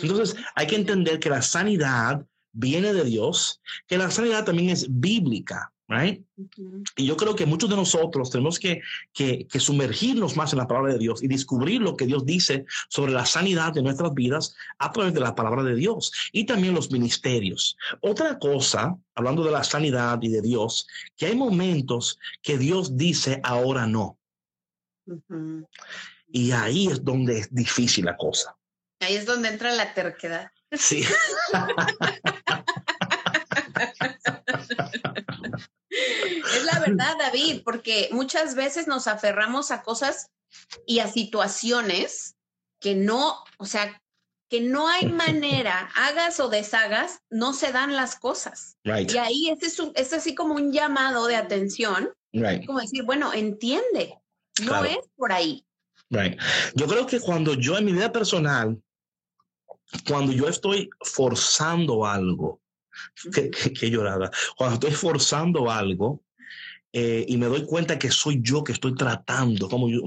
Entonces, 0.01 0.37
hay 0.55 0.67
que 0.67 0.77
entender 0.77 1.19
que 1.19 1.31
la 1.31 1.43
sanidad 1.43 2.25
viene 2.53 2.93
de 2.93 3.05
Dios, 3.05 3.61
que 3.87 3.99
la 3.99 4.11
sanidad 4.11 4.45
también 4.45 4.71
es 4.71 4.87
bíblica, 4.89 5.73
right? 5.93 6.25
Y 6.97 7.07
yo 7.07 7.17
creo 7.17 7.37
que 7.37 7.47
muchos 7.47 7.69
de 7.69 7.77
nosotros 7.77 8.31
tenemos 8.31 8.59
que, 8.59 8.81
que, 9.13 9.47
que 9.47 9.61
sumergirnos 9.61 10.37
más 10.37 10.53
en 10.53 10.59
la 10.59 10.67
palabra 10.67 10.95
de 10.95 10.99
Dios 10.99 11.23
y 11.23 11.29
descubrir 11.29 11.81
lo 11.81 11.97
que 11.97 12.07
Dios 12.07 12.25
dice 12.25 12.65
sobre 12.89 13.13
la 13.13 13.27
sanidad 13.27 13.73
de 13.73 13.83
nuestras 13.83 14.15
vidas 14.15 14.55
a 14.79 14.91
través 14.91 15.15
de 15.15 15.21
la 15.21 15.35
palabra 15.35 15.63
de 15.63 15.75
Dios 15.75 16.13
y 16.33 16.47
también 16.47 16.75
los 16.75 16.91
ministerios. 16.91 17.77
Otra 18.01 18.39
cosa, 18.39 18.97
hablando 19.15 19.45
de 19.45 19.53
la 19.53 19.65
sanidad 19.65 20.19
y 20.23 20.29
de 20.29 20.43
Dios, 20.43 20.87
que 21.17 21.27
hay 21.27 21.37
momentos 21.37 22.19
que 22.41 22.59
Dios 22.59 22.97
dice 22.97 23.41
ahora 23.45 23.87
no. 23.87 24.19
Y 26.29 26.53
ahí 26.53 26.89
es 26.89 27.05
donde 27.05 27.41
es 27.41 27.55
difícil 27.55 28.07
la 28.07 28.17
cosa. 28.17 28.57
Ahí 29.01 29.17
es 29.17 29.27
donde 29.27 29.49
entra 29.49 29.73
la 29.73 29.93
terquedad. 29.93 30.51
Sí. 30.71 31.05
es 36.57 36.65
la 36.65 36.79
verdad, 36.81 37.17
David, 37.19 37.63
porque 37.65 38.09
muchas 38.13 38.55
veces 38.55 38.87
nos 38.87 39.07
aferramos 39.07 39.71
a 39.71 39.83
cosas 39.83 40.31
y 40.87 40.99
a 40.99 41.09
situaciones 41.09 42.37
que 42.81 42.95
no, 42.95 43.37
o 43.59 43.65
sea, 43.65 44.03
que 44.49 44.61
no 44.61 44.89
hay 44.89 45.07
manera, 45.07 45.91
hagas 45.95 46.39
o 46.41 46.49
deshagas, 46.49 47.21
no 47.31 47.55
se 47.55 47.73
dan 47.73 47.97
las 47.97 48.17
cosas. 48.17 48.77
Y 48.85 49.17
ahí 49.17 49.49
ese 49.49 49.67
es, 49.67 49.79
es 49.95 50.13
así 50.13 50.35
como 50.35 50.55
un 50.55 50.73
llamado 50.73 51.27
de 51.27 51.37
atención, 51.37 52.11
como 52.67 52.81
decir, 52.81 53.03
bueno, 53.05 53.33
entiende, 53.33 54.19
no 54.65 54.85
es 54.85 54.99
por 55.17 55.33
ahí. 55.33 55.65
Yo 56.75 56.87
creo 56.87 57.07
que 57.07 57.21
cuando 57.21 57.55
yo 57.55 57.79
en 57.79 57.87
mi 57.87 57.93
vida 57.93 58.13
personal, 58.13 58.79
cuando 60.07 60.33
yo 60.33 60.49
estoy 60.49 60.91
forzando 61.01 62.05
algo, 62.07 62.61
qué, 63.33 63.91
llorada, 63.91 64.31
cuando 64.57 64.75
estoy 64.75 64.93
forzando 64.93 65.71
algo, 65.71 66.23
eh, 66.93 67.25
y 67.27 67.37
me 67.39 67.47
doy 67.47 67.65
cuenta 67.65 67.99
que 67.99 68.11
soy 68.11 68.41
yo 68.43 68.63
que 68.63 68.73
estoy 68.73 68.95
tratando, 68.95 69.69
como 69.69 69.89
yo, 69.89 70.01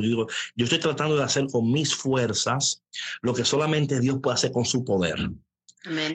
digo, 0.00 0.26
yo 0.56 0.64
estoy 0.64 0.80
tratando 0.80 1.16
de 1.16 1.22
hacer 1.22 1.46
con 1.46 1.70
mis 1.70 1.94
fuerzas 1.94 2.82
lo 3.22 3.34
que 3.34 3.44
solamente 3.44 4.00
Dios 4.00 4.18
puede 4.22 4.34
hacer 4.34 4.50
con 4.52 4.64
su 4.64 4.84
poder. 4.84 5.30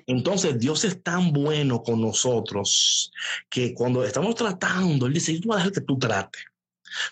Entonces 0.07 0.59
Dios 0.59 0.83
es 0.83 1.01
tan 1.03 1.31
bueno 1.31 1.83
con 1.83 2.01
nosotros 2.01 3.11
que 3.49 3.73
cuando 3.73 4.03
estamos 4.03 4.35
tratando, 4.35 5.05
Él 5.05 5.13
dice, 5.13 5.39
yo 5.39 5.41
voy 5.45 5.55
a 5.55 5.57
dejar 5.57 5.73
que 5.73 5.81
tú 5.81 5.97
trates, 5.97 6.43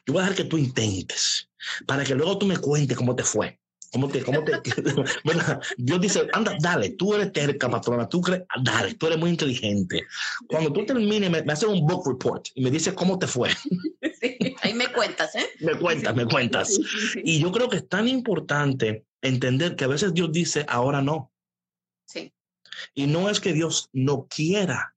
yo 0.05 0.13
voy 0.13 0.21
a 0.21 0.23
dejar 0.23 0.37
que 0.37 0.49
tú 0.49 0.57
intentes, 0.57 1.49
para 1.85 2.03
que 2.03 2.15
luego 2.15 2.37
tú 2.37 2.45
me 2.45 2.57
cuentes 2.57 2.97
cómo 2.97 3.15
te 3.15 3.23
fue. 3.23 3.59
¿Cómo 3.91 4.09
te, 4.09 4.21
cómo 4.21 4.43
te, 4.43 4.51
bueno, 5.23 5.43
Dios 5.77 6.01
dice, 6.01 6.27
anda, 6.33 6.57
dale, 6.59 6.91
tú 6.91 7.13
eres 7.13 7.31
terca, 7.31 7.69
patrona, 7.69 8.07
tú 8.07 8.21
crees, 8.21 8.43
dale, 8.61 8.95
tú 8.95 9.07
eres 9.07 9.17
muy 9.17 9.29
inteligente. 9.29 10.05
Cuando 10.47 10.73
tú 10.73 10.85
termines, 10.85 11.29
me, 11.29 11.39
haces 11.51 11.69
un 11.69 11.85
book 11.85 12.07
report 12.07 12.47
y 12.55 12.61
me 12.61 12.71
dices 12.71 12.93
cómo 12.93 13.17
te 13.19 13.27
fue. 13.27 13.49
Sí, 14.19 14.35
ahí 14.63 14.73
me 14.73 14.91
cuentas, 14.91 15.35
¿eh? 15.35 15.45
Me 15.59 15.75
cuentas, 15.77 16.15
me 16.15 16.25
cuentas. 16.25 16.79
Y 17.23 17.39
yo 17.39 17.51
creo 17.51 17.69
que 17.69 17.77
es 17.77 17.87
tan 17.87 18.07
importante 18.07 19.05
entender 19.21 19.75
que 19.75 19.83
a 19.83 19.89
veces 19.89 20.11
Dios 20.11 20.31
dice, 20.31 20.65
ahora 20.67 21.03
no. 21.03 21.31
Sí. 22.07 22.33
Y 22.95 23.05
no 23.05 23.29
es 23.29 23.39
que 23.39 23.53
Dios 23.53 23.91
no 23.93 24.25
quiera, 24.27 24.95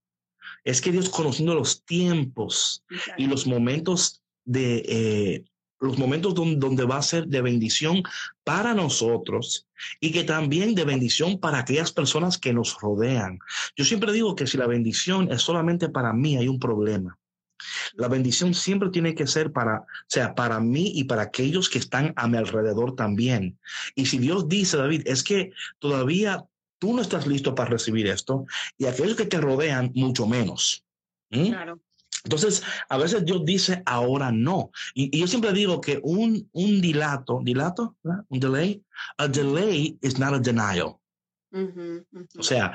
es 0.65 0.81
que 0.81 0.91
Dios 0.91 1.11
conociendo 1.11 1.55
los 1.55 1.85
tiempos 1.85 2.83
y 3.19 3.27
los 3.27 3.47
momentos 3.47 4.23
de, 4.47 4.85
eh, 4.89 5.45
los 5.81 5.99
momentos 5.99 6.35
donde, 6.35 6.85
va 6.85 6.99
a 6.99 7.03
ser 7.03 7.27
de 7.27 7.41
bendición 7.41 8.03
para 8.45 8.75
nosotros 8.75 9.67
y 10.01 10.13
que 10.13 10.25
también 10.25 10.75
de 10.75 10.85
bendición 10.85 11.41
para 11.41 11.59
aquellas 11.59 11.93
personas 11.93 12.39
que 12.39 12.53
nos 12.53 12.79
rodean. 12.81 13.39
Yo 13.77 13.85
siempre 13.85 14.13
digo 14.13 14.37
que 14.37 14.47
si 14.47 14.59
la 14.59 14.67
bendición 14.67 15.33
es 15.33 15.43
solamente 15.43 15.89
para 15.89 16.13
mí, 16.13 16.37
hay 16.37 16.49
un 16.49 16.59
problema. 16.61 17.19
La 17.95 18.09
bendición 18.09 18.55
siempre 18.55 18.91
tiene 18.91 19.15
que 19.15 19.27
ser 19.27 19.53
para, 19.53 19.81
o 19.81 19.87
sea, 20.07 20.35
para 20.35 20.61
mí 20.61 20.93
y 20.95 21.05
para 21.05 21.23
aquellos 21.23 21.69
que 21.69 21.79
están 21.79 22.13
a 22.17 22.27
mi 22.29 22.39
alrededor 22.39 22.95
también. 22.95 23.59
Y 23.95 24.07
si 24.07 24.19
Dios 24.19 24.49
dice, 24.49 24.77
David, 24.77 25.03
es 25.07 25.23
que 25.23 25.53
todavía 25.79 26.45
tú 26.79 26.95
no 26.95 27.03
estás 27.03 27.27
listo 27.27 27.55
para 27.55 27.71
recibir 27.71 28.07
esto 28.07 28.47
y 28.79 28.87
aquellos 28.87 29.17
que 29.17 29.27
te 29.27 29.41
rodean, 29.41 29.93
mucho 29.95 30.27
menos. 30.27 30.85
Claro. 31.31 31.81
Entonces, 32.25 32.63
a 32.89 32.99
veces 32.99 33.25
Dios 33.25 33.45
dice 33.45 33.83
ahora 33.87 34.31
no. 34.31 34.71
Y, 34.95 35.19
yo 35.19 35.27
siempre 35.27 35.53
digo 35.53 35.81
que 35.81 36.01
un, 36.03 36.49
un 36.53 36.81
dilato, 36.81 37.41
dilato, 37.43 37.97
un 38.29 38.41
delay, 38.41 38.83
a 39.17 39.29
delay 39.29 39.99
is 40.03 40.19
not 40.19 40.35
a 40.35 40.39
denial. 40.39 40.97
O 42.39 42.43
sea, 42.43 42.73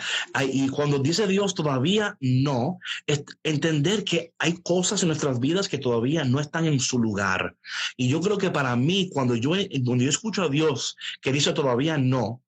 y 0.51 0.67
cuando 0.67 0.99
dice 0.99 1.27
Dios 1.27 1.53
todavía 1.53 2.17
no, 2.19 2.79
es 3.07 3.23
entender 3.43 4.03
que 4.03 4.33
hay 4.37 4.57
cosas 4.63 5.01
en 5.01 5.07
nuestras 5.07 5.39
vidas 5.39 5.69
que 5.69 5.77
todavía 5.77 6.25
no 6.25 6.41
están 6.41 6.65
en 6.65 6.79
su 6.79 6.99
lugar. 6.99 7.55
Y 7.95 8.09
yo 8.09 8.19
creo 8.19 8.37
que 8.37 8.51
para 8.51 8.75
mí, 8.75 9.09
cuando 9.13 9.35
yo, 9.35 9.51
cuando 9.85 10.03
yo 10.03 10.09
escucho 10.09 10.43
a 10.43 10.49
Dios 10.49 10.97
que 11.21 11.31
dice 11.31 11.53
todavía 11.53 11.97
no, 11.97 12.41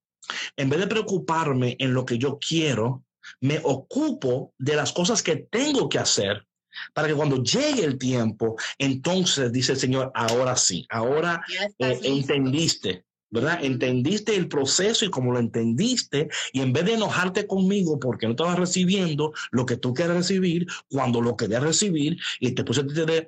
en 0.56 0.68
vez 0.68 0.80
de 0.80 0.86
preocuparme 0.86 1.76
en 1.78 1.94
lo 1.94 2.04
que 2.04 2.18
yo 2.18 2.38
quiero, 2.38 3.04
me 3.40 3.60
ocupo 3.64 4.52
de 4.58 4.76
las 4.76 4.92
cosas 4.92 5.22
que 5.22 5.36
tengo 5.36 5.88
que 5.88 5.98
hacer 5.98 6.47
para 6.92 7.08
que 7.08 7.14
cuando 7.14 7.42
llegue 7.42 7.84
el 7.84 7.98
tiempo, 7.98 8.56
entonces 8.78 9.52
dice 9.52 9.72
el 9.72 9.78
Señor, 9.78 10.10
ahora 10.14 10.56
sí, 10.56 10.86
ahora 10.90 11.42
eh, 11.78 12.00
entendiste, 12.02 13.04
¿verdad? 13.30 13.58
Entendiste 13.62 14.34
el 14.34 14.48
proceso 14.48 15.04
y 15.04 15.10
como 15.10 15.32
lo 15.32 15.38
entendiste, 15.38 16.28
y 16.52 16.60
en 16.60 16.72
vez 16.72 16.84
de 16.86 16.94
enojarte 16.94 17.46
conmigo 17.46 17.98
porque 17.98 18.26
no 18.26 18.32
estabas 18.32 18.58
recibiendo 18.58 19.32
lo 19.50 19.66
que 19.66 19.76
tú 19.76 19.92
quieres 19.92 20.16
recibir, 20.16 20.66
cuando 20.88 21.20
lo 21.20 21.36
querías 21.36 21.62
recibir, 21.62 22.16
y 22.40 22.52
te 22.52 22.64
pusiste 22.64 23.04
de, 23.04 23.26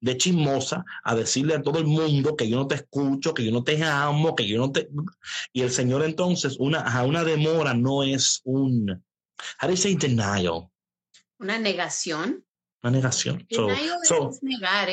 de, 0.00 0.16
chismosa 0.16 0.84
a 1.02 1.14
decirle 1.14 1.54
a 1.54 1.62
todo 1.62 1.78
el 1.78 1.86
mundo 1.86 2.36
que 2.36 2.48
yo 2.48 2.56
no 2.56 2.66
te 2.66 2.76
escucho, 2.76 3.34
que 3.34 3.44
yo 3.44 3.50
no 3.50 3.64
te 3.64 3.82
amo, 3.82 4.36
que 4.36 4.46
yo 4.46 4.58
no 4.58 4.70
te... 4.70 4.88
Y 5.52 5.62
el 5.62 5.70
Señor 5.70 6.04
entonces, 6.04 6.56
una, 6.58 7.02
una 7.04 7.24
demora 7.24 7.74
no 7.74 8.02
es 8.02 8.40
un... 8.44 9.02
How 9.60 9.66
do 9.66 9.70
you 9.70 9.76
say 9.76 9.96
denial? 9.96 10.68
Una 11.38 11.58
negación 11.58 12.44
una 12.82 12.90
negación. 12.90 13.46
negar, 14.42 14.88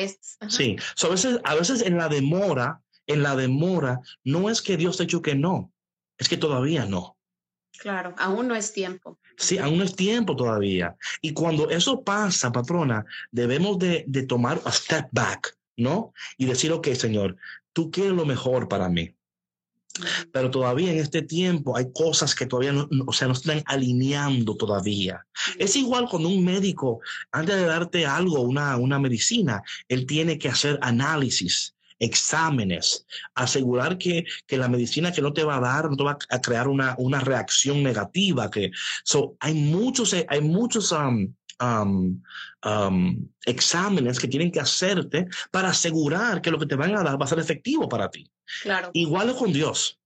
sí, 0.48 0.76
a, 1.02 1.08
veces, 1.08 1.40
a 1.44 1.54
veces 1.54 1.82
en 1.82 1.96
la 1.96 2.08
demora, 2.08 2.82
en 3.06 3.22
la 3.22 3.36
demora, 3.36 4.00
no 4.24 4.48
es 4.48 4.62
que 4.62 4.76
Dios 4.76 4.96
te 4.96 5.02
ha 5.02 5.06
dicho 5.06 5.22
que 5.22 5.34
no, 5.34 5.72
es 6.18 6.28
que 6.28 6.36
todavía 6.36 6.86
no. 6.86 7.16
Claro, 7.78 8.14
aún 8.18 8.48
no 8.48 8.54
es 8.54 8.72
tiempo. 8.72 9.18
Sí, 9.36 9.58
aún 9.58 9.78
no 9.78 9.84
es 9.84 9.96
tiempo 9.96 10.36
todavía. 10.36 10.96
Y 11.22 11.32
cuando 11.32 11.70
eso 11.70 12.04
pasa, 12.04 12.52
patrona, 12.52 13.04
debemos 13.30 13.78
de, 13.78 14.04
de 14.06 14.24
tomar 14.24 14.60
a 14.64 14.72
step 14.72 15.08
back, 15.12 15.56
¿no? 15.76 16.12
Y 16.36 16.44
decir, 16.44 16.72
ok, 16.72 16.88
Señor, 16.88 17.36
tú 17.72 17.90
quieres 17.90 18.12
lo 18.12 18.26
mejor 18.26 18.68
para 18.68 18.88
mí. 18.88 19.14
Pero 20.32 20.50
todavía 20.50 20.92
en 20.92 20.98
este 20.98 21.22
tiempo 21.22 21.76
hay 21.76 21.92
cosas 21.92 22.34
que 22.34 22.46
todavía 22.46 22.72
no, 22.72 22.88
o 23.06 23.12
sea, 23.12 23.28
no 23.28 23.34
están 23.34 23.62
alineando 23.66 24.56
todavía. 24.56 25.26
Es 25.58 25.76
igual 25.76 26.08
con 26.08 26.26
un 26.26 26.44
médico, 26.44 27.00
antes 27.32 27.56
de 27.56 27.66
darte 27.66 28.06
algo, 28.06 28.40
una, 28.40 28.76
una 28.76 28.98
medicina, 28.98 29.62
él 29.88 30.06
tiene 30.06 30.38
que 30.38 30.48
hacer 30.48 30.78
análisis, 30.82 31.74
exámenes, 31.98 33.06
asegurar 33.34 33.98
que, 33.98 34.24
que, 34.46 34.56
la 34.56 34.68
medicina 34.68 35.12
que 35.12 35.22
no 35.22 35.32
te 35.32 35.44
va 35.44 35.58
a 35.58 35.60
dar 35.60 35.90
no 35.90 35.96
te 35.96 36.02
va 36.02 36.18
a 36.30 36.40
crear 36.40 36.66
una, 36.66 36.94
una 36.98 37.20
reacción 37.20 37.82
negativa. 37.82 38.50
Que, 38.50 38.70
so, 39.04 39.36
hay 39.38 39.54
muchos, 39.54 40.14
hay 40.28 40.40
muchos 40.40 40.92
um, 40.92 41.32
um, 41.60 42.22
um, 42.64 43.28
exámenes 43.44 44.18
que 44.18 44.28
tienen 44.28 44.50
que 44.50 44.60
hacerte 44.60 45.28
para 45.50 45.68
asegurar 45.68 46.40
que 46.40 46.50
lo 46.50 46.58
que 46.58 46.66
te 46.66 46.76
van 46.76 46.96
a 46.96 47.02
dar 47.02 47.20
va 47.20 47.26
a 47.26 47.28
ser 47.28 47.38
efectivo 47.38 47.88
para 47.88 48.10
ti. 48.10 48.30
Claro. 48.62 48.90
Igual 48.92 49.30
es 49.30 49.36
con 49.36 49.52
Dios. 49.52 50.00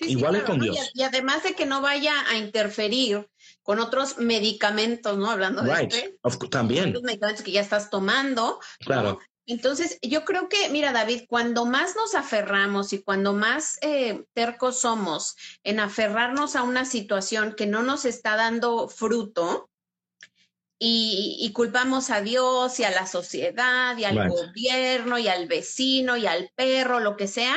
Igual 0.00 0.36
es 0.36 0.42
con 0.44 0.60
Dios. 0.60 0.90
Y, 0.94 1.02
además 1.02 1.42
de 1.42 1.54
que 1.54 1.66
no 1.66 1.80
vaya 1.80 2.14
a 2.30 2.36
interferir 2.36 3.28
con 3.62 3.80
otros 3.80 4.18
medicamentos, 4.18 5.18
¿no? 5.18 5.30
Hablando 5.30 5.62
de 5.62 5.72
este, 5.72 6.18
también. 6.50 6.92
Los 6.92 7.02
medicamentos 7.02 7.44
que 7.44 7.52
ya 7.52 7.60
estás 7.60 7.90
tomando. 7.90 8.60
Claro. 8.80 9.18
Entonces, 9.46 9.98
yo 10.02 10.24
creo 10.24 10.48
que, 10.48 10.68
mira, 10.70 10.92
David, 10.92 11.24
cuando 11.28 11.66
más 11.66 11.96
nos 11.96 12.14
aferramos 12.14 12.92
y 12.92 13.02
cuando 13.02 13.32
más 13.32 13.78
eh, 13.82 14.24
tercos 14.34 14.80
somos 14.80 15.36
en 15.64 15.80
aferrarnos 15.80 16.54
a 16.54 16.62
una 16.62 16.84
situación 16.84 17.54
que 17.56 17.66
no 17.66 17.82
nos 17.82 18.04
está 18.04 18.36
dando 18.36 18.88
fruto, 18.88 19.68
y, 20.84 21.52
culpamos 21.54 22.10
a 22.10 22.22
Dios 22.22 22.80
y 22.80 22.84
a 22.84 22.90
la 22.90 23.06
sociedad 23.06 23.96
y 23.96 24.04
al 24.04 24.28
gobierno 24.28 25.16
y 25.16 25.28
al 25.28 25.46
vecino 25.46 26.16
y 26.16 26.26
al 26.26 26.50
perro, 26.56 26.98
lo 26.98 27.16
que 27.16 27.28
sea, 27.28 27.56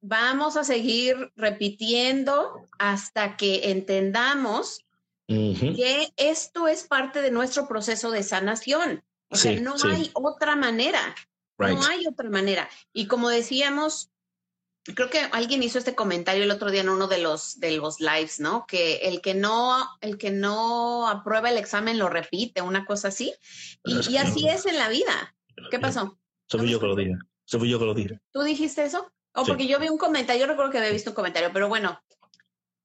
vamos 0.00 0.56
a 0.56 0.64
seguir 0.64 1.32
repitiendo 1.36 2.66
hasta 2.78 3.36
que 3.36 3.70
entendamos 3.70 4.86
que 5.26 6.14
esto 6.16 6.66
es 6.66 6.84
parte 6.84 7.20
de 7.20 7.30
nuestro 7.30 7.68
proceso 7.68 8.10
de 8.10 8.22
sanación. 8.22 9.04
O 9.28 9.36
sea, 9.36 9.60
no 9.60 9.74
hay 9.84 10.10
otra 10.14 10.56
manera. 10.56 11.14
No 11.58 11.84
hay 11.86 12.06
otra 12.06 12.30
manera. 12.30 12.70
Y 12.94 13.06
como 13.06 13.28
decíamos, 13.28 14.10
creo 14.92 15.08
que 15.08 15.20
alguien 15.32 15.62
hizo 15.62 15.78
este 15.78 15.94
comentario 15.94 16.44
el 16.44 16.50
otro 16.50 16.70
día 16.70 16.82
en 16.82 16.90
uno 16.90 17.06
de 17.06 17.18
los 17.18 17.58
de 17.58 17.72
los 17.72 18.00
lives, 18.00 18.40
¿no? 18.40 18.66
Que 18.66 18.96
el 18.96 19.22
que 19.22 19.34
no 19.34 19.88
el 20.00 20.18
que 20.18 20.30
no 20.30 21.08
aprueba 21.08 21.50
el 21.50 21.56
examen 21.56 21.98
lo 21.98 22.10
repite, 22.10 22.60
una 22.60 22.84
cosa 22.84 23.08
así. 23.08 23.32
Y, 23.84 24.16
así 24.16 24.48
es 24.48 24.66
en 24.66 24.76
la 24.76 24.88
vida. 24.88 25.34
¿Qué 25.70 25.78
pasó? 25.78 26.18
Eso 26.48 26.58
fui 26.58 26.70
yo 26.70 26.80
que 26.80 26.86
lo 26.86 26.96
dije. 26.96 27.14
Eso 27.46 27.58
fui 27.58 27.70
yo 27.70 27.78
que 27.78 27.86
lo 27.86 27.94
dije. 27.94 28.20
¿Tú 28.32 28.42
dijiste 28.42 28.84
eso? 28.84 29.10
O 29.36 29.42
oh, 29.42 29.46
porque 29.46 29.66
yo 29.66 29.80
vi 29.80 29.88
un 29.88 29.98
comentario, 29.98 30.42
yo 30.42 30.46
recuerdo 30.46 30.70
que 30.70 30.78
había 30.78 30.92
visto 30.92 31.10
un 31.10 31.16
comentario, 31.16 31.50
pero 31.52 31.68
bueno, 31.68 32.00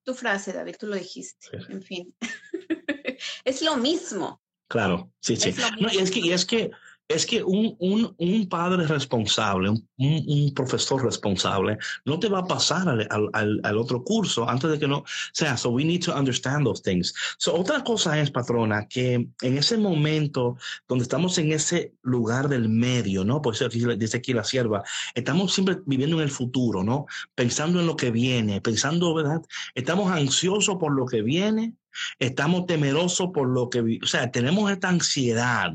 tu 0.03 0.15
frase, 0.15 0.51
David, 0.53 0.77
tú 0.79 0.87
lo 0.87 0.95
dijiste. 0.95 1.47
En 1.69 1.83
fin. 1.83 2.15
es 3.43 3.61
lo 3.61 3.77
mismo. 3.77 4.41
Claro, 4.67 5.11
sí, 5.19 5.35
sí. 5.35 5.53
No, 5.79 5.91
y 5.91 5.97
es 5.97 6.11
que, 6.11 6.19
y 6.19 6.31
es 6.31 6.45
que 6.45 6.71
es 7.09 7.25
que 7.25 7.43
un, 7.43 7.75
un, 7.79 8.13
un 8.19 8.47
padre 8.47 8.85
responsable, 8.85 9.69
un, 9.69 9.83
un, 9.97 10.53
profesor 10.53 11.03
responsable, 11.03 11.79
no 12.05 12.19
te 12.19 12.29
va 12.29 12.39
a 12.39 12.45
pasar 12.45 12.87
al, 12.87 13.07
al, 13.33 13.59
al, 13.63 13.77
otro 13.77 14.03
curso 14.03 14.47
antes 14.47 14.69
de 14.69 14.77
que 14.77 14.87
no. 14.87 14.99
O 14.99 15.05
sea, 15.33 15.57
so 15.57 15.71
we 15.71 15.83
need 15.83 16.03
to 16.05 16.15
understand 16.15 16.65
those 16.65 16.83
things. 16.83 17.13
So, 17.39 17.55
otra 17.55 17.83
cosa 17.83 18.19
es, 18.19 18.29
patrona, 18.29 18.87
que 18.87 19.27
en 19.41 19.57
ese 19.57 19.75
momento 19.77 20.57
donde 20.87 21.01
estamos 21.01 21.35
en 21.39 21.51
ese 21.51 21.95
lugar 22.03 22.47
del 22.47 22.69
medio, 22.69 23.25
¿no? 23.25 23.41
Por 23.41 23.55
eso 23.55 23.67
dice 23.67 24.17
aquí 24.17 24.33
la 24.33 24.43
sierva, 24.43 24.83
estamos 25.15 25.51
siempre 25.51 25.79
viviendo 25.87 26.17
en 26.17 26.23
el 26.23 26.31
futuro, 26.31 26.83
¿no? 26.83 27.07
Pensando 27.33 27.79
en 27.79 27.87
lo 27.87 27.95
que 27.95 28.11
viene, 28.11 28.61
pensando, 28.61 29.15
¿verdad? 29.15 29.41
Estamos 29.73 30.11
ansiosos 30.11 30.75
por 30.75 30.93
lo 30.93 31.07
que 31.07 31.23
viene 31.23 31.73
Estamos 32.19 32.65
temerosos 32.65 33.29
por 33.33 33.47
lo 33.47 33.69
que, 33.69 33.99
o 34.01 34.07
sea, 34.07 34.31
tenemos 34.31 34.71
esta 34.71 34.89
ansiedad 34.89 35.73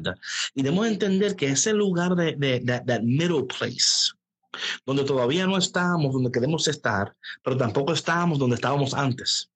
y 0.54 0.62
debemos 0.62 0.86
entender 0.86 1.36
que 1.36 1.48
ese 1.48 1.72
lugar 1.72 2.14
de, 2.14 2.34
de, 2.36 2.60
that 2.60 3.02
middle 3.02 3.44
place, 3.44 4.12
donde 4.86 5.04
todavía 5.04 5.46
no 5.46 5.58
estamos 5.58 6.12
donde 6.12 6.30
queremos 6.30 6.68
estar, 6.68 7.14
pero 7.42 7.56
tampoco 7.56 7.92
estamos 7.92 8.38
donde 8.38 8.56
estábamos 8.56 8.94
antes. 8.94 9.50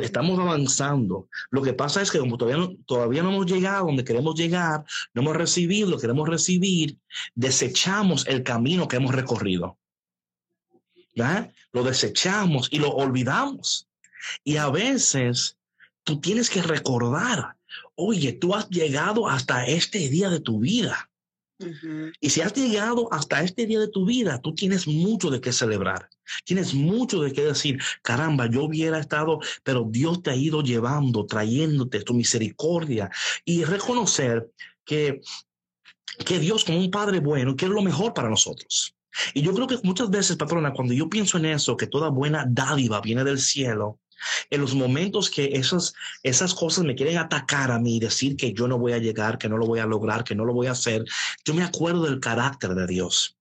estamos 0.00 0.38
avanzando. 0.40 1.28
Lo 1.50 1.62
que 1.62 1.72
pasa 1.72 2.02
es 2.02 2.10
que 2.10 2.18
como 2.18 2.36
todavía 2.36 2.58
no, 2.58 2.74
todavía 2.86 3.22
no 3.22 3.30
hemos 3.30 3.46
llegado 3.46 3.86
donde 3.86 4.04
queremos 4.04 4.34
llegar, 4.34 4.84
no 5.14 5.22
hemos 5.22 5.36
recibido 5.36 5.90
lo 5.90 5.96
que 5.96 6.02
queremos 6.02 6.28
recibir, 6.28 6.98
desechamos 7.34 8.26
el 8.26 8.42
camino 8.42 8.88
que 8.88 8.96
hemos 8.96 9.14
recorrido. 9.14 9.78
Lo 11.72 11.84
desechamos 11.84 12.68
y 12.70 12.78
lo 12.78 12.90
olvidamos. 12.90 13.88
Y 14.44 14.56
a 14.56 14.70
veces 14.70 15.58
tú 16.04 16.20
tienes 16.20 16.50
que 16.50 16.62
recordar, 16.62 17.56
oye, 17.94 18.32
tú 18.32 18.54
has 18.54 18.68
llegado 18.68 19.28
hasta 19.28 19.66
este 19.66 20.08
día 20.08 20.30
de 20.30 20.40
tu 20.40 20.60
vida. 20.60 21.08
Y 22.20 22.30
si 22.30 22.40
has 22.40 22.52
llegado 22.54 23.12
hasta 23.12 23.42
este 23.42 23.66
día 23.66 23.78
de 23.78 23.86
tu 23.86 24.04
vida, 24.04 24.40
tú 24.40 24.52
tienes 24.52 24.88
mucho 24.88 25.30
de 25.30 25.40
qué 25.40 25.52
celebrar. 25.52 26.08
Tienes 26.44 26.74
mucho 26.74 27.20
de 27.20 27.32
qué 27.32 27.44
decir, 27.44 27.80
caramba, 28.02 28.48
yo 28.50 28.64
hubiera 28.64 28.98
estado, 28.98 29.38
pero 29.62 29.86
Dios 29.88 30.22
te 30.22 30.30
ha 30.30 30.36
ido 30.36 30.62
llevando, 30.62 31.24
trayéndote 31.26 32.02
tu 32.02 32.14
misericordia 32.14 33.10
y 33.44 33.62
reconocer 33.64 34.50
que, 34.84 35.20
que 36.24 36.40
Dios 36.40 36.64
como 36.64 36.78
un 36.78 36.90
Padre 36.90 37.20
bueno 37.20 37.54
quiere 37.54 37.74
lo 37.74 37.82
mejor 37.82 38.12
para 38.12 38.28
nosotros. 38.28 38.96
Y 39.34 39.42
yo 39.42 39.54
creo 39.54 39.66
que 39.66 39.78
muchas 39.82 40.10
veces, 40.10 40.36
patrona, 40.36 40.72
cuando 40.72 40.94
yo 40.94 41.08
pienso 41.08 41.38
en 41.38 41.44
eso, 41.46 41.76
que 41.76 41.86
toda 41.86 42.08
buena 42.08 42.46
dádiva 42.48 43.00
viene 43.00 43.24
del 43.24 43.38
cielo, 43.38 44.00
en 44.50 44.60
los 44.60 44.74
momentos 44.74 45.30
que 45.30 45.50
esas, 45.54 45.94
esas 46.22 46.54
cosas 46.54 46.84
me 46.84 46.94
quieren 46.94 47.18
atacar 47.18 47.70
a 47.70 47.78
mí, 47.78 48.00
decir 48.00 48.36
que 48.36 48.52
yo 48.52 48.68
no 48.68 48.78
voy 48.78 48.92
a 48.92 48.98
llegar, 48.98 49.38
que 49.38 49.48
no 49.48 49.56
lo 49.56 49.66
voy 49.66 49.80
a 49.80 49.86
lograr, 49.86 50.24
que 50.24 50.34
no 50.34 50.44
lo 50.44 50.52
voy 50.52 50.66
a 50.66 50.72
hacer, 50.72 51.04
yo 51.44 51.54
me 51.54 51.64
acuerdo 51.64 52.04
del 52.04 52.20
carácter 52.20 52.74
de 52.74 52.86
Dios. 52.86 53.36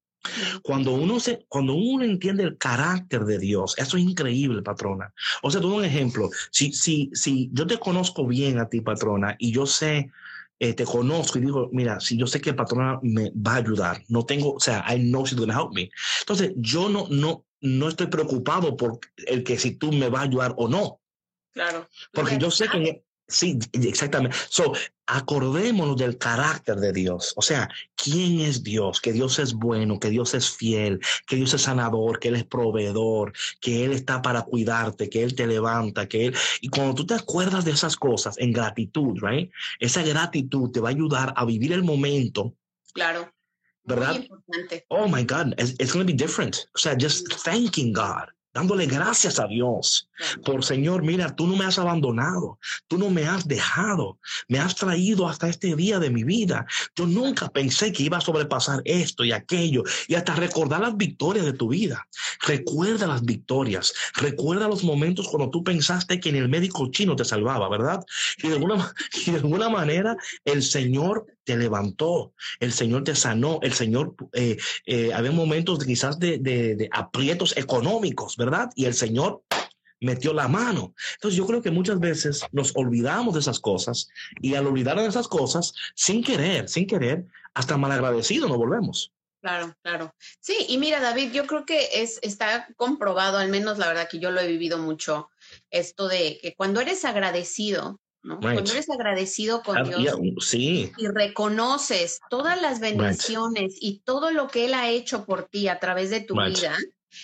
Cuando 0.61 0.93
uno, 0.93 1.19
se, 1.19 1.45
cuando 1.47 1.73
uno 1.73 2.03
entiende 2.03 2.43
el 2.43 2.57
carácter 2.57 3.25
de 3.25 3.39
Dios, 3.39 3.73
eso 3.77 3.97
es 3.97 4.03
increíble, 4.03 4.61
patrona. 4.61 5.13
O 5.41 5.49
sea, 5.49 5.61
todo 5.61 5.75
un 5.75 5.86
ejemplo. 5.86 6.29
Si, 6.51 6.71
si, 6.73 7.09
si 7.13 7.49
yo 7.51 7.65
te 7.65 7.79
conozco 7.79 8.27
bien 8.27 8.59
a 8.59 8.69
ti, 8.69 8.82
patrona, 8.82 9.36
y 9.39 9.51
yo 9.51 9.65
sé, 9.65 10.11
eh, 10.59 10.73
te 10.75 10.86
conozco 10.86 11.39
y 11.39 11.41
digo, 11.41 11.69
mira, 11.73 11.99
si 11.99 12.17
yo 12.17 12.27
sé 12.27 12.39
que 12.39 12.53
patrona 12.53 12.99
me 13.01 13.32
va 13.32 13.53
a 13.53 13.57
ayudar, 13.57 14.03
no 14.09 14.23
tengo, 14.23 14.53
o 14.53 14.59
sea, 14.59 14.86
I 14.88 14.99
know 14.99 15.25
she's 15.25 15.36
going 15.36 15.49
to 15.49 15.59
help 15.59 15.73
me. 15.73 15.89
Entonces, 16.19 16.53
yo 16.57 16.88
no, 16.88 17.07
no, 17.09 17.45
no 17.62 17.88
estoy 17.88 18.07
preocupado 18.07 18.76
por 18.76 18.99
el 19.28 19.43
que 19.43 19.57
si 19.57 19.72
tú 19.72 19.91
me 19.91 20.09
vas 20.09 20.22
a 20.22 20.26
ayudar 20.26 20.53
o 20.57 20.68
no. 20.68 20.99
Claro. 21.53 21.88
Porque 22.12 22.38
yo 22.38 22.49
sé 22.49 22.68
que 22.68 23.03
sí, 23.28 23.59
exactamente. 23.74 24.36
So, 24.49 24.74
acordémonos 25.05 25.97
del 25.97 26.18
carácter 26.18 26.78
de 26.78 26.93
Dios. 26.93 27.34
O 27.36 27.41
sea, 27.41 27.70
¿quién 27.95 28.39
es 28.39 28.64
Dios? 28.64 29.01
Que 29.01 29.14
Dios 29.14 29.38
es 29.39 29.53
bueno, 29.53 29.99
que 29.99 30.09
Dios 30.09 30.34
es 30.34 30.49
fiel, 30.49 30.99
que 31.28 31.36
Dios 31.36 31.53
es 31.53 31.64
sanador, 31.64 32.20
que 32.20 32.30
Él 32.30 32.36
es 32.36 32.45
proveedor, 32.45 33.34
que 33.59 33.86
Él 33.86 33.91
está 33.91 34.22
para 34.22 34.43
cuidarte, 34.43 35.09
que 35.09 35.24
Él 35.24 35.36
te 35.36 35.47
levanta, 35.47 36.07
que 36.07 36.28
Él... 36.28 36.36
Y 36.62 36.70
cuando 36.70 36.95
tú 36.95 37.05
te 37.05 37.14
acuerdas 37.14 37.66
de 37.66 37.72
esas 37.72 37.95
cosas 37.95 38.38
en 38.38 38.53
gratitud, 38.53 39.20
right? 39.22 39.51
Esa 39.80 40.03
gratitud 40.03 40.72
te 40.72 40.80
va 40.80 40.89
a 40.89 40.93
ayudar 40.93 41.34
a 41.36 41.45
vivir 41.45 41.74
el 41.74 41.84
momento. 41.84 42.55
Claro 42.93 43.32
¿verdad? 43.86 44.23
Oh 44.89 45.07
my 45.07 45.23
God, 45.23 45.55
it's, 45.57 45.71
it's 45.79 45.93
going 45.93 46.05
to 46.05 46.11
be 46.11 46.17
different. 46.17 46.67
O 46.75 46.79
sea, 46.79 46.95
just 46.95 47.32
thanking 47.43 47.93
God 47.93 48.29
dándole 48.53 48.86
gracias 48.86 49.39
a 49.39 49.47
Dios 49.47 50.09
por 50.45 50.63
Señor, 50.63 51.03
mira, 51.03 51.36
tú 51.36 51.47
no 51.47 51.55
me 51.55 51.65
has 51.65 51.79
abandonado, 51.79 52.59
tú 52.88 52.97
no 52.97 53.09
me 53.09 53.25
has 53.25 53.47
dejado, 53.47 54.19
me 54.47 54.59
has 54.59 54.75
traído 54.75 55.27
hasta 55.27 55.47
este 55.47 55.75
día 55.75 55.99
de 55.99 56.09
mi 56.09 56.23
vida. 56.23 56.65
Yo 56.95 57.07
nunca 57.07 57.49
pensé 57.49 57.91
que 57.91 58.03
iba 58.03 58.17
a 58.17 58.21
sobrepasar 58.21 58.82
esto 58.86 59.23
y 59.23 59.32
aquello 59.32 59.84
y 60.07 60.15
hasta 60.15 60.36
recordar 60.36 60.82
las 60.82 60.97
victorias 60.97 61.45
de 61.45 61.53
tu 61.53 61.69
vida. 61.69 62.07
Recuerda 62.45 63.07
las 63.07 63.23
victorias, 63.23 63.93
recuerda 64.15 64.67
los 64.67 64.84
momentos 64.84 65.27
cuando 65.27 65.49
tú 65.49 65.63
pensaste 65.63 66.19
que 66.19 66.29
en 66.29 66.36
el 66.36 66.49
médico 66.49 66.91
chino 66.91 67.15
te 67.15 67.25
salvaba, 67.25 67.69
¿verdad? 67.69 68.03
Y 68.38 68.49
de 68.49 68.55
alguna, 68.55 68.93
y 69.25 69.32
de 69.32 69.38
alguna 69.38 69.69
manera 69.69 70.17
el 70.45 70.61
Señor 70.61 71.25
te 71.52 71.58
levantó, 71.58 72.34
el 72.62 72.72
Señor 72.72 73.04
te 73.04 73.14
sanó, 73.14 73.60
el 73.62 73.74
Señor, 73.74 74.16
eh, 74.32 74.58
eh, 74.86 75.14
había 75.14 75.32
momentos 75.32 75.84
quizás 75.84 76.18
de, 76.18 76.89
aprietos 76.93 77.58
económicos, 77.58 78.38
¿verdad? 78.38 78.70
Y 78.76 78.86
el 78.86 78.93
Señor 78.93 79.43
metió 79.99 80.34
la 80.34 80.47
mano. 80.47 80.93
Entonces 81.16 81.38
yo 81.38 81.45
creo 81.45 81.62
que 81.62 81.70
muchas 81.70 81.99
veces 81.99 82.41
nos 82.54 82.72
olvidamos 82.76 83.34
de 83.34 83.41
esas 83.41 83.60
cosas 83.60 84.08
y 84.41 84.56
al 84.56 84.66
olvidar 84.66 84.97
esas 84.99 85.28
cosas, 85.28 85.74
sin 85.93 86.24
querer, 86.24 86.70
sin 86.70 86.88
querer, 86.88 87.26
hasta 87.54 87.78
malagradecido 87.78 88.47
nos 88.47 88.58
volvemos. 88.58 89.12
Claro, 89.41 89.76
claro. 89.82 90.16
Sí, 90.39 90.56
y 90.70 90.78
mira, 90.78 91.02
David, 91.02 91.34
yo 91.34 91.47
creo 91.47 91.66
que 91.66 92.02
es, 92.02 92.20
está 92.22 92.68
comprobado, 92.78 93.39
al 93.39 93.49
menos 93.49 93.78
la 93.78 93.88
verdad 93.88 94.08
que 94.10 94.20
yo 94.20 94.32
lo 94.32 94.39
he 94.39 94.47
vivido 94.47 94.78
mucho, 94.78 95.30
esto 95.70 96.08
de 96.08 96.39
que 96.41 96.54
cuando 96.56 96.80
eres 96.80 97.04
agradecido, 97.04 97.99
cuando 98.24 98.72
eres 98.72 98.89
agradecido 98.89 99.63
con 99.63 99.84
Dios 99.84 100.19
sí. 100.41 100.91
y 100.97 101.07
reconoces 101.07 102.19
todas 102.30 102.61
las 102.61 102.80
bendiciones 102.80 103.78
y 103.80 103.99
todo 103.99 104.32
lo 104.32 104.47
que 104.47 104.65
Él 104.65 104.74
ha 104.74 104.89
hecho 104.89 105.26
por 105.26 105.45
ti 105.45 105.67
a 105.67 105.80
través 105.80 106.11
de 106.11 106.22
tu 106.22 106.36
vida, 106.36 106.78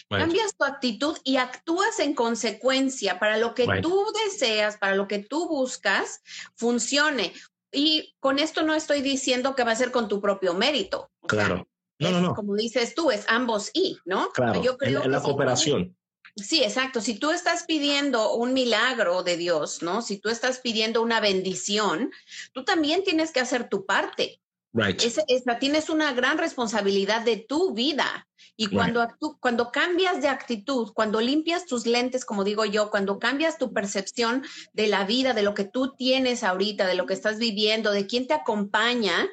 cambias 0.10 0.56
tu 0.58 0.66
actitud 0.66 1.18
y 1.24 1.38
actúas 1.38 2.00
en 2.00 2.16
consecuencia 2.16 3.20
para 3.20 3.38
lo 3.38 3.54
que 3.54 3.68
tú 3.82 4.06
deseas, 4.26 4.78
para 4.78 4.96
lo 4.96 5.08
que 5.08 5.20
tú 5.20 5.48
buscas, 5.48 6.22
funcione. 6.56 7.34
Y 7.72 8.16
con 8.20 8.40
esto 8.40 8.64
no 8.64 8.74
estoy 8.74 9.02
diciendo 9.02 9.56
que 9.56 9.64
va 9.64 9.72
a 9.72 9.76
ser 9.76 9.92
con 9.92 10.08
tu 10.08 10.20
propio 10.20 10.54
mérito. 10.54 11.12
claro. 11.28 11.68
no, 12.00 12.12
no, 12.12 12.22
no. 12.22 12.34
Como 12.34 12.56
dices 12.56 12.96
tú, 12.96 13.12
es 13.12 13.26
ambos 13.28 13.70
y, 13.74 14.00
¿no? 14.06 14.30
Claro. 14.30 14.64
Yo 14.64 14.78
creo 14.78 15.04
en, 15.04 15.12
la 15.12 15.22
cooperación. 15.22 15.96
Sí, 16.38 16.64
exacto. 16.64 17.02
Si 17.02 17.16
tú 17.16 17.32
estás 17.32 17.64
pidiendo 17.64 18.36
un 18.36 18.54
milagro 18.54 19.24
de 19.24 19.38
Dios, 19.38 19.82
¿no? 19.82 20.02
Si 20.02 20.20
tú 20.20 20.30
estás 20.30 20.60
pidiendo 20.60 21.02
una 21.02 21.20
bendición, 21.20 22.12
tú 22.54 22.64
también 22.64 23.04
tienes 23.04 23.32
que 23.32 23.40
hacer 23.40 23.70
tu 23.70 23.86
parte. 23.86 24.40
Right. 24.74 25.02
esa, 25.02 25.58
tienes 25.58 25.90
una 25.90 26.14
gran 26.14 26.38
responsabilidad 26.38 27.22
de 27.22 27.38
tu 27.38 27.74
vida. 27.74 28.28
Y 28.56 28.68
cuando, 28.68 29.08
cuando 29.40 29.72
cambias 29.72 30.22
de 30.22 30.28
actitud, 30.28 30.92
cuando 30.94 31.22
limpias 31.22 31.66
tus 31.66 31.86
lentes, 31.86 32.26
como 32.26 32.44
digo 32.44 32.66
yo, 32.66 32.92
cuando 32.92 33.18
cambias 33.18 33.58
tu 33.58 33.74
percepción 33.74 34.44
de 34.74 34.88
la 34.88 35.04
vida, 35.06 35.34
de 35.34 35.44
lo 35.44 35.54
que 35.54 35.64
tú 35.64 35.96
tienes 35.96 36.44
ahorita, 36.44 36.86
de 36.86 36.96
lo 36.96 37.06
que 37.06 37.14
estás 37.14 37.40
viviendo, 37.40 37.92
de 37.92 38.08
quién 38.08 38.28
te 38.28 38.34
acompaña, 38.34 39.28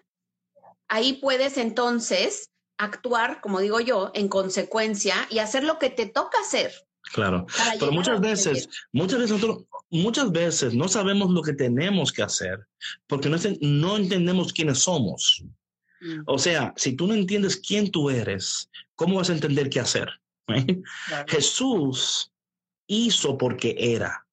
ahí 0.88 1.14
puedes 1.14 1.58
entonces 1.58 2.50
actuar, 2.78 3.40
como 3.40 3.60
digo 3.60 3.80
yo, 3.80 4.10
en 4.14 4.28
consecuencia 4.28 5.14
y 5.30 5.38
hacer 5.38 5.64
lo 5.64 5.78
que 5.78 5.90
te 5.90 6.06
toca 6.06 6.38
hacer. 6.40 6.72
Claro, 7.12 7.46
pero 7.78 7.92
muchas 7.92 8.20
veces, 8.20 8.68
muchas 8.92 9.18
veces 9.20 9.32
nosotros, 9.32 9.64
muchas 9.90 10.32
veces 10.32 10.74
no 10.74 10.88
sabemos 10.88 11.30
lo 11.30 11.42
que 11.42 11.52
tenemos 11.52 12.12
que 12.12 12.22
hacer 12.22 12.66
porque 13.06 13.28
no, 13.28 13.36
no 13.60 13.96
entendemos 13.96 14.52
quiénes 14.52 14.78
somos. 14.80 15.44
Mm. 16.00 16.22
O 16.26 16.38
sea, 16.38 16.72
si 16.76 16.96
tú 16.96 17.06
no 17.06 17.14
entiendes 17.14 17.56
quién 17.56 17.90
tú 17.90 18.10
eres, 18.10 18.70
¿cómo 18.96 19.16
vas 19.16 19.30
a 19.30 19.34
entender 19.34 19.70
qué 19.70 19.80
hacer? 19.80 20.08
Jesús 21.28 22.32
hizo 22.86 23.38
porque 23.38 23.76
era. 23.78 24.26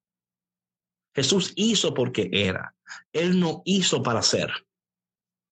Jesús 1.13 1.53
hizo 1.55 1.93
porque 1.93 2.30
era. 2.32 2.74
Él 3.13 3.39
no 3.39 3.61
hizo 3.65 4.01
para 4.01 4.22
ser. 4.22 4.49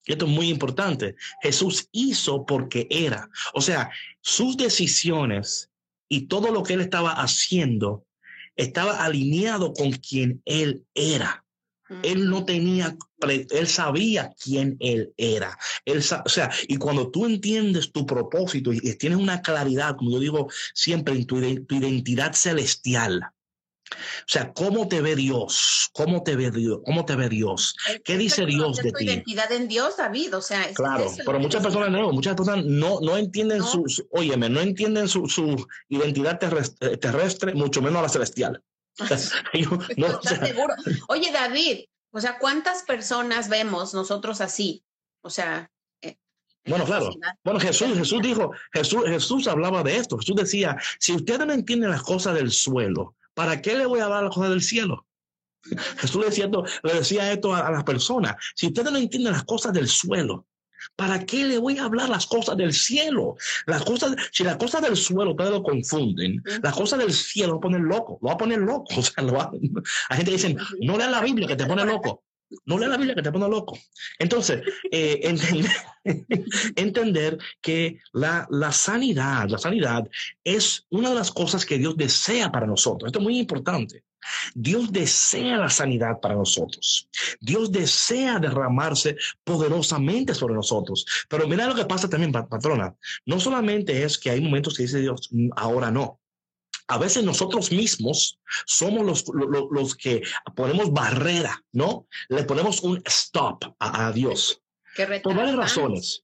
esto 0.06 0.26
es 0.26 0.32
muy 0.32 0.50
importante. 0.50 1.16
Jesús 1.42 1.88
hizo 1.92 2.46
porque 2.46 2.88
era. 2.90 3.30
O 3.54 3.62
sea, 3.62 3.92
sus 4.22 4.58
decisiones 4.58 5.69
y 6.10 6.28
todo 6.28 6.52
lo 6.52 6.64
que 6.64 6.74
él 6.74 6.82
estaba 6.82 7.12
haciendo 7.12 8.06
estaba 8.56 9.04
alineado 9.06 9.74
con 9.74 9.92
quien 9.92 10.42
él 10.44 10.86
era. 10.94 11.46
Él 12.04 12.30
no 12.30 12.46
tenía, 12.46 12.96
él 13.28 13.68
sabía 13.68 14.32
quién 14.44 14.78
él 14.80 15.14
era. 15.18 15.58
Él, 15.86 16.00
o 16.00 16.30
sea, 16.30 16.52
y 16.68 16.78
cuando 16.78 17.10
tú 17.10 17.26
entiendes 17.26 17.92
tu 17.92 18.06
propósito 18.06 18.72
y, 18.72 18.80
tienes 18.98 19.18
una 19.18 19.42
claridad, 19.42 19.96
como 19.96 20.12
yo 20.12 20.20
digo 20.20 20.50
siempre, 20.74 21.16
en 21.16 21.26
tu, 21.26 21.40
tu 21.66 21.76
identidad 21.76 22.34
celestial, 22.34 23.32
O 23.92 24.28
sea, 24.28 24.54
¿cómo 24.54 24.88
te 24.88 25.02
ve 25.02 25.16
Dios? 25.16 25.90
¿Cómo 25.94 26.24
te 26.24 26.36
ve 26.36 26.52
Dios? 26.52 26.80
¿Cómo 26.86 27.06
te 27.06 27.16
ve 27.16 27.30
Dios? 27.30 27.76
¿Qué 28.04 28.18
dice 28.18 28.46
Dios 28.46 28.78
de 28.78 28.92
ti? 28.92 29.06
identidad 29.06 29.52
en 29.52 29.68
Dios, 29.68 29.98
David, 29.98 30.36
o 30.36 30.42
sea, 30.42 30.72
claro, 30.74 31.12
pero 31.26 31.40
muchas 31.40 31.64
personas 31.64 31.90
no, 31.90 32.12
muchas 32.12 32.36
personas 32.36 32.66
no, 32.66 33.00
no 33.02 33.18
entienden 33.18 33.64
Su, 33.64 33.86
óyeme, 34.12 34.50
no 34.50 34.62
entienden 34.62 35.08
su, 35.08 35.28
su 35.28 35.68
identidad 35.88 36.40
terrestre, 36.40 36.98
terrestre, 36.98 37.54
mucho 37.54 37.82
menos 37.82 38.02
la 38.02 38.10
celestial. 38.10 38.64
no, 39.98 40.22
seguro? 40.22 40.74
Oye, 41.08 41.32
David, 41.32 41.86
o 42.12 42.20
sea, 42.20 42.38
¿cuántas 42.40 42.84
personas 42.84 43.50
vemos 43.50 43.94
nosotros 43.94 44.42
así? 44.42 44.84
O 45.22 45.30
sea, 45.30 45.70
eh, 46.02 46.18
bueno, 46.66 46.86
claro. 46.86 47.12
Bueno, 47.44 47.60
Jesús, 47.60 47.98
Jesús 47.98 48.22
dijo, 48.22 48.52
Jesús, 48.74 49.04
Jesús 49.06 49.48
hablaba 49.48 49.84
de 49.84 49.98
esto. 49.98 50.18
Jesús 50.18 50.36
decía, 50.36 50.78
si 51.00 51.14
ustedes 51.14 51.46
no 51.46 51.54
entienden 51.54 51.92
las 51.92 52.04
cosas 52.04 52.36
del 52.36 52.52
suelo, 52.52 53.16
¿para 53.40 53.62
qué 53.62 53.74
le 53.74 53.86
voy 53.86 54.02
a 54.02 54.10
dar 54.10 54.22
las 54.22 54.36
cosas 54.36 54.50
del 54.50 54.62
cielo? 54.62 55.08
Jesús 56.00 56.20
le 56.20 56.26
decía, 56.26 56.50
le 56.84 56.94
decía 56.94 57.32
esto 57.32 57.56
a, 57.56 57.72
las 57.72 57.86
personas. 57.86 58.36
Si 58.54 58.68
ustedes 58.68 58.92
no 58.92 58.98
entienden 58.98 59.32
las 59.32 59.46
cosas 59.46 59.72
del 59.72 59.88
suelo, 59.88 60.46
¿para 60.98 61.26
qué 61.26 61.46
le 61.46 61.58
voy 61.58 61.78
a 61.78 61.86
hablar 61.86 62.10
las 62.10 62.26
cosas 62.26 62.58
del 62.58 62.74
cielo? 62.74 63.38
Las 63.66 63.86
cosas, 63.86 64.14
si 64.34 64.44
las 64.44 64.58
cosas 64.58 64.82
del 64.82 64.98
suelo 64.98 65.32
ustedes 65.32 65.52
lo 65.52 65.64
confunden, 65.64 66.44
las 66.62 66.76
cosas 66.76 67.00
del 67.00 67.14
cielo 67.14 67.54
lo 67.54 67.60
ponen 67.62 67.84
loco, 67.84 68.20
lo 68.22 68.28
va 68.28 68.34
a 68.34 68.38
poner 68.38 68.60
loco. 68.60 68.88
O 68.98 69.02
sea, 69.02 69.24
lo 69.24 69.32
va, 69.32 69.50
la 70.10 70.16
gente 70.18 70.32
dice, 70.32 70.58
no 70.82 70.98
lea 70.98 71.10
la 71.10 71.22
Biblia 71.22 71.48
que 71.48 71.56
te 71.56 71.66
pone 71.66 71.86
loco. 71.94 72.26
No 72.66 72.78
lea 72.78 72.90
la 72.90 72.98
Biblia 72.98 73.16
que 73.16 73.22
te 73.22 73.32
pone 73.32 73.48
loco. 73.48 73.78
Entonces, 74.18 74.62
eh, 74.92 75.20
entender, 75.24 75.72
entender, 76.76 77.38
que 77.62 78.00
la, 78.14 78.48
la, 78.50 78.72
sanidad, 78.72 79.48
la 79.50 79.58
sanidad 79.58 80.08
es 80.44 80.86
una 80.90 81.10
de 81.10 81.16
las 81.16 81.32
cosas 81.32 81.66
que 81.66 81.78
Dios 81.78 81.96
desea 81.98 82.52
para 82.52 82.68
nosotros. 82.68 83.08
Esto 83.08 83.20
es 83.20 83.24
muy 83.24 83.40
importante. 83.40 84.04
Dios 84.54 84.92
desea 84.92 85.58
la 85.58 85.70
sanidad 85.70 86.20
para 86.20 86.36
nosotros. 86.36 87.10
Dios 87.40 87.72
desea 87.72 88.40
derramarse 88.40 89.16
poderosamente 89.44 90.34
sobre 90.34 90.56
nosotros. 90.56 91.06
Pero 91.30 91.48
mira 91.48 91.68
lo 91.68 91.76
que 91.76 91.86
pasa 91.86 92.10
también, 92.10 92.32
patrona. 92.32 92.96
No 93.26 93.40
solamente 93.40 94.04
es 94.04 94.18
que 94.18 94.30
hay 94.30 94.42
momentos 94.42 94.76
que 94.76 94.84
dice 94.84 95.00
Dios, 95.00 95.30
mm, 95.32 95.50
ahora 95.56 95.92
no. 95.92 96.19
A 96.90 96.98
veces 96.98 97.24
nosotros 97.24 97.72
mismos 97.72 98.40
somos 98.66 99.06
los, 99.06 99.26
los, 99.72 99.96
que 99.96 100.24
ponemos 100.56 100.92
barrera, 100.92 101.64
¿no? 101.72 102.08
Le 102.30 102.44
ponemos 102.44 102.82
un 102.82 103.02
stop 103.06 103.64
a, 103.80 104.12
Dios. 104.12 104.62
Por 105.24 105.36
varias 105.36 105.56
razones. 105.56 106.24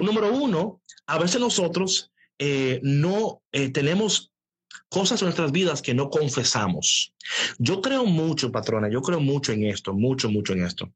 Número 0.00 0.32
uno, 0.32 0.82
a 1.06 1.18
veces 1.18 1.40
nosotros 1.40 2.10
eh, 2.40 2.80
no 2.82 3.42
eh, 3.52 3.70
tenemos 3.70 4.32
cosas 4.88 5.22
en 5.22 5.26
nuestras 5.26 5.52
vidas 5.52 5.80
que 5.80 5.94
no 5.94 6.10
confesamos. 6.10 7.14
Yo 7.58 7.80
creo 7.80 8.04
mucho, 8.04 8.50
patrona, 8.50 8.90
yo 8.90 9.02
creo 9.02 9.20
mucho 9.20 9.52
en 9.52 9.64
esto, 9.64 9.94
mucho, 9.94 10.28
mucho 10.28 10.54
en 10.54 10.64
esto. 10.64 10.92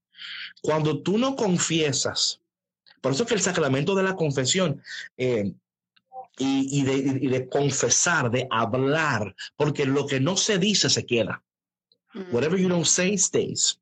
Cuando 0.60 1.02
tú 1.02 1.18
no 1.18 1.36
confiesas, 1.36 2.40
por 3.00 3.12
eso 3.12 3.26
que 3.26 3.34
el 3.34 3.40
sacramento 3.40 3.94
de 3.94 4.02
la 4.02 4.16
confesión 4.16 4.82
eh, 5.16 5.52
y, 6.38 6.82
de, 6.82 7.48
confesar, 7.48 8.30
de 8.30 8.46
hablar, 8.50 9.34
porque 9.56 9.86
lo 9.86 10.06
que 10.06 10.20
no 10.20 10.36
se 10.36 10.58
dice 10.58 10.90
se 10.90 11.06
queda. 11.06 11.42
Whatever 12.30 12.58
you 12.58 12.68
don't 12.68 12.86
say 12.86 13.16
stays. 13.16 13.78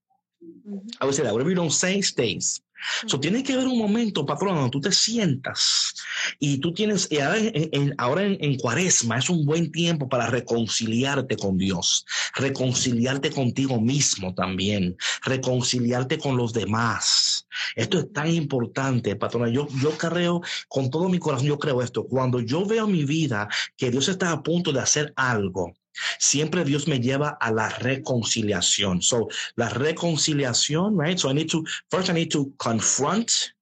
I 1.00 1.04
would 1.04 1.14
say 1.14 1.22
that. 1.22 1.32
Whatever 1.32 1.50
you 1.50 1.56
don't 1.56 1.72
say 1.72 2.00
stays. 2.02 2.62
So, 3.06 3.20
tiene 3.20 3.42
que 3.42 3.54
haber 3.54 3.66
un 3.66 3.78
momento, 3.78 4.26
patrón, 4.26 4.56
donde 4.56 4.70
tú 4.70 4.80
te 4.80 4.92
sientas 4.92 5.94
y 6.38 6.58
tú 6.58 6.72
tienes, 6.72 7.08
y 7.10 7.18
ahora, 7.18 8.24
en, 8.24 8.56
cuaresma 8.58 9.18
es 9.18 9.30
un 9.30 9.44
buen 9.44 9.70
tiempo 9.70 10.08
para 10.08 10.26
reconciliarte 10.26 11.36
con 11.36 11.58
Dios, 11.58 12.04
reconciliarte 12.34 13.30
contigo 13.30 13.80
mismo 13.80 14.34
también, 14.34 14.96
reconciliarte 15.24 16.18
con 16.18 16.36
los 16.36 16.52
demás. 16.52 17.46
Esto 17.76 17.98
es 17.98 18.12
tan 18.12 18.28
importante, 18.28 19.16
patrona. 19.16 19.48
Yo, 19.48 19.68
yo 19.80 19.90
creo, 19.92 20.40
con 20.68 20.90
todo 20.90 21.08
mi 21.08 21.18
corazón, 21.18 21.46
yo 21.46 21.58
creo 21.58 21.82
esto. 21.82 22.04
Cuando 22.04 22.40
yo 22.40 22.64
veo 22.64 22.86
mi 22.86 23.04
vida 23.04 23.48
que 23.76 23.90
Dios 23.90 24.08
está 24.08 24.32
a 24.32 24.42
punto 24.42 24.72
de 24.72 24.80
hacer 24.80 25.12
algo, 25.16 25.74
Siempre 26.18 26.64
Dios 26.64 26.88
me 26.88 27.00
lleva 27.00 27.36
a 27.40 27.52
la 27.52 27.68
reconciliación. 27.68 29.02
So, 29.02 29.28
la 29.56 29.68
reconciliación, 29.68 30.98
right? 30.98 31.18
So 31.18 31.30
I 31.30 31.34
need 31.34 31.50
to, 31.50 31.64
first 31.90 32.10
I 32.10 32.14
need 32.14 32.30
to 32.32 32.52
confront, 32.58 33.54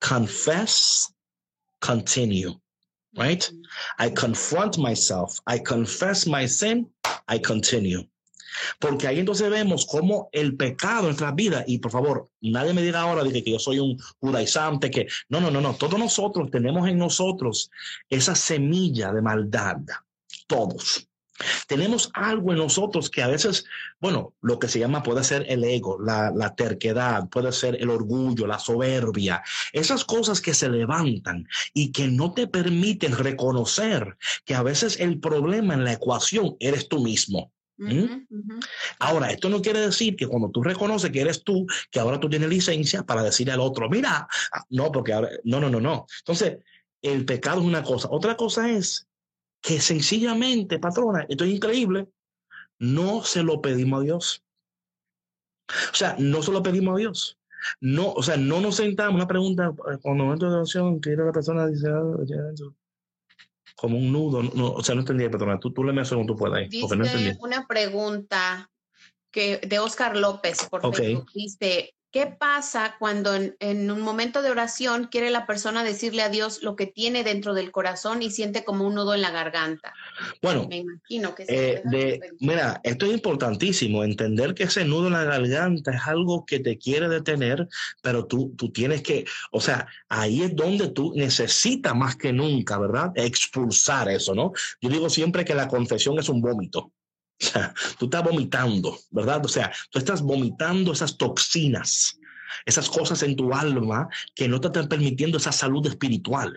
confess, 0.00 1.12
continue, 1.80 2.54
right? 3.16 3.50
I 3.98 4.10
confront 4.10 4.78
myself, 4.78 5.38
I 5.46 5.58
confess 5.58 6.26
my 6.26 6.46
sin, 6.46 6.90
I 7.28 7.38
continue. 7.40 8.08
Porque 8.78 9.06
ahí 9.06 9.18
entonces 9.18 9.48
vemos 9.50 9.86
cómo 9.86 10.28
el 10.32 10.56
pecado 10.56 11.00
en 11.00 11.04
nuestra 11.06 11.32
vida, 11.32 11.64
y 11.66 11.78
por 11.78 11.92
favor, 11.92 12.30
nadie 12.40 12.72
me 12.72 12.82
diga 12.82 13.00
ahora 13.00 13.22
que 13.30 13.42
yo 13.42 13.58
soy 13.58 13.78
un 13.78 13.98
judaizante, 14.18 14.90
que 14.90 15.06
no, 15.28 15.40
no, 15.40 15.50
no, 15.50 15.60
no, 15.60 15.74
todos 15.74 15.98
nosotros 15.98 16.50
tenemos 16.50 16.88
en 16.88 16.98
nosotros 16.98 17.70
esa 18.08 18.34
semilla 18.34 19.12
de 19.12 19.22
maldad, 19.22 19.76
todos. 20.46 21.09
Tenemos 21.66 22.10
algo 22.14 22.52
en 22.52 22.58
nosotros 22.58 23.10
que 23.10 23.22
a 23.22 23.28
veces, 23.28 23.64
bueno, 24.00 24.34
lo 24.40 24.58
que 24.58 24.68
se 24.68 24.78
llama 24.78 25.02
puede 25.02 25.24
ser 25.24 25.46
el 25.48 25.64
ego, 25.64 25.98
la, 26.00 26.30
la, 26.34 26.54
terquedad, 26.54 27.28
puede 27.28 27.52
ser 27.52 27.76
el 27.80 27.90
orgullo, 27.90 28.46
la 28.46 28.58
soberbia, 28.58 29.42
esas 29.72 30.04
cosas 30.04 30.40
que 30.40 30.54
se 30.54 30.68
levantan 30.68 31.46
y 31.72 31.92
que 31.92 32.08
no 32.08 32.32
te 32.32 32.46
permiten 32.46 33.16
reconocer 33.16 34.16
que 34.44 34.54
a 34.54 34.62
veces 34.62 35.00
el 35.00 35.20
problema 35.20 35.74
en 35.74 35.84
la 35.84 35.92
ecuación 35.92 36.56
eres 36.60 36.88
tú 36.88 37.00
mismo. 37.00 37.52
Ahora, 38.98 39.30
esto 39.30 39.48
no 39.48 39.62
quiere 39.62 39.80
decir 39.80 40.14
que 40.14 40.26
cuando 40.26 40.50
tú 40.50 40.62
reconoces 40.62 41.10
que 41.10 41.22
eres 41.22 41.42
tú, 41.42 41.66
que 41.90 41.98
ahora 41.98 42.20
tú 42.20 42.28
tienes 42.28 42.48
licencia 42.48 43.04
para 43.04 43.22
decirle 43.22 43.54
al 43.54 43.60
otro, 43.60 43.88
mira, 43.88 44.28
ah, 44.52 44.64
no, 44.68 44.92
porque 44.92 45.14
ahora, 45.14 45.30
no, 45.44 45.60
no, 45.60 45.70
no, 45.70 45.80
no. 45.80 46.06
Entonces, 46.18 46.58
el 47.00 47.24
pecado 47.24 47.60
es 47.60 47.66
una 47.66 47.82
cosa. 47.82 48.08
Otra 48.10 48.36
cosa 48.36 48.70
es 48.70 49.08
que 49.60 49.80
sencillamente, 49.80 50.78
patrona, 50.78 51.26
esto 51.28 51.44
es 51.44 51.50
increíble, 51.50 52.08
no 52.78 53.22
se 53.22 53.42
lo 53.42 53.60
pedimos 53.60 54.00
a 54.00 54.04
Dios. 54.04 54.44
O 55.92 55.94
sea, 55.94 56.16
no 56.18 56.42
se 56.42 56.50
lo 56.50 56.62
pedimos 56.62 56.94
a 56.94 56.98
Dios. 56.98 57.38
No, 57.80 58.12
o 58.12 58.22
sea, 58.22 58.36
no 58.36 58.60
nos 58.60 58.76
sentamos, 58.76 59.14
una 59.14 59.26
pregunta, 59.26 59.74
eh, 59.92 59.98
cuando 60.00 60.24
momento 60.24 60.48
de 60.48 60.56
oración, 60.56 61.00
que 61.00 61.10
la 61.10 61.30
persona 61.30 61.66
dice, 61.66 61.88
como 63.76 63.98
un 63.98 64.10
nudo, 64.10 64.42
no, 64.42 64.72
o 64.72 64.82
sea, 64.82 64.94
no 64.94 65.02
entendía, 65.02 65.30
patrona, 65.30 65.60
tú, 65.60 65.72
tú 65.72 65.84
le 65.84 65.92
me 65.92 66.06
como 66.08 66.26
tú 66.26 66.36
puedas, 66.36 66.68
porque 66.80 66.96
no 66.96 67.04
entendí. 67.04 67.38
Una 67.40 67.66
pregunta 67.66 68.70
que 69.30 69.58
de 69.58 69.78
Oscar 69.78 70.16
López, 70.16 70.66
por 70.70 70.84
okay. 70.84 71.22
dice, 71.34 71.94
¿Qué 72.12 72.26
pasa 72.26 72.96
cuando 72.98 73.34
en, 73.34 73.90
un 73.90 74.00
momento 74.00 74.42
de 74.42 74.50
oración 74.50 75.08
quiere 75.10 75.30
la 75.30 75.46
persona 75.46 75.84
decirle 75.84 76.22
a 76.22 76.28
Dios 76.28 76.60
lo 76.60 76.74
que 76.74 76.86
tiene 76.86 77.22
dentro 77.22 77.54
del 77.54 77.70
corazón 77.70 78.20
y 78.20 78.30
siente 78.30 78.64
como 78.64 78.84
un 78.84 78.96
nudo 78.96 79.14
en 79.14 79.22
la 79.22 79.30
garganta? 79.30 79.94
Bueno, 80.42 80.66
me 80.68 80.78
imagino 80.78 81.36
que 81.36 81.44
eh, 81.46 81.82
mira, 82.40 82.80
esto 82.82 83.06
es 83.06 83.12
importantísimo, 83.12 84.02
entender 84.02 84.54
que 84.54 84.64
ese 84.64 84.84
nudo 84.84 85.06
en 85.06 85.12
la 85.12 85.24
garganta 85.24 85.92
es 85.92 86.02
algo 86.04 86.44
que 86.44 86.58
te 86.58 86.78
quiere 86.78 87.08
detener, 87.08 87.68
pero 88.02 88.26
tú, 88.26 88.54
tú 88.56 88.72
tienes 88.72 89.02
que, 89.02 89.24
o 89.52 89.60
sea, 89.60 89.86
ahí 90.08 90.42
es 90.42 90.56
donde 90.56 90.88
tú 90.88 91.12
necesitas 91.14 91.94
más 91.94 92.16
que 92.16 92.32
nunca, 92.32 92.76
¿verdad? 92.78 93.12
Expulsar 93.14 94.08
eso, 94.08 94.34
¿no? 94.34 94.52
Yo 94.80 94.88
digo 94.88 95.08
siempre 95.08 95.44
que 95.44 95.54
la 95.54 95.68
confesión 95.68 96.18
es 96.18 96.28
un 96.28 96.40
vómito. 96.40 96.92
O 97.42 97.46
sea, 97.46 97.74
tú 97.98 98.04
estás 98.04 98.22
vomitando, 98.22 98.98
¿verdad? 99.10 99.44
O 99.44 99.48
sea, 99.48 99.72
tú 99.90 99.98
estás 99.98 100.20
vomitando 100.20 100.92
esas 100.92 101.16
toxinas, 101.16 102.18
esas 102.66 102.90
cosas 102.90 103.22
en 103.22 103.34
tu 103.34 103.54
alma 103.54 104.08
que 104.34 104.46
no 104.46 104.60
te 104.60 104.68
están 104.68 104.88
permitiendo 104.88 105.38
esa 105.38 105.52
salud 105.52 105.86
espiritual. 105.86 106.54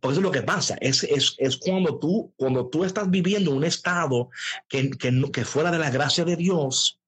Porque 0.00 0.12
eso 0.12 0.20
es 0.20 0.24
lo 0.24 0.30
que 0.30 0.42
pasa, 0.42 0.76
es, 0.80 1.02
es, 1.04 1.34
es 1.38 1.56
cuando, 1.58 1.98
tú, 1.98 2.32
cuando 2.36 2.68
tú 2.68 2.84
estás 2.84 3.10
viviendo 3.10 3.50
un 3.50 3.64
estado 3.64 4.30
que, 4.68 4.90
que, 4.90 5.30
que 5.32 5.44
fuera 5.44 5.70
de 5.70 5.78
la 5.78 5.90
gracia 5.90 6.24
de 6.24 6.36
Dios, 6.36 7.00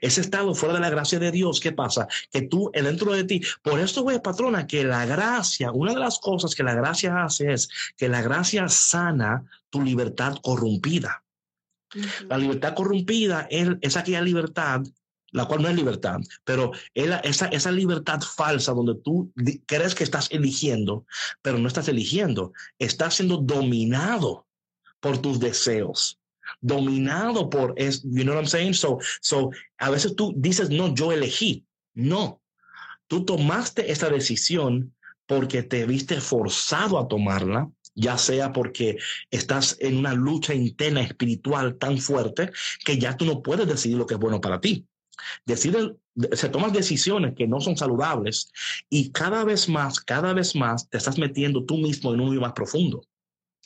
ese 0.00 0.20
estado 0.20 0.54
fuera 0.54 0.74
de 0.74 0.80
la 0.80 0.90
gracia 0.90 1.18
de 1.18 1.32
Dios, 1.32 1.60
¿qué 1.60 1.72
pasa? 1.72 2.06
Que 2.30 2.42
tú, 2.42 2.70
dentro 2.72 3.12
de 3.12 3.24
ti, 3.24 3.40
por 3.62 3.80
esto, 3.80 4.02
güey, 4.02 4.20
patrona, 4.20 4.66
que 4.66 4.84
la 4.84 5.06
gracia, 5.06 5.72
una 5.72 5.94
de 5.94 6.00
las 6.00 6.18
cosas 6.18 6.54
que 6.54 6.62
la 6.62 6.74
gracia 6.74 7.24
hace 7.24 7.52
es 7.52 7.68
que 7.96 8.08
la 8.08 8.22
gracia 8.22 8.68
sana 8.68 9.44
tu 9.70 9.82
libertad 9.82 10.36
corrompida. 10.42 11.23
La 12.28 12.38
libertad 12.38 12.74
corrompida 12.74 13.46
es, 13.50 13.96
aquella 13.96 14.20
libertad 14.22 14.82
la 15.30 15.46
cual 15.46 15.62
no 15.62 15.68
es 15.68 15.74
libertad, 15.74 16.20
pero 16.44 16.70
esa, 16.94 17.46
esa 17.48 17.72
libertad 17.72 18.20
falsa 18.20 18.72
donde 18.72 18.94
tú 18.94 19.32
crees 19.66 19.92
que 19.96 20.04
estás 20.04 20.28
eligiendo, 20.30 21.06
pero 21.42 21.58
no 21.58 21.66
estás 21.66 21.88
eligiendo, 21.88 22.52
estás 22.78 23.14
siendo 23.14 23.38
dominado 23.38 24.46
por 25.00 25.18
tus 25.18 25.40
deseos, 25.40 26.20
dominado 26.60 27.50
por, 27.50 27.74
es, 27.76 28.04
you 28.04 28.22
know 28.22 28.34
what 28.34 28.42
I'm 28.42 28.46
saying? 28.46 28.74
So, 28.74 29.00
so, 29.20 29.50
a 29.78 29.90
veces 29.90 30.14
tú 30.14 30.32
dices, 30.36 30.70
no, 30.70 30.94
yo 30.94 31.10
elegí, 31.10 31.66
no, 31.94 32.40
tú 33.08 33.24
tomaste 33.24 33.90
esa 33.90 34.08
decisión 34.10 34.94
porque 35.26 35.64
te 35.64 35.84
viste 35.84 36.20
forzado 36.20 36.96
a 36.96 37.08
tomarla 37.08 37.70
ya 37.94 38.18
sea 38.18 38.52
porque 38.52 38.98
estás 39.30 39.76
en 39.80 39.98
una 39.98 40.14
lucha 40.14 40.54
interna 40.54 41.00
espiritual 41.00 41.76
tan 41.76 41.98
fuerte 41.98 42.50
que 42.84 42.98
ya 42.98 43.16
tú 43.16 43.24
no 43.24 43.42
puedes 43.42 43.66
decidir 43.66 43.98
lo 43.98 44.06
que 44.06 44.14
es 44.14 44.20
bueno 44.20 44.40
para 44.40 44.60
ti. 44.60 44.86
Decide, 45.44 45.94
se 46.32 46.48
toman 46.48 46.72
decisiones 46.72 47.34
que 47.36 47.46
no 47.46 47.60
son 47.60 47.76
saludables 47.76 48.50
y 48.90 49.10
cada 49.10 49.44
vez 49.44 49.68
más, 49.68 50.00
cada 50.00 50.32
vez 50.32 50.54
más 50.54 50.88
te 50.88 50.98
estás 50.98 51.18
metiendo 51.18 51.64
tú 51.64 51.76
mismo 51.78 52.12
en 52.12 52.20
un 52.20 52.30
hoyo 52.30 52.40
más 52.40 52.52
profundo. 52.52 53.04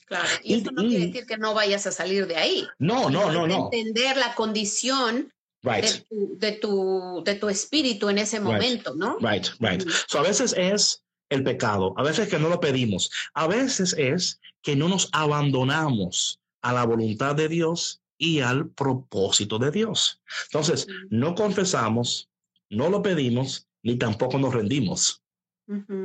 Claro, 0.06 0.28
y, 0.42 0.54
eso 0.54 0.70
no 0.72 0.82
quiere 0.82 1.06
decir 1.06 1.26
que 1.26 1.36
no 1.36 1.52
vayas 1.52 1.86
a 1.86 1.92
salir 1.92 2.26
de 2.26 2.36
ahí. 2.36 2.66
No, 2.78 3.10
no, 3.10 3.30
no, 3.30 3.46
no. 3.46 3.70
Entender 3.72 4.16
la 4.16 4.34
condición 4.34 5.32
de, 5.62 6.52
tu, 6.60 7.22
de, 7.24 7.34
tu, 7.34 7.48
espíritu 7.48 8.08
en 8.08 8.18
ese 8.18 8.40
momento, 8.40 8.94
¿no? 8.94 9.18
Right, 9.18 9.48
right. 9.60 9.86
So 10.06 10.20
a 10.20 10.22
veces 10.22 10.54
es 10.56 11.02
el 11.30 11.44
pecado, 11.44 11.94
a 11.96 12.02
veces 12.02 12.28
que 12.28 12.38
no 12.38 12.48
lo 12.48 12.60
pedimos, 12.60 13.10
a 13.34 13.46
veces 13.46 13.94
es 13.98 14.40
que 14.62 14.76
no 14.76 14.88
nos 14.88 15.08
abandonamos 15.12 16.40
a 16.62 16.72
la 16.72 16.84
voluntad 16.84 17.34
de 17.34 17.48
Dios 17.48 18.00
y 18.16 18.40
al 18.40 18.68
propósito 18.70 19.58
de 19.58 19.70
Dios. 19.70 20.20
Entonces, 20.46 20.86
no 21.10 21.34
confesamos, 21.34 22.28
no 22.70 22.90
lo 22.90 23.02
pedimos, 23.02 23.66
ni 23.82 23.96
tampoco 23.96 24.38
nos 24.38 24.54
rendimos. 24.54 25.22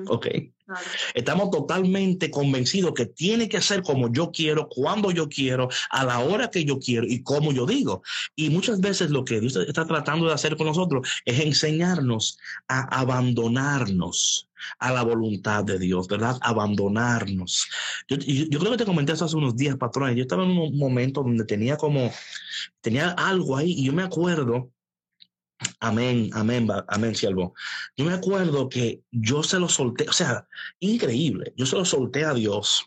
Ok. 0.08 0.28
Estamos 1.14 1.52
totalmente 1.52 2.30
convencidos 2.30 2.94
que 2.94 3.06
tiene 3.06 3.48
que 3.48 3.62
ser 3.62 3.82
como 3.82 4.12
yo 4.12 4.32
quiero, 4.32 4.68
cuando 4.68 5.12
yo 5.12 5.30
quiero, 5.30 5.70
a 5.90 6.04
la 6.04 6.20
hora 6.20 6.50
que 6.50 6.66
yo 6.66 6.80
quiero 6.80 7.06
y 7.08 7.24
como 7.24 7.52
yo 7.52 7.66
digo. 7.66 8.02
Y 8.36 8.50
muchas 8.50 8.82
veces 8.82 9.10
lo 9.10 9.24
que 9.24 9.40
Dios 9.40 9.56
está 9.56 9.86
tratando 9.86 10.28
de 10.28 10.34
hacer 10.34 10.58
con 10.58 10.68
nosotros 10.68 11.08
es 11.26 11.40
enseñarnos 11.40 12.38
a 12.68 12.82
abandonarnos 13.00 14.50
a 14.80 14.92
la 14.92 15.04
voluntad 15.04 15.64
de 15.64 15.80
Dios, 15.80 16.08
¿verdad? 16.08 16.38
Abandonarnos. 16.42 17.68
Yo, 18.08 18.18
yo, 18.18 18.60
creo 18.60 18.72
que 18.72 18.78
te 18.78 18.86
comenté 18.86 19.14
eso 19.14 19.26
hace 19.26 19.36
unos 19.36 19.56
días, 19.56 19.76
patrones. 19.78 20.16
Yo 20.16 20.24
estaba 20.24 20.44
en 20.44 20.52
un 20.52 20.78
momento 20.78 21.24
donde 21.24 21.46
tenía 21.46 21.78
como, 21.78 22.12
tenía 22.82 23.10
algo 23.12 23.58
ahí 23.58 23.72
y 23.72 23.86
yo 23.86 23.94
me 23.94 24.04
acuerdo 24.04 24.72
Amén, 25.80 26.30
amén, 26.34 26.68
amén, 26.88 27.16
siervo. 27.16 27.54
Yo 27.98 28.06
me 28.06 28.14
acuerdo 28.14 28.70
que 28.70 29.02
yo 29.12 29.44
se 29.44 29.60
lo 29.60 29.70
solté, 29.70 30.08
o 30.08 30.14
sea, 30.14 30.48
increíble, 30.80 31.54
yo 31.56 31.66
se 31.66 31.76
lo 31.76 31.86
solté 31.86 32.26
a 32.26 32.34
Dios. 32.34 32.86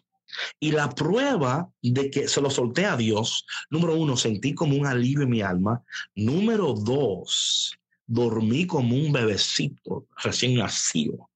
Y 0.61 0.72
la 0.72 0.91
prueba 0.91 1.70
de 1.83 2.11
que 2.11 2.29
se 2.29 2.41
lo 2.41 2.51
solté 2.51 2.85
a 2.85 2.97
Dios, 2.97 3.47
número 3.70 3.95
uno, 3.95 4.16
sentí 4.16 4.55
como 4.55 4.77
un 4.77 4.87
alivio 4.87 5.22
en 5.22 5.31
mi 5.31 5.41
alma. 5.41 5.83
Número 6.14 6.74
dos, 6.74 7.79
dormí 8.07 8.66
como 8.66 8.97
un 8.97 9.12
bebecito 9.12 10.07
recién 10.22 10.55
nacido. 10.55 11.31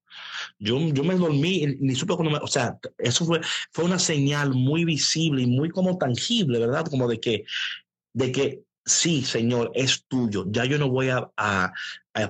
Yo, 0.59 0.79
yo 0.79 1.05
me 1.05 1.15
dormí, 1.15 1.67
ni 1.81 1.95
supe 1.95 2.15
cuando 2.15 2.33
me, 2.33 2.39
o 2.39 2.47
sea, 2.47 2.79
eso 2.99 3.25
fue, 3.25 3.41
fue 3.73 3.85
una 3.85 3.99
señal 3.99 4.55
muy 4.55 4.85
visible 4.85 5.43
y 5.43 5.47
muy 5.47 5.71
como 5.71 5.97
tangible, 5.97 6.59
¿verdad? 6.59 6.87
Como 6.91 7.09
de 7.09 7.21
que, 7.21 7.45
de 8.13 8.33
que 8.33 8.63
sí, 8.91 9.25
Señor, 9.25 9.71
es 9.75 10.05
tuyo. 10.07 10.45
Ya 10.49 10.65
yo 10.65 10.79
no 10.79 10.89
voy 10.89 11.09
a, 11.11 11.73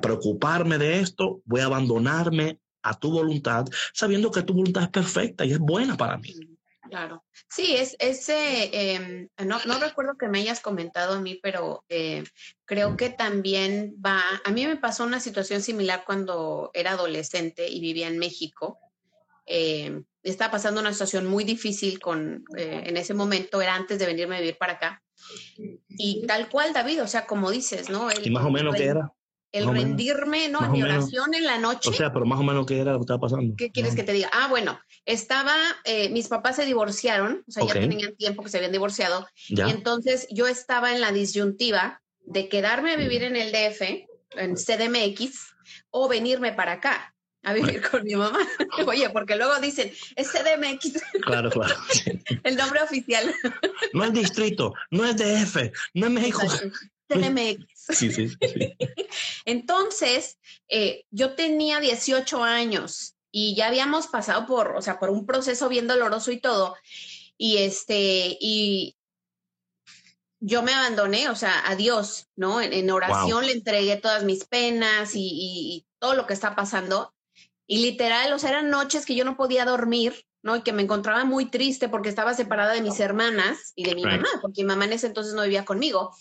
preocuparme 0.01 0.79
de 0.79 1.01
esto, 1.01 1.41
voy 1.45 1.61
a 1.61 1.67
abandonarme 1.67 2.59
a 2.83 2.99
tu 2.99 3.11
voluntad, 3.11 3.67
sabiendo 3.93 4.31
que 4.31 4.43
tu 4.43 4.55
voluntad 4.55 4.85
es 4.85 4.91
perfecta 4.91 5.45
y 5.45 5.53
es 5.53 5.59
buena 5.59 5.97
para 5.97 6.17
mí. 6.17 6.35
Claro. 6.89 7.25
Sí, 7.49 7.77
es 7.77 7.95
ese, 8.01 8.95
em, 8.95 9.29
no, 9.45 9.61
no, 9.65 9.79
recuerdo 9.79 10.17
que 10.19 10.29
me 10.29 10.41
hayas 10.41 10.61
comentado 10.61 11.15
a 11.15 11.21
mí, 11.21 11.39
pero 11.41 11.85
eh, 11.89 12.25
creo 12.65 12.97
que 12.97 13.11
también 13.11 13.95
va, 14.05 14.23
a 14.45 14.51
mí 14.51 14.67
me 14.67 14.77
pasó 14.77 15.05
una 15.05 15.21
situación 15.21 15.63
similar 15.63 16.03
cuando 16.05 16.71
era 16.75 16.93
adolescente 16.93 17.69
y 17.69 17.81
vivía 17.81 18.09
en 18.09 18.19
México. 18.19 18.79
Eh, 19.47 20.03
estaba 20.23 20.53
pasando 20.53 20.81
una 20.81 20.93
situación 20.93 21.27
muy 21.27 21.45
difícil 21.45 21.99
con, 22.01 22.45
eh, 22.57 22.83
en 22.87 22.97
ese 22.97 23.15
momento, 23.15 23.63
era 23.63 23.75
antes 23.75 23.99
de 23.99 24.07
venirme 24.07 24.37
a 24.37 24.41
vivir 24.41 24.59
para 24.59 24.75
acá. 24.75 25.03
Y 25.89 26.27
tal 26.27 26.49
cual, 26.49 26.73
David, 26.73 27.03
o 27.03 27.07
sea, 27.07 27.27
como 27.27 27.51
dices, 27.51 27.91
¿no? 27.91 28.11
El, 28.11 28.27
¿Y 28.27 28.31
más 28.31 28.45
o 28.45 28.51
menos 28.51 28.75
qué 28.75 28.87
era? 28.87 29.13
El 29.53 29.69
rendirme, 29.69 30.49
¿no? 30.49 30.65
En 30.65 30.71
mi 30.71 30.83
oración 30.83 31.35
en 31.35 31.45
la 31.45 31.59
noche. 31.59 31.91
O 31.91 31.93
sea, 31.93 32.13
pero 32.13 32.25
más 32.25 32.39
o 32.39 32.45
menos 32.45 32.67
qué 32.67 32.79
era 32.79 32.93
lo 32.93 32.99
que 32.99 33.03
estaba 33.03 33.21
pasando. 33.21 33.55
¿Qué 33.57 33.73
quieres 33.73 33.97
que 33.97 34.05
te 34.05 34.13
diga? 34.13 34.31
Ah, 34.33 34.47
bueno, 34.49 34.79
estaba, 35.05 35.57
eh, 35.85 36.09
mis 36.11 36.29
papás 36.29 36.57
se 36.57 36.67
divorciaron, 36.67 37.43
o 37.49 37.51
sea, 37.51 37.67
ya 37.67 37.73
tenían 37.73 38.15
tiempo 38.15 38.45
que 38.45 38.49
se 38.49 38.59
habían 38.59 38.73
divorciado. 38.73 39.27
Y 39.49 39.61
entonces 39.63 40.29
yo 40.31 40.47
estaba 40.47 40.95
en 40.95 41.01
la 41.01 41.11
disyuntiva 41.11 42.01
de 42.25 42.49
quedarme 42.49 42.93
a 42.93 42.97
vivir 42.97 43.25
en 43.25 43.35
el 43.35 43.51
DF, 43.51 44.07
en 44.37 44.55
CDMX, 44.55 45.57
o 45.91 46.09
venirme 46.09 46.53
para 46.53 46.73
acá 46.75 47.15
a 47.43 47.53
vivir 47.53 47.83
con 47.89 48.05
mi 48.05 48.15
mamá. 48.15 48.39
Oye, 48.87 49.09
porque 49.11 49.37
luego 49.37 49.59
dicen, 49.61 49.93
es 50.17 50.31
CDMX. 50.31 51.03
Claro, 51.23 51.51
claro. 51.51 51.75
El 52.45 52.57
nombre 52.57 52.83
oficial. 52.83 53.35
No 53.93 54.05
es 54.05 54.13
distrito, 54.13 54.73
no 54.91 55.05
es 55.05 55.17
DF, 55.17 55.73
no 55.95 56.07
es 56.07 56.13
México. 56.13 56.43
CDMX. 57.09 57.67
Sí, 57.75 58.13
sí, 58.13 58.29
sí. 58.29 58.77
Entonces, 59.45 60.39
eh, 60.69 61.07
yo 61.11 61.35
tenía 61.35 61.81
18 61.81 62.45
años 62.45 63.17
y 63.33 63.57
ya 63.57 63.67
habíamos 63.67 64.07
pasado 64.07 64.47
por, 64.47 64.77
o 64.77 64.83
sea, 64.83 65.01
por 65.01 65.11
un 65.11 65.27
proceso 65.27 65.69
bien 65.69 65.89
doloroso 65.89 66.31
y 66.31 66.41
todo. 66.41 66.77
Y 67.37 67.57
este, 67.59 68.37
y 68.41 68.97
yo 70.41 70.63
me 70.63 70.73
abandoné, 70.73 71.29
o 71.29 71.35
sea, 71.35 71.69
a 71.69 71.75
Dios, 71.75 72.29
¿no? 72.37 72.61
En, 72.61 72.91
oración 72.91 73.47
le 73.47 73.53
entregué 73.53 73.97
todas 73.97 74.25
mis 74.25 74.45
penas 74.45 75.15
y, 75.15 75.29
y, 75.33 75.87
todo 75.99 76.15
lo 76.15 76.27
que 76.27 76.33
está 76.33 76.55
pasando. 76.55 77.13
Y 77.71 77.79
literal, 77.79 78.33
o 78.33 78.39
sea, 78.41 78.51
eran 78.51 78.69
noches 78.69 79.07
que 79.07 79.15
yo 79.15 79.25
no 79.25 79.37
podía 79.37 79.65
dormir, 79.65 80.27
¿no? 80.43 80.57
Y 80.57 80.63
que 80.63 80.73
me 80.73 80.83
encontraba 80.83 81.25
muy 81.25 81.53
triste 81.53 81.89
porque 81.89 82.09
estaba 82.09 82.35
separada 82.35 82.73
de 82.73 82.83
mis 82.83 82.99
hermanas 82.99 83.73
y 83.77 83.85
de 83.85 83.95
mi 83.95 84.03
mamá, 84.03 84.27
porque 84.43 84.63
mi 84.63 84.67
mamá 84.67 84.87
en 84.87 84.95
ese 84.95 85.07
entonces 85.07 85.35
no 85.35 85.45
vivía 85.45 85.65
conmigo. 85.65 86.13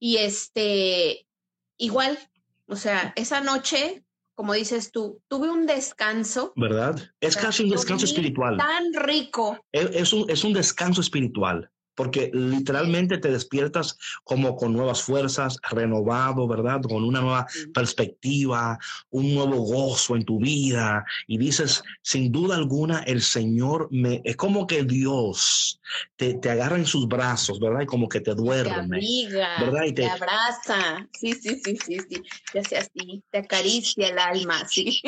Y 0.00 0.16
este, 0.16 1.28
igual, 1.76 2.18
o 2.66 2.74
sea, 2.74 3.12
esa 3.14 3.40
noche, 3.40 4.02
como 4.34 4.52
dices 4.52 4.90
tú, 4.90 5.22
tuve 5.28 5.48
un 5.48 5.64
descanso. 5.64 6.52
¿Verdad? 6.56 7.00
Es 7.20 7.36
casi 7.36 7.62
un 7.62 7.70
descanso 7.70 8.06
espiritual. 8.06 8.56
Tan 8.56 8.92
rico. 8.92 9.64
Es, 9.70 10.12
un, 10.12 10.28
es 10.28 10.42
un 10.42 10.54
descanso 10.54 11.02
espiritual 11.02 11.70
porque 12.00 12.30
literalmente 12.32 13.18
te 13.18 13.30
despiertas 13.30 13.98
como 14.24 14.56
con 14.56 14.72
nuevas 14.72 15.02
fuerzas, 15.02 15.58
renovado, 15.70 16.48
¿verdad? 16.48 16.80
Con 16.80 17.04
una 17.04 17.20
nueva 17.20 17.46
perspectiva, 17.74 18.78
un 19.10 19.34
nuevo 19.34 19.58
gozo 19.58 20.16
en 20.16 20.24
tu 20.24 20.38
vida 20.38 21.04
y 21.26 21.36
dices, 21.36 21.82
sin 22.00 22.32
duda 22.32 22.56
alguna, 22.56 23.00
el 23.00 23.20
Señor 23.20 23.88
me, 23.90 24.22
es 24.24 24.34
como 24.36 24.66
que 24.66 24.82
Dios 24.82 25.78
te, 26.16 26.32
te 26.32 26.48
agarra 26.48 26.76
en 26.76 26.86
sus 26.86 27.06
brazos, 27.06 27.60
¿verdad? 27.60 27.82
Y 27.82 27.86
como 27.86 28.08
que 28.08 28.22
te 28.22 28.34
duerme. 28.34 28.98
Te 28.98 29.28
¿verdad? 29.62 29.84
Y 29.84 29.92
te, 29.92 30.08
abraza, 30.08 31.06
sí, 31.12 31.34
sí, 31.34 31.60
sí, 31.62 31.76
sí, 31.84 31.98
sí, 32.08 32.22
ya 32.54 32.64
sea 32.64 32.80
así, 32.80 33.22
te 33.30 33.38
acaricia 33.40 34.08
el 34.08 34.18
alma, 34.18 34.66
sí. 34.66 35.02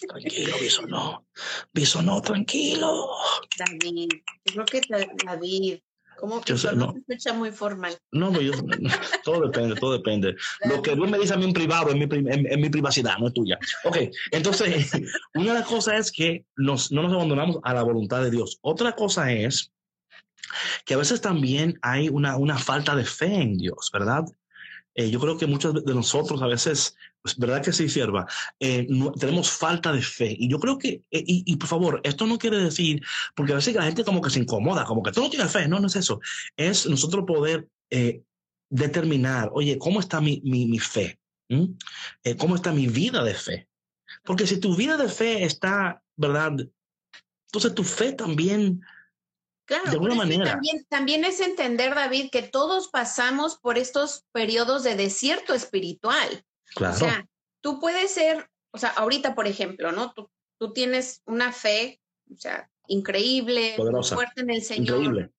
Tranquilo, 0.00 0.56
Viso, 0.60 0.82
no, 0.88 1.26
Viso, 1.72 2.02
no, 2.02 2.20
tranquilo. 2.20 3.08
David, 3.56 4.08
yo 4.46 4.64
creo 4.64 4.82
que 4.82 5.06
David 5.24 5.59
¿Cómo 6.20 6.40
que 6.42 6.52
no. 6.52 6.58
se 6.58 6.68
escucha 6.68 7.32
muy 7.32 7.50
formal? 7.50 7.96
No, 8.12 8.30
pues 8.30 8.50
todo 9.24 9.40
depende, 9.40 9.74
todo 9.76 9.92
depende. 9.94 10.36
Lo 10.66 10.82
que 10.82 10.94
Dios 10.94 11.10
me 11.10 11.18
dice 11.18 11.32
a 11.32 11.38
mí 11.38 11.46
en 11.46 11.54
privado 11.54 11.90
es 11.90 11.96
mi, 11.96 12.06
en, 12.30 12.60
mi 12.60 12.68
privacidad, 12.68 13.16
no 13.18 13.28
es 13.28 13.32
tuya. 13.32 13.58
Ok, 13.84 13.96
entonces, 14.30 14.92
una 15.34 15.54
de 15.54 15.60
las 15.60 15.66
cosas 15.66 15.94
es 15.94 16.12
que 16.12 16.44
nos, 16.56 16.92
no 16.92 17.02
nos 17.02 17.14
abandonamos 17.14 17.58
a 17.62 17.72
la 17.72 17.82
voluntad 17.82 18.22
de 18.22 18.30
Dios. 18.30 18.58
Otra 18.60 18.92
cosa 18.92 19.32
es 19.32 19.72
que 20.84 20.94
a 20.94 20.98
veces 20.98 21.22
también 21.22 21.78
hay 21.80 22.10
una, 22.10 22.36
una 22.36 22.58
falta 22.58 22.94
de 22.94 23.04
fe 23.04 23.34
en 23.40 23.56
Dios, 23.56 23.90
¿verdad? 23.90 24.24
Eh, 24.94 25.10
yo 25.10 25.20
creo 25.20 25.38
que 25.38 25.46
muchos 25.46 25.84
de 25.84 25.94
nosotros 25.94 26.42
a 26.42 26.46
veces, 26.46 26.96
pues, 27.22 27.36
¿verdad 27.38 27.62
que 27.62 27.72
sí, 27.72 27.88
sierva? 27.88 28.26
Eh, 28.58 28.86
tenemos 29.18 29.50
falta 29.50 29.92
de 29.92 30.02
fe. 30.02 30.34
Y 30.38 30.48
yo 30.48 30.58
creo 30.58 30.78
que, 30.78 31.02
eh, 31.10 31.24
y, 31.26 31.56
por 31.56 31.68
favor, 31.68 32.00
esto 32.04 32.26
no 32.26 32.38
quiere 32.38 32.58
decir, 32.58 33.00
porque 33.34 33.52
a 33.52 33.56
veces 33.56 33.74
la 33.74 33.84
gente 33.84 34.04
como 34.04 34.20
que 34.20 34.30
se 34.30 34.40
incomoda, 34.40 34.84
como 34.84 35.02
que 35.02 35.12
tú 35.12 35.20
no 35.20 35.30
tienes 35.30 35.52
fe. 35.52 35.68
No, 35.68 35.78
no 35.78 35.86
es 35.86 35.96
eso. 35.96 36.20
Es 36.56 36.86
nosotros 36.86 37.24
poder 37.26 37.68
determinar, 38.68 39.50
oye, 39.52 39.78
¿cómo 39.78 40.00
está 40.00 40.20
mi, 40.20 40.40
mi, 40.44 40.78
fe? 40.78 41.18
¿Mm? 41.48 41.72
¿Cómo 42.38 42.54
está 42.54 42.72
mi 42.72 42.86
vida 42.86 43.24
de 43.24 43.34
fe? 43.34 43.68
Porque 44.24 44.46
si 44.46 44.58
tu 44.58 44.76
vida 44.76 44.96
de 44.96 45.08
fe 45.08 45.44
está, 45.44 46.02
¿verdad? 46.16 46.52
Entonces 47.46 47.74
tu 47.74 47.82
fe 47.82 48.12
también 48.12 48.82
Claro, 49.70 49.84
de 49.84 49.90
alguna 49.92 50.16
manera. 50.16 50.60
También, 50.88 51.24
es 51.24 51.38
entender, 51.38 51.94
David, 51.94 52.30
que 52.32 52.42
todos 52.42 52.88
pasamos 52.88 53.56
por 53.56 53.78
estos 53.78 54.24
periodos 54.32 54.82
de 54.82 54.96
desierto 54.96 55.54
espiritual. 55.54 56.44
Claro. 56.74 56.96
O 56.96 56.98
sea, 56.98 57.28
tú 57.60 57.78
puedes 57.78 58.10
ser, 58.10 58.50
o 58.72 58.78
sea, 58.78 58.88
ahorita, 58.88 59.36
por 59.36 59.46
ejemplo, 59.46 59.92
¿no? 59.92 60.12
Tú, 60.12 60.28
tú 60.58 60.72
tienes 60.72 61.22
una 61.24 61.52
fe, 61.52 62.00
o 62.34 62.36
sea, 62.36 62.68
increíble, 62.88 63.76
fuerte 63.76 64.40
en 64.40 64.50
el 64.50 64.62
Señor. 64.62 64.96
Increíble. 64.96 65.30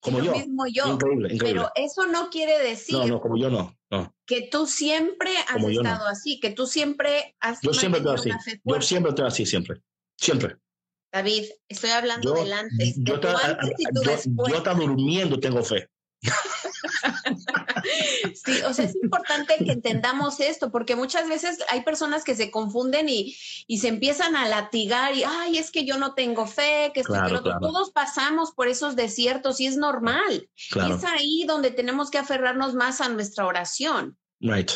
Como 0.00 0.22
yo. 0.22 0.32
Mismo 0.32 0.66
yo. 0.66 0.86
Increíble, 0.86 1.32
increíble. 1.32 1.62
Pero 1.62 1.72
eso 1.74 2.06
no 2.08 2.28
quiere 2.28 2.58
decir. 2.58 2.94
No, 2.94 3.06
no, 3.06 3.20
como 3.22 3.38
yo 3.38 3.48
no. 3.48 3.74
no. 3.90 4.14
Que 4.26 4.48
tú 4.50 4.66
siempre 4.66 5.30
has 5.48 5.64
estado 5.64 6.06
así, 6.08 6.38
que 6.40 6.50
tú 6.50 6.66
siempre 6.66 7.34
has. 7.40 7.58
Yo 7.62 7.72
siempre 7.72 8.00
estoy 8.02 8.32
así. 8.32 8.60
Yo 8.62 8.82
siempre 8.82 9.08
estoy 9.08 9.26
así, 9.26 9.46
siempre. 9.46 9.80
Siempre. 10.14 10.58
David, 11.12 11.44
estoy 11.68 11.90
hablando 11.90 12.34
Yo, 12.36 12.42
del 12.42 12.52
antes. 12.52 12.96
de 12.96 13.04
yo, 13.04 13.18
ta- 13.20 13.36
antes 13.44 13.70
y 13.78 13.84
tu 13.84 14.02
yo- 14.02 14.10
después. 14.10 14.52
yo 14.52 14.58
hasta 14.58 14.74
durmiendo 14.74 15.40
tengo 15.40 15.62
fe. 15.64 15.88
Sí, 18.44 18.60
o 18.66 18.72
sea, 18.74 18.84
es 18.86 18.94
importante 19.02 19.56
que 19.64 19.72
entendamos 19.72 20.40
esto, 20.40 20.70
porque 20.70 20.96
muchas 20.96 21.28
veces 21.28 21.58
hay 21.70 21.82
personas 21.82 22.24
que 22.24 22.34
se 22.34 22.50
confunden 22.50 23.08
y, 23.08 23.36
y 23.66 23.78
se 23.78 23.88
empiezan 23.88 24.36
a 24.36 24.48
latigar 24.48 25.14
y, 25.14 25.22
ay, 25.24 25.58
es 25.58 25.70
que 25.70 25.84
yo 25.86 25.96
no 25.98 26.14
tengo 26.14 26.46
fe, 26.46 26.90
que 26.94 27.02
Claro, 27.02 27.26
otro". 27.38 27.42
claro. 27.42 27.60
Todos 27.60 27.90
pasamos 27.92 28.52
por 28.52 28.68
esos 28.68 28.96
desiertos 28.96 29.60
y 29.60 29.66
es 29.66 29.76
normal. 29.76 30.48
Y 30.56 30.72
Claro. 30.72 30.96
es 30.96 31.04
ahí 31.04 31.44
donde 31.46 31.70
tenemos 31.70 32.10
que 32.10 32.18
aferrarnos 32.18 32.74
más 32.74 33.00
a 33.00 33.08
nuestra 33.08 33.46
oración. 33.46 34.18
Right. 34.40 34.70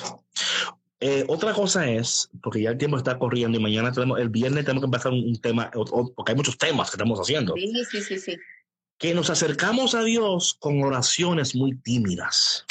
Eh, 1.04 1.24
otra 1.26 1.52
cosa 1.52 1.88
es, 1.90 2.30
porque 2.42 2.62
ya 2.62 2.70
el 2.70 2.78
tiempo 2.78 2.96
está 2.96 3.18
corriendo 3.18 3.58
y 3.58 3.60
mañana 3.62 3.90
tenemos, 3.90 4.20
el 4.20 4.28
viernes 4.28 4.64
tenemos 4.64 4.82
que 4.82 4.86
empezar 4.86 5.10
un, 5.12 5.24
un 5.26 5.40
tema, 5.40 5.68
o- 5.74 5.80
o- 5.80 6.14
porque 6.14 6.30
hay 6.30 6.36
muchos 6.36 6.56
temas 6.56 6.90
que 6.90 6.94
estamos 6.94 7.18
haciendo, 7.18 7.54
Sí, 7.56 7.72
sí, 7.90 8.00
sí, 8.02 8.18
sí. 8.20 8.36
que 8.98 9.12
nos 9.12 9.28
acercamos 9.28 9.96
a 9.96 10.04
Dios 10.04 10.54
con 10.60 10.80
oraciones 10.84 11.56
muy 11.56 11.74
tímidas. 11.76 12.64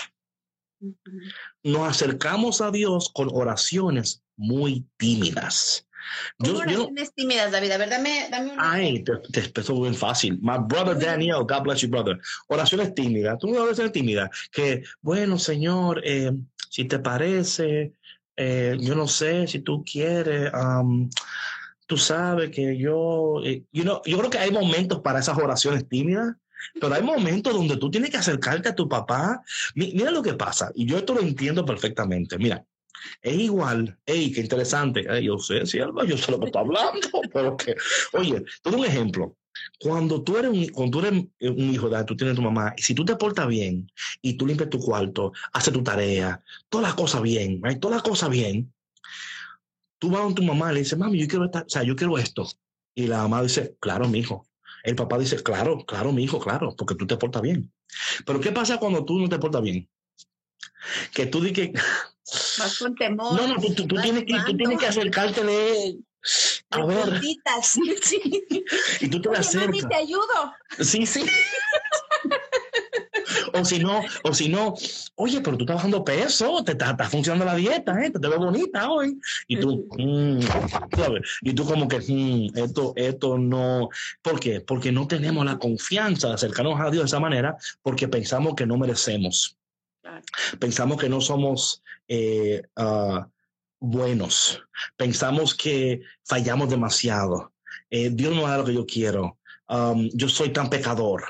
Nos 1.64 1.90
acercamos 1.90 2.62
a 2.62 2.72
Dios 2.72 3.10
con 3.14 3.30
oraciones 3.32 4.24
muy 4.38 4.86
tímidas. 4.98 5.86
¿Cómo 6.40 6.52
Yo, 6.52 6.58
yo 6.60 6.62
oraciones 6.84 7.14
tímidas, 7.14 7.52
David? 7.52 7.72
A 7.72 7.78
ver, 7.78 7.90
dame, 7.90 8.28
dame 8.32 8.52
un 8.54 8.58
Ay, 8.60 9.04
te, 9.04 9.18
te 9.32 9.42
empezó 9.42 9.80
bien 9.82 9.94
fácil. 9.94 10.40
My 10.42 10.58
brother 10.58 10.98
Daniel, 10.98 11.40
God 11.48 11.64
bless 11.64 11.82
you, 11.82 11.90
brother. 11.90 12.20
Oraciones 12.48 12.96
tímidas. 12.96 13.38
Tú 13.40 13.48
no 13.48 13.62
oraciones 13.62 13.92
tímidas. 13.94 14.30
Que, 14.52 14.84
bueno, 15.02 15.38
Señor, 15.38 16.02
eh, 16.04 16.32
si 16.70 16.86
te 16.86 16.98
parece, 17.00 17.94
eh, 18.44 18.78
yo 18.80 18.96
no 18.96 19.08
sé 19.08 19.48
si 19.48 19.60
tú 19.60 19.84
quieres, 19.84 20.52
um, 20.54 21.10
tú 21.86 21.98
sabes 21.98 22.50
que 22.50 22.78
yo, 22.78 23.42
eh, 23.44 23.64
you 23.72 23.84
yo 23.84 24.18
creo 24.18 24.30
que 24.30 24.40
hay 24.40 24.52
momentos 24.52 25.00
para 25.02 25.20
esas 25.20 25.38
oraciones 25.38 25.88
tímidas. 25.88 26.36
Pero 26.80 26.94
hay 26.94 27.02
momentos 27.02 27.54
donde 27.54 27.76
tú 27.78 27.90
tienes 27.90 28.12
que 28.12 28.18
acercarte 28.18 28.70
a 28.70 28.76
tu 28.76 28.88
papá. 28.88 29.42
Mi- 29.74 29.94
mira 29.94 30.12
lo 30.12 30.22
que 30.22 30.36
pasa, 30.36 30.72
y 30.76 30.86
yo 30.86 30.98
esto 31.00 31.16
lo 31.16 31.22
entiendo 31.22 31.66
perfectamente. 31.66 32.38
Mira, 32.38 32.64
es 33.22 33.34
igual, 33.34 33.98
hey, 34.06 34.32
qué 34.32 34.42
interesante. 34.42 35.04
Yo 35.24 35.40
sé, 35.40 35.66
si 35.66 35.80
algo, 35.80 36.04
yo 36.04 36.16
sé 36.18 36.32
lo 36.32 36.40
que 36.40 36.46
estoy 36.46 36.62
hablando, 36.62 37.08
pero 37.34 37.58
que, 37.58 37.76
oye, 38.14 38.44
te 38.62 38.70
doy 38.70 38.80
un 38.82 38.86
ejemplo. 38.86 39.36
Cuando 39.80 40.24
tú 40.24 40.38
eres 40.38 40.52
un, 40.52 40.68
cuando 40.70 41.00
tú 41.00 41.06
eres 41.06 41.24
eh, 41.40 41.50
un 41.50 41.74
hijo 41.74 41.90
de 41.90 42.04
tú 42.06 42.16
tienes 42.16 42.36
tu 42.36 42.42
mamá, 42.42 42.74
y 42.78 42.82
si 42.82 42.94
tú 42.94 43.04
te 43.06 43.16
portas 43.16 43.48
bien 43.48 43.92
y 44.22 44.34
tú 44.34 44.46
limpias 44.48 44.70
tu 44.70 44.80
cuarto, 44.80 45.34
haces 45.54 45.74
tu 45.74 45.84
tarea, 45.84 46.44
todas 46.70 46.88
las 46.88 46.96
cosas 46.96 47.22
bien, 47.22 47.62
todas 47.80 47.96
las 47.96 48.04
cosas 48.04 48.30
bien, 48.30 48.74
tú 50.00 50.10
vas 50.10 50.32
a 50.32 50.36
tu 50.36 50.44
mamá 50.44 50.72
y 50.72 50.76
le 50.76 50.80
dices, 50.82 50.98
mami, 50.98 51.20
yo 51.20 51.28
quiero 51.28 51.46
esta- 51.46 51.62
o 51.62 51.70
sea, 51.70 51.84
yo 51.84 51.96
quiero 51.96 52.18
esto. 52.18 52.48
Y 52.96 53.08
la 53.08 53.18
mamá 53.24 53.42
dice, 53.44 53.76
claro, 53.80 54.08
mi 54.08 54.20
hijo. 54.20 54.48
El 54.84 54.96
papá 54.96 55.18
dice, 55.20 55.42
claro, 55.44 55.86
claro, 55.86 56.12
mi 56.12 56.24
hijo, 56.24 56.40
claro, 56.40 56.76
porque 56.76 56.96
tú 56.96 57.06
te 57.06 57.18
portas 57.18 57.42
bien. 57.42 57.72
Pero 58.26 58.40
¿qué 58.40 58.52
pasa 58.52 58.78
cuando 58.80 59.06
tú 59.06 59.20
no 59.20 59.30
te 59.30 59.38
portas 59.38 59.62
bien? 59.62 59.88
Que 61.14 61.28
tú 61.28 61.40
dices 61.42 61.70
que 61.70 61.74
Vas 62.58 62.80
con 62.80 62.96
temor. 62.96 63.34
no, 63.40 63.48
no, 63.48 63.56
tú, 63.62 63.74
tú- 63.76 63.88
tú 63.88 63.96
vas 63.96 64.04
tienes 64.04 64.24
que, 64.26 64.34
tú 64.46 64.58
tienes 64.58 64.80
que 64.80 64.88
acercártele 64.88 65.98
a 66.70 66.86
ver. 66.86 67.22
Sí. 68.02 68.44
y 69.00 69.10
tú 69.10 69.22
te 69.22 69.30
Oye, 69.30 69.40
mami, 69.40 69.80
acercas. 69.80 69.90
te 69.90 69.96
ayudo. 69.96 70.54
Sí, 70.80 71.06
sí. 71.06 71.26
o 73.54 73.66
si 73.66 73.80
no, 73.80 74.02
o 74.24 74.34
si 74.34 74.50
no, 74.50 74.74
oye, 75.16 75.42
pero 75.42 75.58
tú 75.58 75.64
estás 75.64 75.78
bajando 75.78 76.04
peso, 76.04 76.64
te 76.64 76.74
está, 76.74 76.96
funcionando 77.10 77.46
la 77.46 77.56
dieta, 77.56 78.04
¿eh? 78.04 78.12
te, 78.12 78.20
te 78.20 78.28
ves 78.28 78.38
bonita 78.38 78.90
hoy. 78.90 79.20
Y 79.48 79.60
tú, 79.60 79.88
mm, 79.98 80.42
¿sabes? 80.96 81.22
Y 81.42 81.54
tú 81.54 81.66
como 81.66 81.88
que, 81.88 82.00
mm, 82.00 82.58
esto, 82.58 82.94
esto 82.96 83.38
no. 83.38 83.90
¿Por 84.22 84.40
qué? 84.40 84.62
Porque 84.62 84.92
no 84.92 85.08
tenemos 85.08 85.46
la 85.46 85.58
confianza 85.58 86.30
de 86.30 86.34
acercarnos 86.36 86.80
a 86.80 86.90
Dios 86.90 87.04
de 87.04 87.08
esa 87.08 87.20
manera 87.20 87.58
porque 87.82 88.08
pensamos 88.08 88.56
que 88.56 88.66
no 88.66 88.78
merecemos. 88.78 89.58
Pensamos 90.60 90.98
que 91.00 91.10
no 91.10 91.22
somos 91.22 91.82
eh, 92.08 92.64
ah, 92.76 93.28
buenos. 93.82 94.64
Pensamos 94.96 95.54
que 95.54 96.02
fallamos 96.24 96.70
demasiado. 96.70 97.52
Eh, 97.90 98.10
Dios 98.14 98.34
no 98.34 98.48
da 98.48 98.60
lo 98.60 98.64
que 98.64 98.74
yo 98.74 98.86
quiero. 98.86 99.40
Um, 99.68 100.10
yo 100.14 100.28
soy 100.30 100.52
tan 100.52 100.70
pecador. 100.70 101.24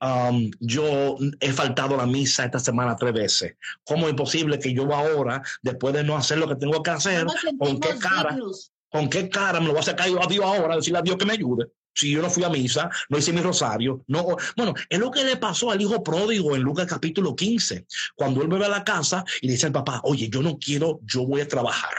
Um, 0.00 0.50
yo 0.60 1.16
he 1.40 1.52
faltado 1.52 1.96
la 1.96 2.06
misa 2.06 2.44
esta 2.44 2.58
semana 2.58 2.96
tres 2.96 3.12
veces. 3.12 3.56
¿Cómo 3.84 4.08
es 4.08 4.14
posible 4.14 4.58
que 4.58 4.72
yo 4.72 4.92
ahora, 4.94 5.42
después 5.62 5.94
de 5.94 6.02
no 6.02 6.16
hacer 6.16 6.38
lo 6.38 6.48
que 6.48 6.56
tengo 6.56 6.82
que 6.82 6.90
hacer, 6.90 7.26
¿con 7.58 7.78
qué 7.80 7.96
cara? 7.98 8.34
dignos. 8.34 8.72
¿Con 8.90 9.10
qué 9.10 9.28
cara 9.28 9.60
me 9.60 9.66
lo 9.66 9.72
voy 9.72 9.80
a 9.80 9.84
sacar 9.84 10.08
yo 10.08 10.22
a 10.22 10.26
Dios 10.26 10.44
ahora? 10.44 10.76
Decirle 10.76 11.00
a 11.00 11.02
Dios 11.02 11.16
que 11.16 11.26
me 11.26 11.32
ayude. 11.32 11.66
Si 11.94 12.10
yo 12.10 12.20
no 12.20 12.28
fui 12.28 12.42
a 12.44 12.48
misa, 12.48 12.90
no 13.08 13.18
hice 13.18 13.32
mi 13.32 13.40
rosario, 13.40 14.04
no. 14.08 14.36
Bueno, 14.56 14.74
es 14.88 14.98
lo 14.98 15.10
que 15.10 15.24
le 15.24 15.36
pasó 15.36 15.70
al 15.70 15.80
hijo 15.80 16.02
pródigo 16.02 16.56
en 16.56 16.62
Lucas 16.62 16.86
capítulo 16.86 17.36
15, 17.36 17.86
cuando 18.16 18.42
él 18.42 18.48
vuelve 18.48 18.66
a 18.66 18.70
la 18.70 18.84
casa 18.84 19.24
y 19.40 19.46
le 19.46 19.52
dice 19.52 19.66
al 19.66 19.72
papá, 19.72 20.00
oye, 20.04 20.28
yo 20.28 20.42
no 20.42 20.58
quiero, 20.58 21.00
yo 21.04 21.24
voy 21.24 21.40
a 21.40 21.48
trabajar. 21.48 21.94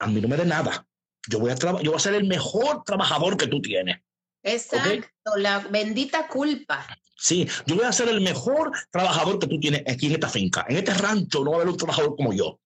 A 0.00 0.06
mí 0.06 0.20
no 0.20 0.28
me 0.28 0.36
dé 0.36 0.44
nada. 0.44 0.86
Yo 1.28 1.38
voy 1.38 1.50
a 1.50 1.54
trabajar, 1.54 1.84
yo 1.84 1.92
voy 1.92 1.98
a 1.98 2.02
ser 2.02 2.14
el 2.14 2.24
mejor 2.24 2.82
trabajador 2.84 3.36
que 3.36 3.46
tú 3.46 3.60
tienes. 3.60 3.98
Exacto, 4.42 5.36
la 5.36 5.60
bendita 5.60 6.26
culpa. 6.26 6.86
Sí, 7.16 7.48
yo 7.66 7.74
voy 7.74 7.84
a 7.84 7.92
ser 7.92 8.08
el 8.08 8.20
mejor 8.20 8.70
trabajador 8.90 9.38
que 9.38 9.48
tú 9.48 9.58
tienes 9.58 9.82
aquí 9.86 10.06
en 10.06 10.12
esta 10.12 10.28
finca. 10.28 10.64
En 10.68 10.76
este 10.76 10.94
rancho 10.94 11.44
no 11.44 11.50
va 11.50 11.56
a 11.56 11.60
haber 11.60 11.72
un 11.72 11.76
trabajador 11.76 12.14
como 12.16 12.32
yo. 12.32 12.60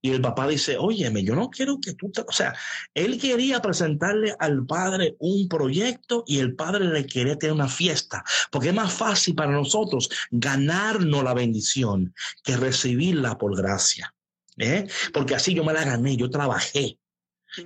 Y 0.00 0.10
el 0.10 0.20
papá 0.20 0.46
dice, 0.48 0.76
óyeme, 0.78 1.24
yo 1.24 1.34
no 1.34 1.50
quiero 1.50 1.78
que 1.80 1.94
tú, 1.94 2.10
te-". 2.10 2.22
o 2.22 2.32
sea, 2.32 2.54
él 2.94 3.20
quería 3.20 3.60
presentarle 3.60 4.34
al 4.38 4.64
padre 4.66 5.16
un 5.18 5.48
proyecto 5.48 6.24
y 6.26 6.38
el 6.38 6.54
padre 6.54 6.86
le 6.86 7.06
quería 7.06 7.36
tener 7.36 7.54
una 7.54 7.68
fiesta, 7.68 8.24
porque 8.50 8.68
es 8.68 8.74
más 8.74 8.92
fácil 8.92 9.34
para 9.34 9.52
nosotros 9.52 10.10
ganarnos 10.30 11.24
la 11.24 11.34
bendición 11.34 12.14
que 12.42 12.56
recibirla 12.56 13.38
por 13.38 13.56
gracia. 13.56 14.14
¿eh? 14.58 14.86
Porque 15.12 15.34
así 15.34 15.54
yo 15.54 15.64
me 15.64 15.72
la 15.72 15.84
gané, 15.84 16.16
yo 16.16 16.30
trabajé. 16.30 16.98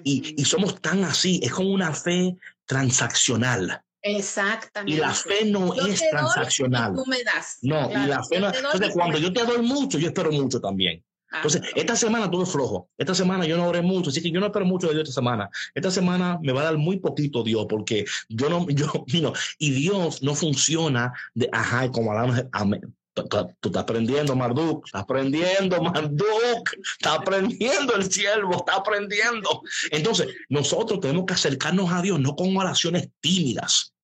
Y, 0.02 0.34
y 0.36 0.44
somos 0.44 0.80
tan 0.80 1.04
así, 1.04 1.38
es 1.42 1.52
como 1.52 1.70
una 1.70 1.94
fe 1.94 2.36
transaccional. 2.64 3.82
Exactamente. 4.02 4.92
Y 4.92 5.00
la 5.00 5.12
fe 5.12 5.44
no 5.46 5.74
Yo 5.74 5.86
es 5.86 6.00
doy 6.00 6.10
transaccional. 6.10 6.94
tú 6.94 7.04
me 7.06 7.22
das. 7.24 7.58
No, 7.62 7.88
Claro, 7.88 8.04
y 8.04 8.08
la 8.08 8.22
fe 8.24 8.40
no. 8.40 8.54
Entonces, 8.54 8.92
cuando 8.92 9.18
yo 9.18 9.32
te 9.32 9.44
doy 9.44 9.62
mucho, 9.62 9.98
yo 9.98 10.08
espero 10.08 10.30
mucho 10.30 10.60
también. 10.60 11.04
Entonces, 11.32 11.62
esta 11.74 11.96
semana 11.96 12.30
tuve 12.30 12.46
flojo. 12.46 12.88
Esta 12.96 13.14
semana 13.14 13.46
yo 13.46 13.56
no 13.56 13.66
oré 13.66 13.82
mucho, 13.82 14.10
así 14.10 14.22
que 14.22 14.30
yo 14.30 14.40
no 14.40 14.46
espero 14.46 14.64
mucho 14.64 14.86
de 14.86 14.94
Dios 14.94 15.08
esta 15.08 15.20
semana. 15.20 15.50
Esta 15.74 15.90
semana 15.90 16.38
me 16.42 16.52
va 16.52 16.62
a 16.62 16.64
dar 16.64 16.76
muy 16.78 16.98
poquito 16.98 17.42
Dios, 17.42 17.66
porque 17.68 18.04
yo 18.28 18.48
no, 18.48 18.66
yo, 18.68 18.86
you 19.06 19.20
know, 19.20 19.32
y 19.58 19.70
Dios 19.70 20.22
no 20.22 20.34
funciona 20.34 21.12
de, 21.34 21.48
ajá, 21.52 21.90
como 21.90 22.12
hablamos, 22.12 22.44
amén. 22.52 22.94
Tú, 23.14 23.22
estás 23.22 23.82
aprendiendo, 23.82 24.36
Marduk, 24.36 24.84
estás 24.84 25.02
aprendiendo, 25.02 25.82
Marduk, 25.82 26.70
está 26.98 27.14
aprendiendo 27.14 27.94
el 27.94 28.12
siervo, 28.12 28.56
está 28.56 28.76
aprendiendo. 28.76 29.62
Entonces, 29.90 30.28
nosotros 30.50 31.00
tenemos 31.00 31.24
que 31.24 31.32
acercarnos 31.32 31.90
a 31.90 32.02
Dios, 32.02 32.20
no 32.20 32.36
con 32.36 32.54
oraciones 32.54 33.08
tímidas. 33.20 33.94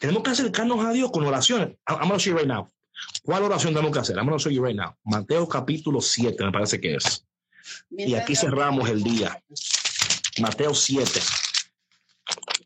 Tenemos 0.00 0.24
que 0.24 0.30
acercarnos 0.30 0.84
a 0.84 0.92
Dios 0.92 1.12
con 1.12 1.24
oraciones. 1.24 1.68
I'm 1.86 1.98
I'm 2.00 2.08
gonna 2.08 2.18
show 2.18 2.32
you 2.32 2.38
right 2.38 2.48
now. 2.48 2.68
¿Cuál 3.22 3.44
oración 3.44 3.74
tenemos 3.74 3.92
que 3.92 4.00
hacer? 4.00 4.16
I'm 4.16 4.26
gonna 4.26 4.38
show 4.38 4.52
you 4.52 4.64
right 4.64 4.76
now. 4.76 4.96
Mateo 5.04 5.48
capítulo 5.48 6.00
7, 6.00 6.44
me 6.44 6.52
parece 6.52 6.80
que 6.80 6.96
es. 6.96 7.26
Y 7.90 8.14
aquí 8.14 8.34
cerramos 8.34 8.88
el 8.88 9.02
día. 9.02 9.42
Mateo 10.40 10.74
7. 10.74 11.20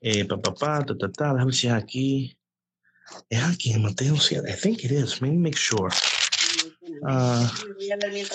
Eh, 0.00 0.24
pa, 0.26 0.36
pa, 0.36 0.54
pa, 0.54 0.84
ta, 0.84 0.96
ta, 0.96 1.10
ta, 1.10 1.24
déjame 1.32 1.46
ver 1.46 1.54
si 1.54 1.66
es 1.66 1.72
aquí. 1.72 2.36
Es 3.28 3.42
aquí 3.42 3.72
en 3.72 3.82
Mateo 3.82 4.16
7. 4.16 4.48
I 4.48 4.54
think 4.54 4.84
it 4.84 4.92
is. 4.92 5.20
Let 5.20 5.30
me 5.30 5.38
make 5.38 5.56
sure. 5.56 5.90
Comentarios. 7.00 8.30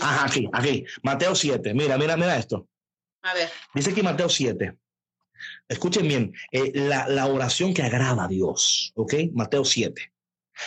Ajá, 0.00 0.26
aquí, 0.26 0.48
aquí. 0.52 0.84
Mateo 1.02 1.34
7. 1.34 1.74
Mira, 1.74 1.96
mira, 1.98 2.16
mira 2.16 2.36
esto. 2.36 2.68
A 3.22 3.34
ver. 3.34 3.50
Dice 3.74 3.90
aquí 3.90 4.02
Mateo 4.02 4.28
7. 4.28 4.76
Escuchen 5.68 6.08
bien, 6.08 6.32
eh, 6.50 6.72
la, 6.74 7.08
la 7.08 7.26
oración 7.26 7.72
que 7.72 7.82
agrada 7.82 8.24
a 8.24 8.28
Dios, 8.28 8.92
¿ok? 8.96 9.14
Mateo 9.32 9.64
7. 9.64 10.12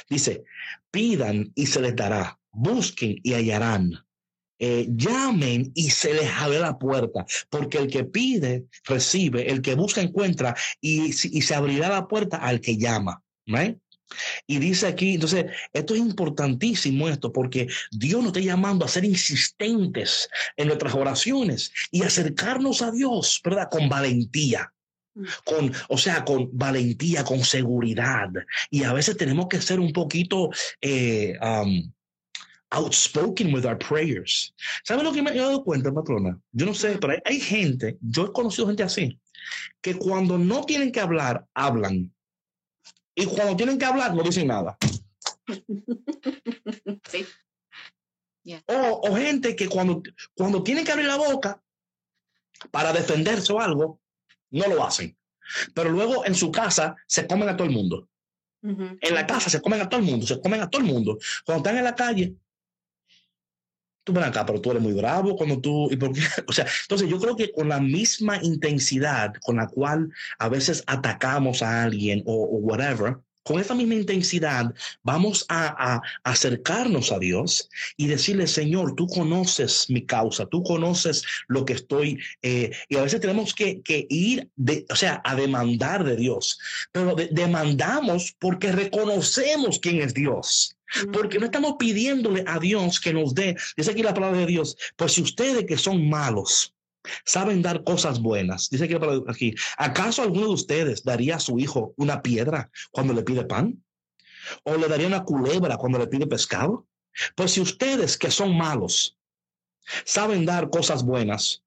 Dice, 0.10 0.44
pidan 0.92 1.52
y 1.56 1.66
se 1.66 1.82
les 1.82 1.96
dará, 1.96 2.40
busquen 2.52 3.18
y 3.24 3.34
hallarán, 3.34 3.92
Eh, 4.64 4.86
llamen 4.96 5.72
y 5.74 5.90
se 5.90 6.14
les 6.14 6.30
abre 6.38 6.60
la 6.60 6.78
puerta, 6.78 7.26
porque 7.50 7.80
el 7.80 7.88
que 7.88 8.04
pide, 8.04 8.66
recibe, 8.86 9.50
el 9.50 9.60
que 9.64 9.74
busca, 9.74 10.02
encuentra, 10.02 10.56
y, 10.80 11.06
y 11.08 11.42
se 11.42 11.56
abrirá 11.56 11.90
la 11.90 12.08
puerta 12.08 12.38
al 12.38 12.60
que 12.60 12.78
llama. 12.78 13.24
Y 14.46 14.60
dice 14.60 14.86
aquí, 14.86 15.16
entonces, 15.16 15.46
esto 15.74 15.96
es 15.96 16.02
importantísimo 16.02 17.10
esto, 17.10 17.32
porque 17.32 17.68
Dios 17.90 18.22
nos 18.22 18.34
está 18.34 18.40
llamando 18.42 18.86
a 18.86 18.88
ser 18.88 19.04
insistentes 19.04 20.30
en 20.56 20.68
nuestras 20.68 20.94
oraciones 20.94 21.72
y 21.90 22.04
acercarnos 22.04 22.84
a 22.84 22.92
Dios, 22.92 23.42
¿verdad? 23.44 23.68
Con 23.72 23.90
valentía. 23.90 24.72
Con, 25.46 25.74
o 25.90 25.98
sea, 25.98 26.24
con 26.24 26.50
valentía, 26.54 27.24
con 27.24 27.44
seguridad. 27.44 28.30
Y 28.70 28.84
a 28.84 28.94
veces 28.94 29.18
tenemos 29.18 29.48
que 29.48 29.62
ser 29.62 29.80
un 29.80 29.92
poquito 29.92 30.50
eh, 30.82 31.38
um, 31.42 31.92
outspoken 32.72 33.54
with 33.54 33.66
our 33.66 33.78
prayers. 33.78 34.54
¿Sabes 34.84 35.04
lo 35.04 35.12
que 35.12 35.22
me 35.22 35.32
he 35.32 35.38
dado 35.38 35.64
cuenta, 35.64 35.92
patrona? 35.92 36.40
Yo 36.52 36.66
no 36.66 36.74
sé, 36.74 36.98
pero 37.00 37.14
hay, 37.14 37.20
hay 37.26 37.40
gente, 37.40 37.98
yo 38.02 38.26
he 38.26 38.32
conocido 38.32 38.68
gente 38.68 38.84
así, 38.84 39.20
que 39.82 39.96
cuando 39.96 40.38
no 40.38 40.64
tienen 40.64 40.92
que 40.92 41.02
hablar, 41.02 41.46
hablan. 41.54 42.14
Y 43.14 43.26
cuando 43.26 43.56
tienen 43.58 43.78
que 43.78 43.86
hablar, 43.86 44.16
no 44.16 44.24
dicen 44.24 44.48
nada. 44.48 44.78
Sí. 47.12 47.26
O, 48.66 49.02
o 49.04 49.16
gente 49.16 49.56
que 49.56 49.68
cuando, 49.68 50.02
cuando 50.34 50.64
tienen 50.64 50.84
que 50.84 50.92
abrir 50.92 51.08
la 51.08 51.18
boca 51.18 51.62
para 52.72 52.92
defenderse 52.92 53.54
o 53.54 53.60
algo, 53.60 54.00
no 54.52 54.68
lo 54.68 54.86
hacen. 54.86 55.18
Pero 55.74 55.90
luego 55.90 56.26
en 56.26 56.36
su 56.36 56.52
casa 56.52 56.96
se 57.08 57.28
comen 57.28 57.50
a 57.50 57.58
todo 57.58 57.68
el 57.68 57.74
mundo. 57.74 58.08
En 58.64 59.16
la 59.16 59.26
casa 59.26 59.50
se 59.50 59.60
comen 59.60 59.82
a 59.82 59.90
todo 59.90 60.00
el 60.00 60.06
mundo, 60.06 60.28
se 60.28 60.40
comen 60.40 60.62
a 60.62 60.70
todo 60.70 60.82
el 60.82 60.88
mundo. 60.88 61.18
Cuando 61.44 61.64
están 61.64 61.78
en 61.80 61.84
la 61.84 61.96
calle, 61.96 62.36
tú 64.04 64.14
ven 64.14 64.24
acá, 64.24 64.46
pero 64.46 64.62
tú 64.62 64.72
eres 64.72 64.84
muy 64.84 64.94
bravo 64.94 65.36
cuando 65.36 65.60
tú, 65.60 65.90
¿y 65.92 65.98
por 65.98 66.14
qué? 66.14 66.22
O 66.48 66.52
sea, 66.54 66.68
entonces 66.84 67.10
yo 67.10 67.20
creo 67.20 67.36
que 67.36 67.52
con 67.52 67.70
la 67.70 67.80
misma 67.80 68.38
intensidad 68.44 69.34
con 69.42 69.58
la 69.58 69.68
cual 69.68 70.12
a 70.38 70.50
veces 70.50 70.84
atacamos 70.86 71.64
a 71.64 71.84
alguien 71.84 72.22
o, 72.26 72.34
o 72.34 72.58
whatever, 72.58 73.18
con 73.44 73.60
esa 73.60 73.74
misma 73.76 73.96
intensidad 73.96 74.74
vamos 75.04 75.46
a, 75.50 75.96
a 75.96 76.02
acercarnos 76.24 77.12
a 77.12 77.20
Dios 77.20 77.70
y 77.98 78.08
decirle, 78.08 78.48
Señor, 78.48 78.96
tú 78.96 79.08
conoces 79.08 79.86
mi 79.90 80.06
causa, 80.06 80.46
tú 80.46 80.64
conoces 80.64 81.24
lo 81.48 81.66
que 81.66 81.74
estoy, 81.74 82.20
eh, 82.42 82.72
y 82.90 82.98
a 82.98 83.02
veces 83.02 83.22
tenemos 83.22 83.54
que, 83.54 83.82
que 83.82 84.06
ir, 84.10 84.50
de, 84.56 84.86
o 84.90 84.96
sea, 84.96 85.22
a 85.24 85.36
demandar 85.36 86.04
de 86.04 86.16
Dios, 86.16 86.60
pero 86.92 87.16
de- 87.16 87.30
demandamos 87.32 88.36
porque 88.40 88.72
reconocemos 88.72 89.80
quién 89.80 90.02
es 90.02 90.14
Dios. 90.14 90.76
Porque 91.14 91.40
no 91.40 91.46
estamos 91.46 91.76
pidiéndole 91.80 92.44
a 92.46 92.60
Dios 92.60 93.00
que 93.00 93.14
nos 93.14 93.34
dé, 93.34 93.56
dice 93.78 93.92
aquí 93.92 94.04
la 94.04 94.14
palabra 94.14 94.40
de 94.40 94.46
Dios, 94.46 94.76
pues 94.98 95.14
si 95.14 95.22
ustedes 95.22 95.66
que 95.66 95.78
son 95.78 96.10
malos 96.10 96.74
saben 97.26 97.62
dar 97.62 97.84
cosas 97.84 98.20
buenas, 98.20 98.70
dice 98.70 98.88
palabra 99.00 99.32
aquí, 99.32 99.54
¿acaso 99.78 100.22
alguno 100.22 100.48
de 100.48 100.54
ustedes 100.54 101.04
daría 101.04 101.36
a 101.38 101.40
su 101.40 101.60
hijo 101.60 101.94
una 101.98 102.22
piedra 102.22 102.70
cuando 102.92 103.14
le 103.14 103.24
pide 103.24 103.46
pan? 103.46 103.84
¿O 104.64 104.76
le 104.76 104.88
daría 104.88 105.08
una 105.08 105.24
culebra 105.24 105.78
cuando 105.78 106.00
le 106.00 106.08
pide 106.08 106.28
pescado? 106.28 106.88
Pues 107.36 107.52
si 107.52 107.62
ustedes 107.62 108.18
que 108.18 108.32
son 108.32 108.58
malos 108.58 109.18
saben 110.06 110.46
dar 110.46 110.70
cosas 110.70 111.04
buenas, 111.04 111.64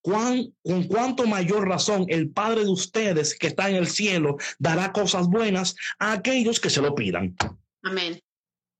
¿cuán, 0.00 0.54
con 0.62 0.84
cuánto 0.84 1.26
mayor 1.26 1.68
razón 1.68 2.06
el 2.08 2.28
Padre 2.30 2.62
de 2.64 2.70
ustedes 2.70 3.36
que 3.38 3.48
está 3.48 3.70
en 3.70 3.76
el 3.76 3.88
cielo 3.88 4.36
dará 4.58 4.92
cosas 4.92 5.26
buenas 5.28 5.74
a 5.98 6.12
aquellos 6.12 6.60
que 6.60 6.70
se 6.70 6.82
lo 6.82 6.94
pidan? 6.94 7.36
Amén. 7.82 8.20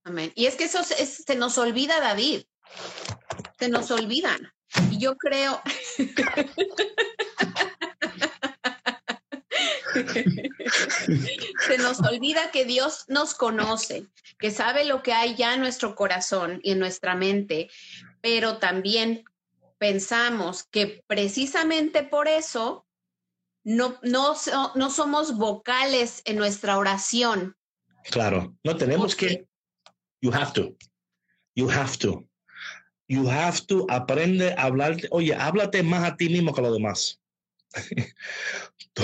Amén. 0.05 0.33
Y 0.35 0.47
es 0.47 0.57
que 0.57 0.65
eso 0.65 0.81
es- 0.81 1.23
se 1.27 1.37
nos 1.37 1.59
olvida, 1.59 2.01
David. 2.01 2.43
Se 3.59 3.69
nos 3.69 3.91
olvidan. 3.91 4.53
Y 4.91 4.99
yo 4.99 5.17
creo. 5.17 5.61
se 11.67 11.79
nos 11.79 12.01
olvida 12.01 12.51
que 12.51 12.65
Dios 12.65 13.05
nos 13.09 13.35
conoce, 13.35 14.07
que 14.39 14.51
sabe 14.51 14.85
lo 14.85 15.03
que 15.03 15.13
hay 15.13 15.35
ya 15.35 15.55
en 15.55 15.61
nuestro 15.61 15.95
corazón 15.95 16.61
y 16.63 16.73
en 16.73 16.79
nuestra 16.79 17.15
mente, 17.15 17.71
pero 18.21 18.59
también 18.59 19.25
pensamos 19.79 20.65
que 20.65 21.03
precisamente 21.07 22.03
por 22.03 22.29
eso 22.29 22.87
no, 23.65 23.99
no, 24.03 24.35
no 24.75 24.91
somos 24.91 25.37
vocales 25.37 26.23
en 26.25 26.37
nuestra 26.37 26.79
oración. 26.79 27.57
Claro, 28.05 28.57
no 28.65 28.77
tenemos 28.77 29.15
que. 29.15 29.47
You 30.21 30.33
have 30.33 30.53
to. 30.53 30.77
You 31.55 31.69
have 31.71 31.97
to. 31.99 32.27
You 33.13 33.29
have 33.29 33.67
to 33.67 33.85
aprende 33.91 34.55
a 34.57 34.63
hablar. 34.63 34.97
Oye, 35.11 35.35
háblate 35.35 35.83
más 35.83 36.03
a 36.03 36.17
ti 36.17 36.31
mismo 36.31 36.55
que 36.55 36.63
a 36.63 36.65
los 36.65 36.73
demás. 36.73 37.21
tú, 38.95 39.03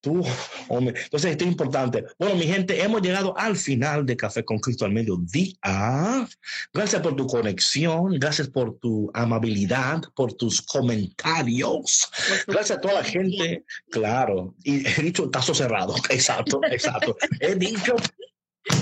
tú, 0.00 0.24
hombre. 0.68 0.98
Entonces, 1.04 1.32
esto 1.32 1.44
es 1.44 1.50
importante. 1.50 2.06
Bueno, 2.18 2.36
mi 2.36 2.46
gente, 2.46 2.82
hemos 2.82 3.02
llegado 3.02 3.36
al 3.36 3.56
final 3.56 4.06
de 4.06 4.16
Café 4.16 4.42
con 4.42 4.58
Cristo 4.58 4.86
al 4.86 4.92
mediodía. 4.92 6.26
Gracias 6.72 7.02
por 7.02 7.14
tu 7.14 7.26
conexión, 7.26 8.18
gracias 8.18 8.48
por 8.48 8.78
tu 8.78 9.10
amabilidad, 9.12 10.00
por 10.14 10.32
tus 10.32 10.62
comentarios. 10.62 12.08
Gracias 12.46 12.78
a 12.78 12.80
toda 12.80 12.94
la 12.94 13.04
gente, 13.04 13.66
claro. 13.90 14.54
Y 14.64 14.86
he 14.88 15.02
dicho 15.02 15.30
caso 15.30 15.54
cerrado. 15.54 15.94
Exacto, 16.08 16.58
exacto. 16.70 17.14
He 17.40 17.54
dicho 17.54 17.96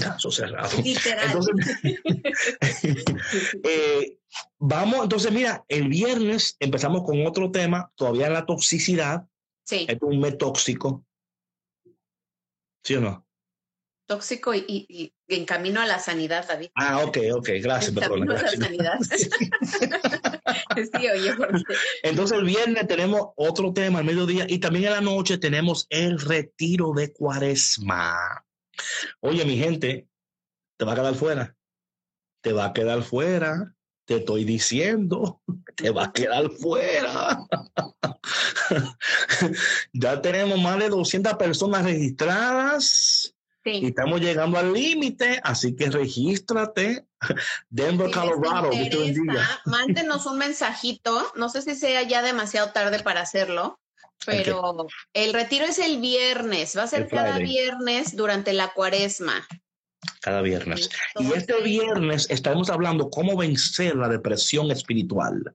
caso 0.01 0.30
cerrado. 0.30 0.70
Literal. 0.82 1.26
Entonces, 1.26 1.55
eh, 3.64 4.18
vamos, 4.59 5.03
entonces, 5.03 5.30
mira, 5.32 5.64
el 5.68 5.89
viernes 5.89 6.57
empezamos 6.61 7.03
con 7.05 7.26
otro 7.26 7.51
tema, 7.51 7.91
todavía 7.95 8.28
la 8.30 8.47
toxicidad. 8.47 9.26
sí, 9.64 9.87
Es 9.89 9.99
un 10.01 10.20
mes 10.20 10.39
tóxico. 10.39 11.05
¿Sí 12.85 12.95
o 12.97 13.01
no? 13.01 13.26
tóxico 14.07 14.53
y, 14.53 14.59
y- 14.68 15.14
y 15.26 15.35
en 15.35 15.47
camino 15.47 15.80
a 15.80 15.87
la 15.87 15.99
sanidad, 15.99 16.47
David. 16.47 16.68
Ah, 16.74 16.99
ok, 17.07 17.16
ok, 17.37 17.49
gracias, 17.62 17.89
En 17.89 17.95
perdona. 17.95 18.26
camino 18.26 18.32
a 18.32 18.35
la 18.35 18.41
gracias. 18.43 18.61
sanidad. 18.61 18.99
sí, 21.01 21.09
oye, 21.09 21.35
porque 21.35 21.62
Entonces 22.03 22.37
el 22.39 22.45
viernes 22.45 22.87
tenemos 22.87 23.28
otro 23.37 23.72
tema 23.72 24.01
al 24.01 24.05
mediodía 24.05 24.45
y 24.47 24.59
también 24.59 24.85
en 24.85 24.91
la 24.93 25.01
noche 25.01 25.39
tenemos 25.39 25.87
el 25.89 26.20
retiro 26.20 26.93
de 26.95 27.14
cuaresma. 27.14 28.44
Oye, 29.20 29.45
mi 29.45 29.57
gente, 29.57 30.09
te 30.77 30.85
va 30.85 30.93
a 30.93 30.97
quedar 30.97 31.14
fuera. 31.14 31.57
Te 32.43 32.53
va 32.53 32.66
a 32.66 32.72
quedar 32.72 33.03
fuera. 33.03 33.75
Te 34.07 34.16
estoy 34.16 34.45
diciendo, 34.45 35.41
te 35.77 35.91
va 35.91 36.05
a 36.05 36.12
quedar 36.12 36.51
fuera. 36.51 37.39
ya 39.93 40.20
tenemos 40.20 40.61
más 40.61 40.79
de 40.79 40.89
200 40.91 41.35
personas 41.35 41.85
registradas 41.85 43.35
y 43.64 43.87
estamos 43.87 44.20
llegando 44.20 44.59
al 44.59 44.72
límite, 44.75 45.41
así 45.43 45.75
que 45.75 45.89
regístrate. 45.89 47.07
Denver, 47.70 48.09
Si 48.09 48.12
Colorado. 48.12 48.70
Te 48.70 48.89
bendiga. 48.91 49.49
mándenos 49.64 50.27
un 50.27 50.37
mensajito. 50.37 51.33
No 51.37 51.49
sé 51.49 51.62
si 51.62 51.75
sea 51.75 52.03
ya 52.03 52.20
demasiado 52.22 52.72
tarde 52.72 53.01
para 53.01 53.22
hacerlo, 53.22 53.81
pero 54.25 54.87
el 55.12 55.33
retiro 55.33 55.65
es 55.67 55.79
el 55.79 56.01
viernes. 56.01 56.77
Va 56.77 56.85
a 56.85 56.87
ser 56.87 57.03
El 57.03 57.09
cada 57.09 57.39
viernes 57.39 58.17
durante 58.17 58.53
la 58.53 58.73
cuaresma. 58.73 59.47
Cada 60.21 60.43
viernes. 60.43 60.89
Y 61.19 61.33
este 61.33 61.61
viernes 61.62 62.27
estaremos 62.31 62.71
hablando 62.71 63.11
cómo 63.11 63.37
vencer 63.37 63.97
la 63.97 64.09
depresión 64.09 64.71
espiritual. 64.71 65.55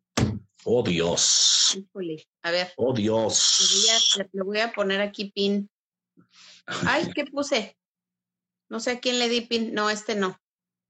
Oh 0.65 0.83
Dios, 0.83 1.77
híjole, 1.77 2.27
A 2.43 2.51
ver, 2.51 2.73
oh 2.75 2.87
le 2.87 2.91
voy, 2.91 3.01
Dios. 3.01 4.17
a, 4.19 4.27
le 4.31 4.43
voy 4.43 4.59
a 4.59 4.73
poner 4.73 4.99
aquí 4.99 5.31
pin. 5.31 5.69
Ay, 6.85 7.09
¿qué 7.15 7.25
puse? 7.25 7.77
No 8.69 8.79
sé 8.79 8.91
a 8.91 8.99
quién 8.99 9.19
le 9.19 9.29
di 9.29 9.41
pin. 9.41 9.73
No, 9.73 9.89
este 9.89 10.15
no. 10.15 10.39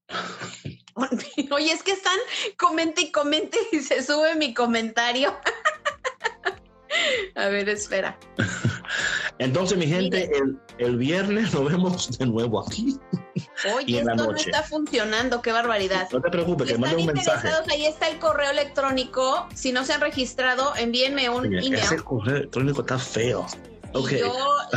Oye, 1.51 1.71
es 1.71 1.83
que 1.83 1.91
están 1.91 2.17
comente 2.57 3.01
y 3.01 3.11
comente 3.11 3.57
y 3.71 3.79
se 3.79 4.03
sube 4.03 4.35
mi 4.35 4.53
comentario. 4.53 5.37
A 7.35 7.47
ver, 7.47 7.69
espera. 7.69 8.17
Entonces, 9.39 9.77
mi 9.77 9.87
gente, 9.87 10.29
el, 10.37 10.57
el 10.77 10.97
viernes 10.97 11.53
nos 11.53 11.65
vemos 11.69 12.17
de 12.17 12.25
nuevo 12.25 12.65
aquí. 12.65 12.97
Y 13.35 13.67
Oye, 13.73 14.03
la 14.03 14.13
esto 14.13 14.31
no 14.31 14.35
está 14.35 14.63
funcionando, 14.63 15.41
qué 15.41 15.51
barbaridad. 15.51 16.07
No 16.11 16.21
te 16.21 16.29
preocupes, 16.29 16.67
Si 16.67 16.73
que 16.73 16.79
mande 16.79 16.97
un 16.97 17.05
mensaje. 17.07 17.49
ahí 17.71 17.85
está 17.85 18.09
el 18.09 18.19
correo 18.19 18.51
electrónico. 18.51 19.47
Si 19.53 19.71
no 19.71 19.85
se 19.85 19.93
han 19.93 20.01
registrado, 20.01 20.75
envíenme 20.75 21.29
un 21.29 21.45
Oye, 21.47 21.59
email. 21.59 21.75
ese 21.75 21.97
correo 21.97 22.37
electrónico 22.37 22.81
está 22.81 22.97
feo. 22.97 23.45
Y 23.93 23.97
Ok. 23.97 24.11
yo 24.11 24.33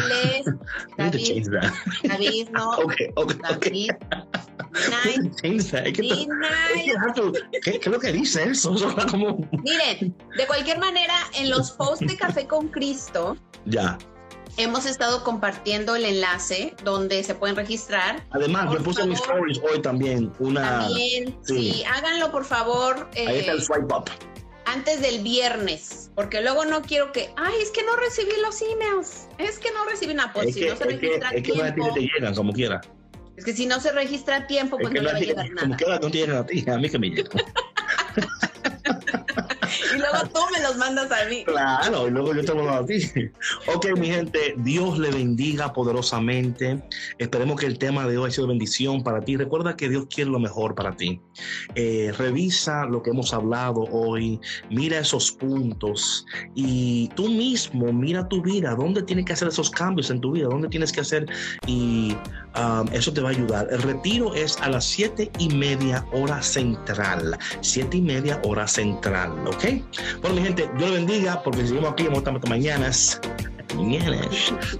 les. 0.09 0.47
I 0.47 0.51
need 0.99 1.13
to 1.13 1.19
David, 1.19 1.25
change 1.27 1.49
that. 1.51 1.73
David, 2.05 2.49
no. 2.51 2.71
Ok, 2.79 2.95
ok, 3.17 3.33
ok. 3.51 3.67
David. 3.71 3.91
¿Qué, 5.43 5.93
¿Qué 7.63 7.81
es 7.83 7.87
lo 7.87 7.99
que 8.01 8.13
dice 8.13 8.45
eso? 8.45 8.75
Como... 9.11 9.47
Miren, 9.63 10.17
de 10.37 10.47
cualquier 10.47 10.79
manera, 10.79 11.15
en 11.35 11.51
los 11.51 11.73
posts 11.73 12.07
de 12.07 12.17
Café 12.17 12.47
con 12.47 12.69
Cristo 12.69 13.37
Ya. 13.67 13.99
hemos 14.57 14.87
estado 14.87 15.23
compartiendo 15.25 15.95
el 15.95 16.07
enlace 16.07 16.75
donde 16.85 17.23
se 17.23 17.35
pueden 17.35 17.57
registrar. 17.57 18.25
Además, 18.31 18.67
Por 18.69 18.79
me 18.79 18.85
puse 18.85 19.07
mis 19.07 19.19
stories 19.21 19.59
hoy 19.71 19.83
también 19.83 20.33
una... 20.39 20.81
También, 20.87 21.37
sí. 21.43 21.73
sí, 21.75 21.85
háganlo 21.85 22.31
por 22.31 22.45
favor 22.47 23.11
Ahí 23.15 23.27
eh, 23.27 23.39
está 23.41 23.53
el 23.53 23.63
swipe 23.63 23.95
up. 23.95 24.09
Antes 24.67 25.01
del 25.01 25.23
viernes, 25.23 26.11
porque 26.15 26.41
luego 26.41 26.65
no 26.65 26.83
quiero 26.83 27.13
que, 27.13 27.31
ay, 27.37 27.55
es 27.63 27.71
que 27.71 27.83
no 27.83 27.97
recibí 27.97 28.33
los 28.43 28.61
emails, 28.63 29.29
es 29.39 29.59
que 29.59 29.71
no 29.73 29.85
recibí 29.85 30.13
una 30.13 30.33
pues 30.33 30.49
Es 30.49 30.55
si 30.55 30.61
que, 30.61 30.71
no 30.71 30.77
se 30.77 30.83
es 30.85 30.89
que, 30.89 30.95
registra 30.97 31.29
a 31.29 31.33
es 31.33 31.43
que 31.43 31.53
a 31.63 31.75
ti 31.75 31.81
tiempo, 31.81 31.95
te 31.95 32.01
llegan 32.01 32.35
como 32.35 32.53
quiera. 32.53 32.81
es 33.37 33.45
que 33.45 33.53
si 33.55 33.67
no 33.67 33.81
se 33.81 33.93
registra 33.93 34.37
a 34.37 34.47
tiempo, 34.47 34.77
Es 34.79 34.83
pues 34.83 34.95
que 34.95 35.01
no 35.01 35.07
le 35.07 35.13
va 35.13 35.19
a 35.19 35.21
llegar 35.21 35.47
como 35.49 35.61
nada. 35.63 35.77
quiera 35.77 35.99
no 35.99 36.11
te 36.11 36.19
llegan 36.19 36.37
a 36.37 36.47
ti, 36.47 36.65
a 36.69 36.79
mí 36.79 36.89
que 36.91 36.99
me 36.99 37.09
llegan. 37.11 37.31
Y 39.95 39.99
luego 39.99 40.29
tú 40.33 40.41
me 40.53 40.63
los 40.63 40.77
mandas 40.77 41.11
a 41.11 41.29
mí. 41.29 41.45
Claro, 41.45 42.09
y 42.09 42.11
luego 42.11 42.35
yo 42.35 42.45
te 42.45 42.55
lo 42.55 42.65
mando 42.65 42.83
a 42.83 42.87
ti. 42.87 43.01
Ok, 43.75 43.99
mi 43.99 44.09
gente, 44.09 44.55
Dios 44.59 44.99
le 44.99 45.11
bendiga 45.11 45.73
poderosamente. 45.73 46.83
Esperemos 47.19 47.59
que 47.59 47.67
el 47.67 47.79
tema 47.79 48.07
de 48.07 48.19
hoy 48.19 48.27
haya 48.27 48.35
sido 48.35 48.49
bendición 48.49 49.03
para 49.03 49.21
ti. 49.21 49.37
Recuerda 49.37 49.77
que 49.77 49.89
Dios 49.89 50.07
quiere 50.11 50.31
lo 50.31 50.39
mejor 50.39 50.75
para 50.75 50.97
ti. 50.97 51.21
Eh, 51.75 52.13
revisa 52.19 52.85
lo 52.85 53.03
que 53.03 53.11
hemos 53.11 53.33
hablado 53.33 53.83
hoy, 53.91 54.41
mira 54.71 54.99
esos 54.99 55.33
puntos 55.33 56.27
y 56.55 57.09
tú 57.15 57.29
mismo 57.29 57.93
mira 57.93 58.29
tu 58.29 58.43
vida, 58.43 58.75
dónde 58.75 59.03
tienes 59.03 59.25
que 59.25 59.33
hacer 59.33 59.49
esos 59.49 59.71
cambios 59.71 60.11
en 60.11 60.21
tu 60.21 60.33
vida, 60.33 60.49
dónde 60.49 60.69
tienes 60.69 60.93
que 60.93 61.01
hacer 61.01 61.27
y 61.67 62.17
um, 62.57 62.87
eso 62.93 63.13
te 63.13 63.21
va 63.21 63.29
a 63.31 63.33
ayudar. 63.33 63.69
El 63.71 63.83
retiro 63.83 64.35
es 64.35 64.57
a 64.61 64.69
las 64.69 64.85
siete 64.85 65.31
y 65.39 65.49
media 65.49 66.05
hora 66.13 66.43
central, 66.43 67.39
siete 67.61 67.99
y 67.99 68.03
media 68.03 68.41
hora 68.45 68.67
central, 68.73 69.47
¿ok? 69.47 69.65
Bueno, 70.21 70.37
mi 70.37 70.43
gente, 70.43 70.69
Dios 70.77 70.91
le 70.91 70.97
bendiga 70.97 71.43
porque 71.43 71.67
seguimos 71.67 71.93
aquí, 71.93 72.05
vamos 72.05 72.27
a 72.27 72.31
estar 72.31 72.49
mañanas. 72.49 73.21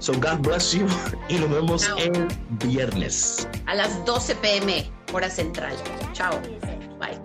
So 0.01 0.13
God 0.13 0.41
bless 0.43 0.73
you 0.73 0.87
y 1.29 1.37
nos 1.37 1.51
vemos 1.51 1.91
el 1.97 2.29
viernes. 2.63 3.49
A 3.67 3.75
las 3.75 4.05
12 4.05 4.37
pm, 4.37 4.91
hora 5.13 5.31
central. 5.31 5.75
Chao. 6.13 6.39
Bye. 7.01 7.19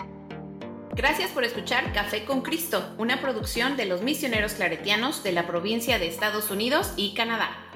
Gracias 0.95 1.30
por 1.32 1.43
escuchar 1.43 1.91
Café 1.93 2.26
con 2.26 2.41
Cristo, 2.41 2.95
una 2.97 3.22
producción 3.22 3.76
de 3.76 3.86
los 3.86 4.01
misioneros 4.01 4.53
claretianos 4.53 5.24
de 5.24 5.34
la 5.34 5.45
provincia 5.45 5.99
de 5.99 6.07
Estados 6.07 6.49
Unidos 6.51 6.93
y 6.95 7.13
Canadá. 7.13 7.66